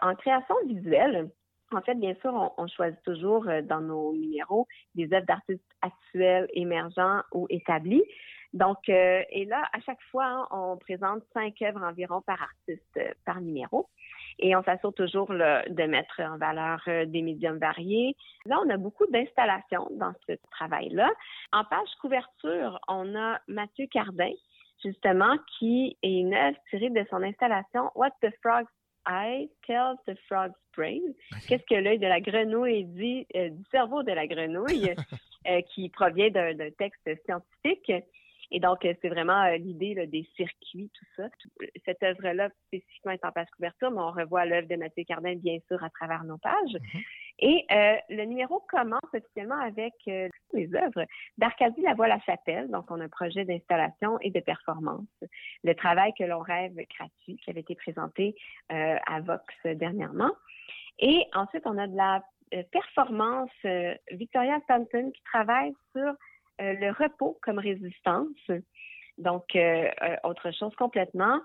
[0.00, 1.30] En création visuelle,
[1.72, 6.46] en fait, bien sûr, on, on choisit toujours dans nos numéros des œuvres d'artistes actuels,
[6.52, 8.02] émergents ou établis.
[8.54, 12.96] Donc, euh, et là, à chaque fois, hein, on présente cinq œuvres environ par artiste,
[12.96, 13.88] euh, par numéro.
[14.38, 18.14] Et on s'assure toujours là, de mettre en valeur euh, des médiums variés.
[18.46, 21.10] Là, on a beaucoup d'installations dans ce travail-là.
[21.52, 24.32] En page couverture, on a Mathieu Cardin,
[24.84, 28.70] justement, qui est une œuvre tirée de son installation What the Frog's
[29.08, 31.02] Eye tells the Frog's Brain.
[31.48, 34.94] Qu'est-ce que l'œil de la grenouille dit euh, du cerveau de la grenouille,
[35.74, 37.92] qui provient d'un texte scientifique.
[38.54, 41.24] Et donc, euh, c'est vraiment euh, l'idée là, des circuits, tout ça.
[41.84, 45.58] Cette œuvre-là, spécifiquement, est en page couverture, mais on revoit l'œuvre de Mathieu Cardin, bien
[45.66, 46.76] sûr, à travers nos pages.
[47.40, 51.04] Et euh, le numéro commence officiellement avec euh, les œuvres
[51.36, 52.70] d'Arcadie Lavoie-la-Chapelle.
[52.70, 55.08] Donc, on a un projet d'installation et de performance.
[55.64, 58.36] Le travail que l'on rêve gratuit, qui avait été présenté
[58.70, 60.30] euh, à Vox dernièrement.
[61.00, 62.22] Et ensuite, on a de la
[62.54, 66.12] euh, performance euh, Victoria Stanton qui travaille sur
[66.58, 68.50] le repos comme résistance.
[69.18, 71.40] Donc, euh, euh, autre chose complètement.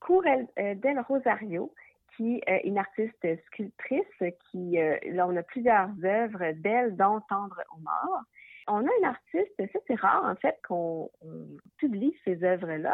[0.00, 1.72] Cour El- euh, del Rosario,
[2.16, 7.60] qui est une artiste sculptrice, qui, euh, là, on a plusieurs œuvres d'elle, dont Tendre
[7.72, 8.22] aux morts.
[8.68, 11.46] On a une artiste, ça c'est rare en fait qu'on on
[11.78, 12.92] publie ces œuvres-là,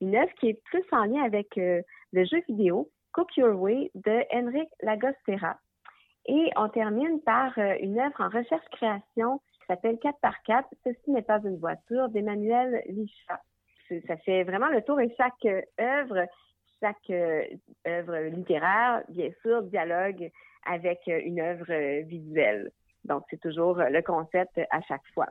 [0.00, 1.80] une œuvre qui est plus en lien avec euh,
[2.12, 5.56] le jeu vidéo Cook Your Way de Henrik Lagostera.
[6.26, 11.10] Et on termine par euh, une œuvre en recherche-création qui s'appelle 4 par 4 Ceci
[11.10, 13.40] n'est pas une voiture d'Emmanuel Lichat.
[14.06, 16.26] Ça fait vraiment le tour et chaque euh, œuvre,
[16.80, 17.42] chaque euh,
[17.86, 20.30] œuvre littéraire, bien sûr, dialogue
[20.66, 22.70] avec euh, une œuvre visuelle.
[23.04, 25.28] Donc, c'est toujours le concept à chaque fois.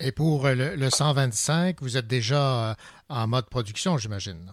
[0.00, 2.74] Et pour le, le 125, vous êtes déjà
[3.08, 4.52] en mode production, j'imagine.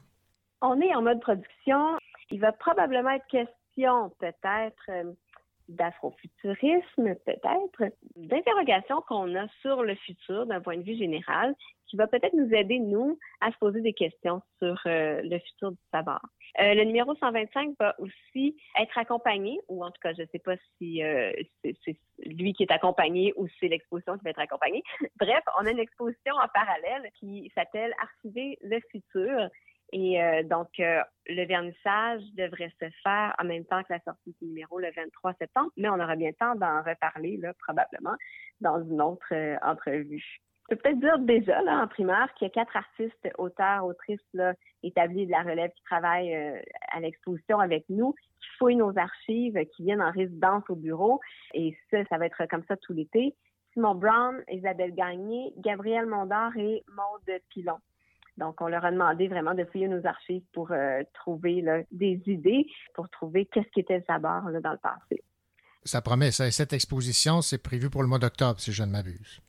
[0.61, 1.97] On est en mode production.
[2.29, 5.15] Il va probablement être question, peut-être,
[5.69, 11.55] d'afrofuturisme, peut-être, d'interrogations qu'on a sur le futur d'un point de vue général,
[11.87, 15.71] qui va peut-être nous aider, nous, à se poser des questions sur euh, le futur
[15.71, 16.21] du savoir.
[16.59, 20.39] Euh, le numéro 125 va aussi être accompagné, ou en tout cas, je ne sais
[20.39, 21.31] pas si euh,
[21.63, 24.83] c'est lui qui est accompagné ou c'est l'exposition qui va être accompagnée.
[25.19, 29.49] Bref, on a une exposition en parallèle qui s'appelle Archiver le futur.
[29.91, 34.35] Et euh, donc, euh, le vernissage devrait se faire en même temps que la sortie
[34.39, 38.15] du numéro le 23 septembre, mais on aura bien le temps d'en reparler, là, probablement,
[38.61, 40.23] dans une autre euh, entrevue.
[40.69, 44.19] Je peux peut-être dire déjà, là, en primaire, qu'il y a quatre artistes, auteurs, autrices,
[44.33, 44.53] là,
[44.83, 46.61] établis de la relève qui travaillent euh,
[46.91, 51.19] à l'exposition avec nous, qui fouillent nos archives, qui viennent en résidence au bureau.
[51.55, 53.35] Et ça, ça va être comme ça tout l'été.
[53.73, 57.77] Simon Brown, Isabelle Gagné, Gabriel Mondor et Maude Pilon.
[58.39, 62.21] Donc, on leur a demandé vraiment de fouiller nos archives pour euh, trouver là, des
[62.25, 65.23] idées, pour trouver qu'est-ce qui était le sabar là, dans le passé.
[65.83, 66.47] Ça promet, ça.
[66.47, 69.41] Et cette exposition, c'est prévu pour le mois d'octobre, si je ne m'abuse.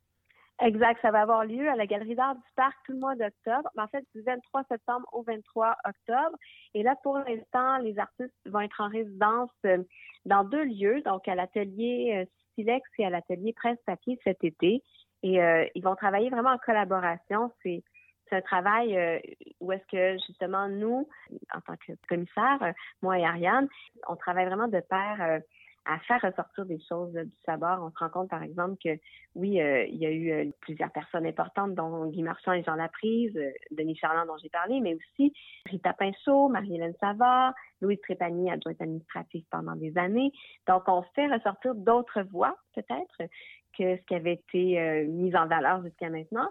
[0.63, 3.71] Exact, ça va avoir lieu à la Galerie d'art du Parc tout le mois d'octobre,
[3.79, 6.37] en fait du 23 septembre au 23 octobre.
[6.75, 9.79] Et là, pour l'instant, les artistes vont être en résidence euh,
[10.27, 14.83] dans deux lieux, donc à l'atelier euh, Silex et à l'atelier Presse Papier cet été.
[15.23, 17.51] Et euh, ils vont travailler vraiment en collaboration.
[17.63, 17.83] C'est
[18.31, 19.19] c'est un travail euh,
[19.61, 21.09] où est-ce que justement nous,
[21.55, 23.69] en tant que commissaire, euh, moi et Ariane,
[24.09, 25.41] on travaille vraiment de pair euh,
[25.87, 27.81] à faire ressortir des choses du sabord.
[27.83, 28.91] On se rend compte, par exemple, que
[29.35, 33.37] oui, il y a eu plusieurs personnes importantes, dont Guy Marchand et Jean Laprise,
[33.71, 35.33] Denis Charland dont j'ai parlé, mais aussi
[35.65, 40.33] Rita Pinchot, Marie-Hélène Savard, Louise Trépanier, adjointe administrative pendant des années.
[40.69, 43.31] Donc, on fait ressortir d'autres voix, peut-être,
[43.77, 46.51] que ce qui avait été mis en valeur jusqu'à maintenant.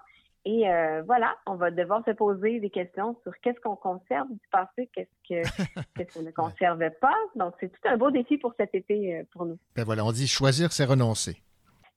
[0.51, 4.47] Et euh, voilà, on va devoir se poser des questions sur qu'est-ce qu'on conserve du
[4.51, 5.43] passé, qu'est-ce que
[5.95, 7.13] qu'est-ce qu'on ne conserve pas.
[7.35, 9.59] Donc, c'est tout un beau défi pour cet été euh, pour nous.
[9.75, 11.37] Ben voilà, on dit choisir, c'est renoncer.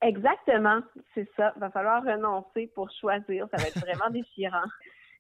[0.02, 0.80] Exactement,
[1.14, 1.54] c'est ça.
[1.56, 3.46] Va falloir renoncer pour choisir.
[3.52, 4.66] Ça va être vraiment déchirant.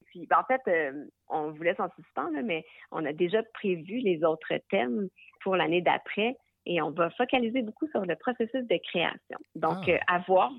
[0.06, 3.42] Puis, ben, en fait, euh, on vous laisse en suspens, là, mais on a déjà
[3.54, 5.08] prévu les autres thèmes
[5.42, 6.36] pour l'année d'après
[6.66, 9.38] et on va focaliser beaucoup sur le processus de création.
[9.54, 9.92] Donc, Ah.
[9.92, 10.50] euh, à voir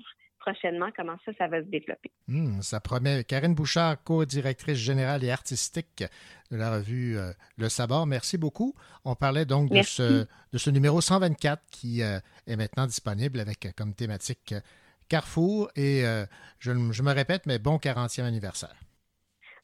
[0.44, 2.10] prochainement comment ça, ça va se développer.
[2.28, 3.24] Hmm, ça promet.
[3.24, 6.04] Karine Bouchard, co-directrice générale et artistique
[6.50, 8.74] de la revue euh, Le Sabord, merci beaucoup.
[9.04, 13.64] On parlait donc de ce, de ce numéro 124 qui euh, est maintenant disponible avec
[13.64, 14.54] euh, comme thématique
[15.08, 16.02] Carrefour et
[16.58, 18.74] je, je me répète, mais bon 40e anniversaire.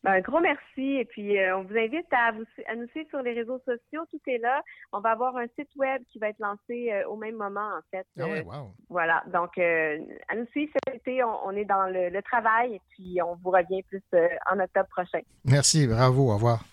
[0.03, 0.97] Ben, un gros merci.
[0.97, 4.03] Et puis, euh, on vous invite à, vous, à nous suivre sur les réseaux sociaux.
[4.11, 4.63] Tout est là.
[4.93, 7.83] On va avoir un site web qui va être lancé euh, au même moment, en
[7.91, 8.07] fait.
[8.19, 8.73] Ah ouais, Euh, wow.
[8.89, 9.23] Voilà.
[9.27, 9.99] Donc, euh,
[10.29, 11.23] à nous suivre cet été.
[11.23, 14.59] On, on est dans le, le travail et puis on vous revient plus euh, en
[14.59, 15.21] octobre prochain.
[15.45, 16.65] Merci, bravo, au revoir.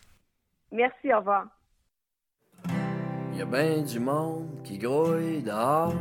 [0.71, 1.13] Merci.
[1.13, 1.47] Au revoir.
[3.33, 5.93] Y a bien du monde qui grouille dehors,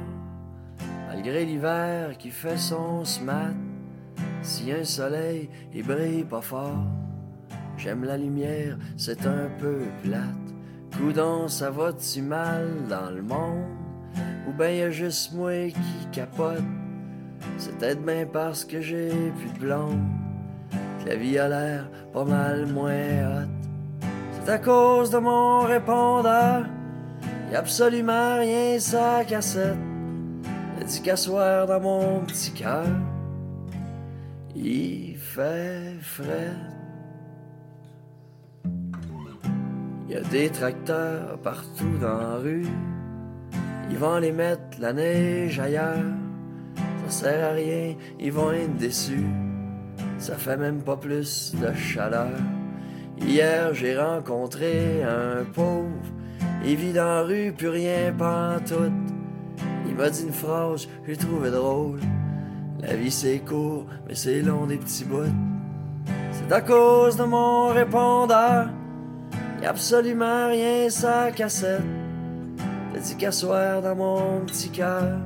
[1.09, 3.53] malgré l'hiver qui fait son smat.
[4.43, 6.85] Si un soleil, il brille pas fort.
[7.77, 10.23] J'aime la lumière, c'est un peu plate.
[10.97, 13.67] Coudon, ça va-tu mal dans le monde?
[14.49, 16.63] Ou ben y a juste moi qui capote?
[17.59, 20.01] C'est peut-être bien parce que j'ai plus de blonde
[21.03, 23.49] que la vie a l'air pas mal moins hot.
[24.33, 26.65] C'est à cause de mon répondeur.
[27.53, 29.77] Y a absolument rien sa cassette.
[30.81, 32.87] Elle dit qu'à soir dans mon petit cœur,
[34.55, 36.55] il fait frais.
[40.09, 42.67] Y a des tracteurs partout dans la rue.
[43.91, 46.15] Ils vont les mettre la neige ailleurs.
[47.07, 49.27] Ça sert à rien, ils vont être déçus.
[50.19, 52.29] Ça fait même pas plus de chaleur.
[53.21, 55.91] Hier, j'ai rencontré un pauvre.
[56.65, 58.93] Il vit dans la rue, plus rien pantoute.
[59.89, 61.99] Il m'a dit une phrase, j'ai trouvé drôle.
[62.81, 65.33] La vie c'est court, mais c'est long des petits bouts.
[66.31, 68.69] C'est à cause de mon répondeur.
[69.67, 71.83] Absolument rien sa cassette.
[72.93, 75.19] T'as dit qu'à soir dans mon petit cœur,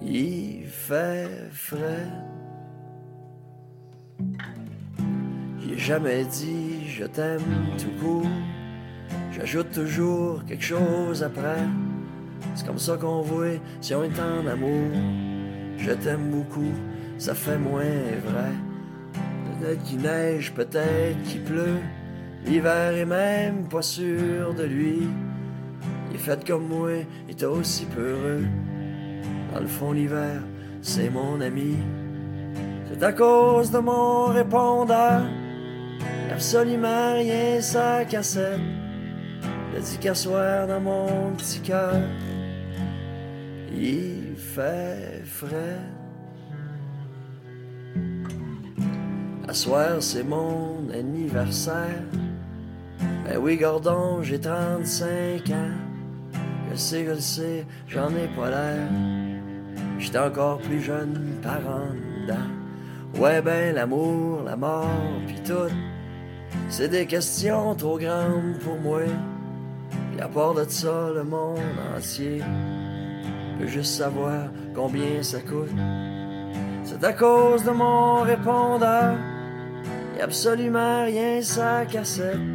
[0.00, 2.06] il fait frais.
[5.58, 7.42] J'ai jamais dit je t'aime
[7.78, 8.30] tout court.
[9.32, 11.66] J'ajoute toujours quelque chose après.
[12.54, 14.92] C'est comme ça qu'on voit si on est en amour.
[15.78, 16.72] Je t'aime beaucoup,
[17.18, 17.82] ça fait moins
[18.24, 18.52] vrai.
[19.58, 21.80] Peut-être qu'il neige, peut-être qu'il pleut.
[22.46, 25.08] L'hiver est même pas sûr de lui.
[26.12, 26.90] Il fait comme moi,
[27.28, 28.44] il est aussi peureux.
[29.52, 30.42] Dans le fond, l'hiver,
[30.82, 31.76] c'est mon ami.
[32.88, 35.22] C'est à cause de mon répondeur.
[36.30, 38.60] Absolument rien sa cassette.
[39.76, 41.96] A dit qu'à soir dans mon petit cœur,
[43.72, 45.80] il fait frais.
[49.48, 52.02] À soir, c'est mon anniversaire.
[53.24, 55.54] Ben oui, Gordon, j'ai 35 ans.
[56.70, 58.88] Je sais, je le sais, j'en ai pas l'air.
[59.98, 63.18] J'étais encore plus jeune par en dedans.
[63.18, 64.90] Ouais, ben l'amour, la mort,
[65.26, 65.72] pis tout.
[66.68, 69.00] C'est des questions trop grandes pour moi.
[70.12, 71.58] Pis à part de ça, le monde
[71.96, 72.42] entier
[73.58, 75.70] peut juste savoir combien ça coûte.
[76.82, 79.16] C'est à cause de mon répondeur.
[80.18, 82.53] Y a absolument rien sa cassette.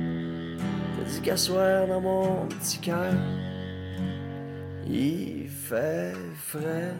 [1.10, 3.14] T'as dit qu'à soir dans mon petit cœur,
[4.88, 6.94] il fait frais.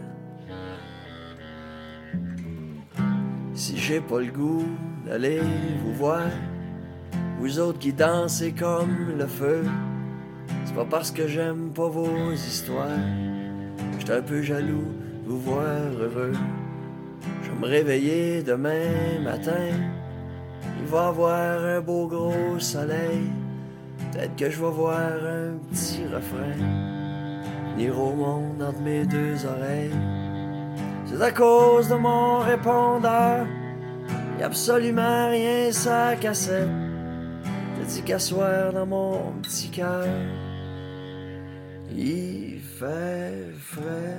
[3.54, 4.66] Si j'ai pas le goût
[5.06, 5.42] d'aller
[5.84, 6.26] vous voir,
[7.40, 9.64] vous autres qui dansez comme le feu,
[10.66, 12.88] c'est pas parce que j'aime pas vos histoires.
[14.00, 14.88] J'étais un peu jaloux
[15.24, 15.68] de vous voir
[16.00, 16.34] heureux.
[17.44, 19.70] Je vais me réveiller demain matin.
[20.80, 23.30] Il va avoir un beau gros soleil.
[24.12, 26.58] Peut-être que je vais voir un petit refrain.
[27.76, 29.94] Venir au monde entre mes deux oreilles.
[31.06, 33.46] C'est à cause de mon répondeur.
[34.40, 36.70] y a absolument rien ça cassette.
[37.80, 40.06] Je dis qu'à soir dans mon petit cœur,
[41.96, 44.18] il fait frais.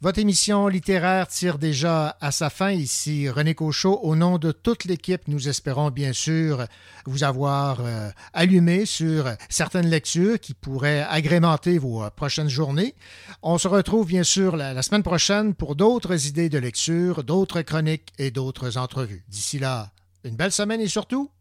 [0.00, 2.70] Votre émission littéraire tire déjà à sa fin.
[2.70, 3.98] Ici René Cochot.
[4.04, 6.66] Au nom de toute l'équipe, nous espérons bien sûr
[7.04, 12.94] vous avoir euh, allumé sur certaines lectures qui pourraient agrémenter vos euh, prochaines journées.
[13.42, 17.62] On se retrouve bien sûr la, la semaine prochaine pour d'autres idées de lecture, d'autres
[17.62, 19.24] chroniques et d'autres entrevues.
[19.26, 19.90] D'ici là,
[20.22, 21.32] une belle semaine et surtout,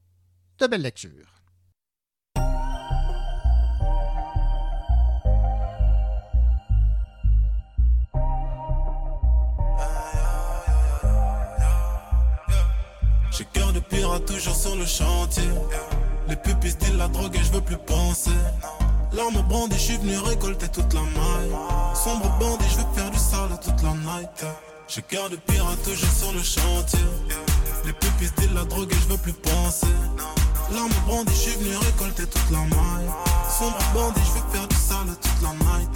[0.57, 1.36] de belles lectures.
[14.19, 15.49] Toujours sur le chantier.
[16.27, 18.31] Les pupilles style la drogue et je veux plus penser.
[19.13, 21.55] L'arme brandie, je suis venu récolter toute la maille.
[21.95, 24.45] Sombre bandit, je veux faire du sale toute la night.
[24.87, 26.99] J'ai cœur de pirate toujours sur le chantier.
[27.85, 29.87] Les pupilles style la drogue et je veux plus penser.
[30.73, 33.09] L'arme brandie, je suis venu récolter toute la maille.
[33.57, 35.89] Sombre bandit, je veux faire du sale toute la night.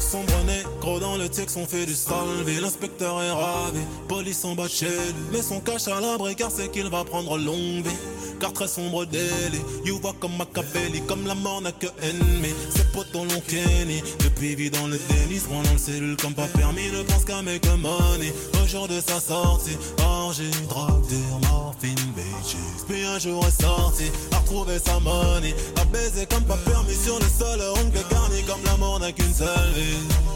[0.00, 0.32] Sombre
[1.00, 2.60] dans le texte, on fait du salvé.
[2.60, 5.24] L'inspecteur est ravi, police en bas chez lui.
[5.32, 7.96] Mais son cache à l'abri car c'est qu'il va prendre longue vie.
[8.38, 12.54] Car très sombre délit, you vois comme Machiavelli, comme la mort n'a que ennemi.
[12.70, 16.46] Ses potes l'ont Kenny, depuis vit dans le déni, se dans le cellule comme pas
[16.48, 18.32] permis, ne pense qu'à make money.
[18.62, 21.02] Au jour de sa sortie, orgie, drogue,
[21.48, 22.56] morphine, bitches.
[22.86, 27.18] Puis un jour est sorti, a retrouvé sa money, a baisé comme pas permis sur
[27.18, 30.35] le sol, ongle garni comme la mort n'a qu'une seule vie.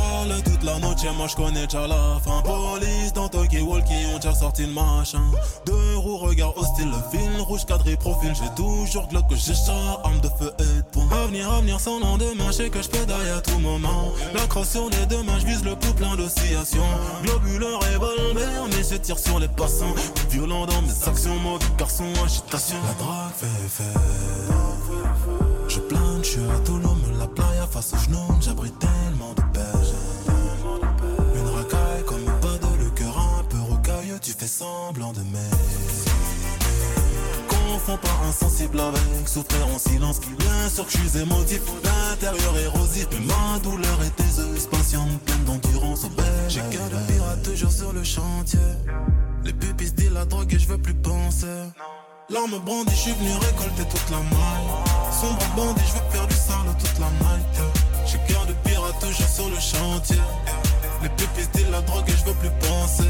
[0.45, 2.41] Toute la noche, moi je connais déjà la fin.
[2.41, 5.21] Police dans Tokyo Walkie, ont déjà sorti le machin.
[5.65, 8.33] Deux roues, regard hostile, le fil rouge cadré profil.
[8.35, 11.07] J'ai toujours glock que j'ai char, arme de feu et de poing.
[11.23, 14.11] Avenir, avenir sans lendemain, je sais que je pédaille à tout moment.
[14.33, 16.81] La crosse sur les deux mains, je vise le pouls plein d'oscillations.
[17.23, 19.95] Globuleux revolver, mais je tire sur les passants.
[20.29, 22.77] Violent dans mes actions, mauvais garçon, agitation.
[22.87, 23.99] La drogue fait fait.
[25.67, 28.73] Je plane, je suis autonome, la playa face au genou, j'abrite
[34.21, 35.49] tu fais semblant de m'aimer.
[37.49, 40.19] Confonds pas insensible avec souffrir en silence.
[40.37, 43.07] Bien sûr que je suis émotif, l'intérieur érosif.
[43.11, 46.25] Mais ma douleur est aiseuse, patiente, pleine d'endurance au bel.
[46.49, 48.59] J'ai cœur de pirate toujours sur le chantier.
[49.43, 51.47] Les pupilles se disent la drogue et je veux plus penser.
[52.29, 54.69] L'arme brandie, je suis venu récolter toute la maille.
[55.19, 57.75] Sombre bandit, je veux faire du sale toute la night.
[58.05, 60.21] J'ai cœur de pirate toujours sur le chantier.
[61.01, 63.09] Les pupilles se disent la drogue et je veux plus penser.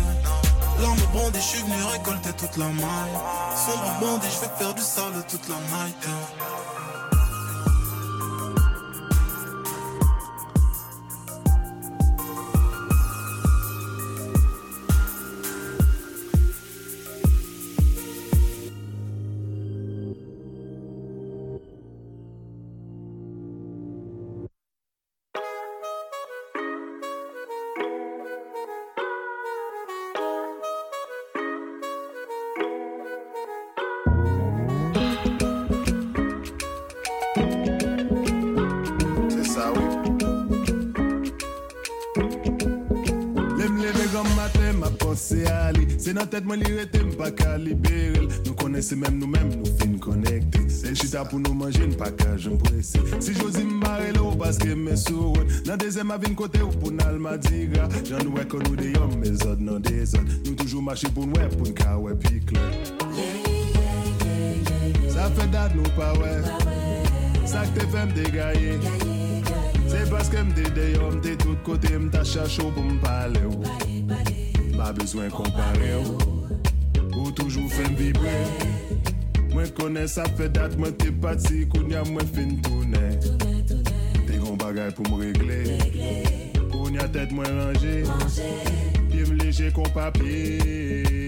[0.81, 3.17] L'arme brandie, je suis venu récolter toute la maille.
[3.55, 6.07] Sombre bandit, je veux faire du sale toute la night.
[46.31, 49.67] tèt mwen li rete m pa ka liberil Nou kone se mèm nou mèm nou
[49.81, 53.81] fin konekte Se chita pou nou manje n pa ka jen prese Si josi m
[53.83, 57.17] bare lè ou paske mè sou roun Nan deze ma vin kote ou pou nan
[57.17, 60.55] l madiga Jan nou wè kon nou de yon mè zot nan de zot Nou
[60.55, 62.65] toujou mache pou n wè pou n ka wè pik lè
[65.11, 66.35] Sa fè dat nou pa wè
[67.51, 68.79] Sak te fèm de gaye
[69.91, 73.01] Se paske m de de yon m de tout kote m ta chacho pou m
[73.03, 73.90] pale ou
[74.81, 76.17] Ba bezwen kompare ou.
[77.13, 78.33] Ou toujou fen vibre.
[79.53, 83.03] Mwen kone sa fe dat Mwen te pati konya mwen fin toune.
[84.25, 85.61] Te kon bagay pou m regle.
[86.73, 88.01] Konya tet mwen range
[89.13, 91.20] Pim leje kon papye.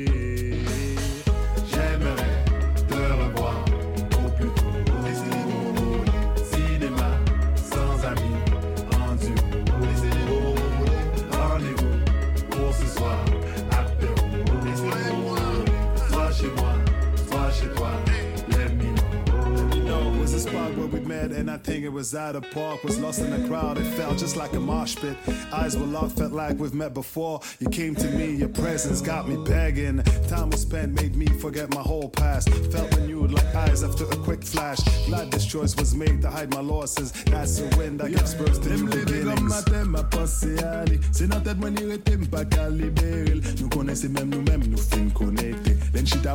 [21.33, 22.83] And I think it was out of park.
[22.83, 25.17] Was lost in the crowd, it felt just like a mosh pit.
[25.51, 27.39] Eyes were locked, felt like we've met before.
[27.59, 30.03] You came to me, your presence got me begging.
[30.27, 32.49] Time was spent, made me forget my whole past.
[32.71, 34.79] Felt renewed like eyes after a quick flash.
[35.07, 37.11] Glad this choice was made to hide my losses.
[37.25, 39.41] That's the wind that gives birth to new beginnings.
[39.41, 40.99] matin, ma pensée aller.
[41.11, 43.41] C'est dans tête, moi, n'y rete, m'pas qu'à libérer.
[43.59, 45.03] Nous connaissons même nous-mêmes, nous fin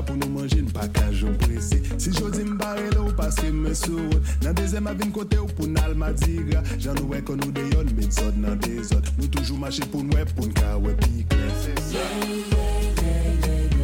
[0.02, 1.82] pour nous manger, n'pas qu'à j'en pressé.
[1.98, 4.20] Si j'ose m'barrer là, ou parce que me sourd.
[4.42, 8.12] Dans deuxième vin kote ou pou nal madira Jan nou wè kon nou deyon met
[8.14, 9.08] zot nan de zot.
[9.18, 11.48] Nou toujou mache pou nou wè pou nka wè pikle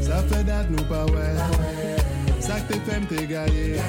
[0.05, 1.29] Sa fè dat nou pa wè
[2.45, 3.81] Sak te fè mte gaye.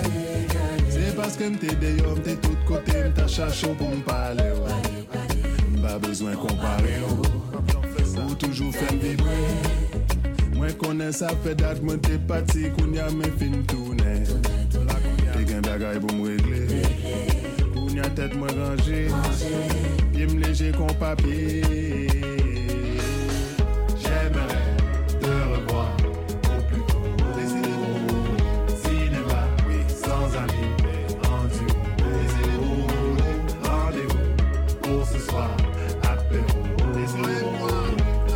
[0.93, 4.83] Se paske mte deyon mte tout kote mta chachou pou mpale wè
[5.75, 9.37] Mba bezwen kompare ou toujou fèm vibre.
[10.55, 14.15] Mwen konen sa fè dat mwen te pati koun ya men fin toune.
[15.31, 16.74] Te gen bagay pou mwegle
[18.05, 19.07] bien tête moi rangé
[20.11, 21.61] Bien me léger qu'on papier.
[24.01, 24.65] J'aimerais
[25.19, 25.91] te revoir
[26.45, 27.01] Au plus tôt.
[27.35, 27.99] Des éléments
[28.83, 34.27] Cinéma, oui, sans amis Mais en duo, des Rendez-vous
[34.81, 35.49] pour ce soir
[36.03, 36.61] Apéro,
[36.93, 37.67] des éléments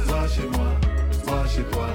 [0.07, 0.71] Soit chez moi,
[1.23, 1.87] soit chez toi.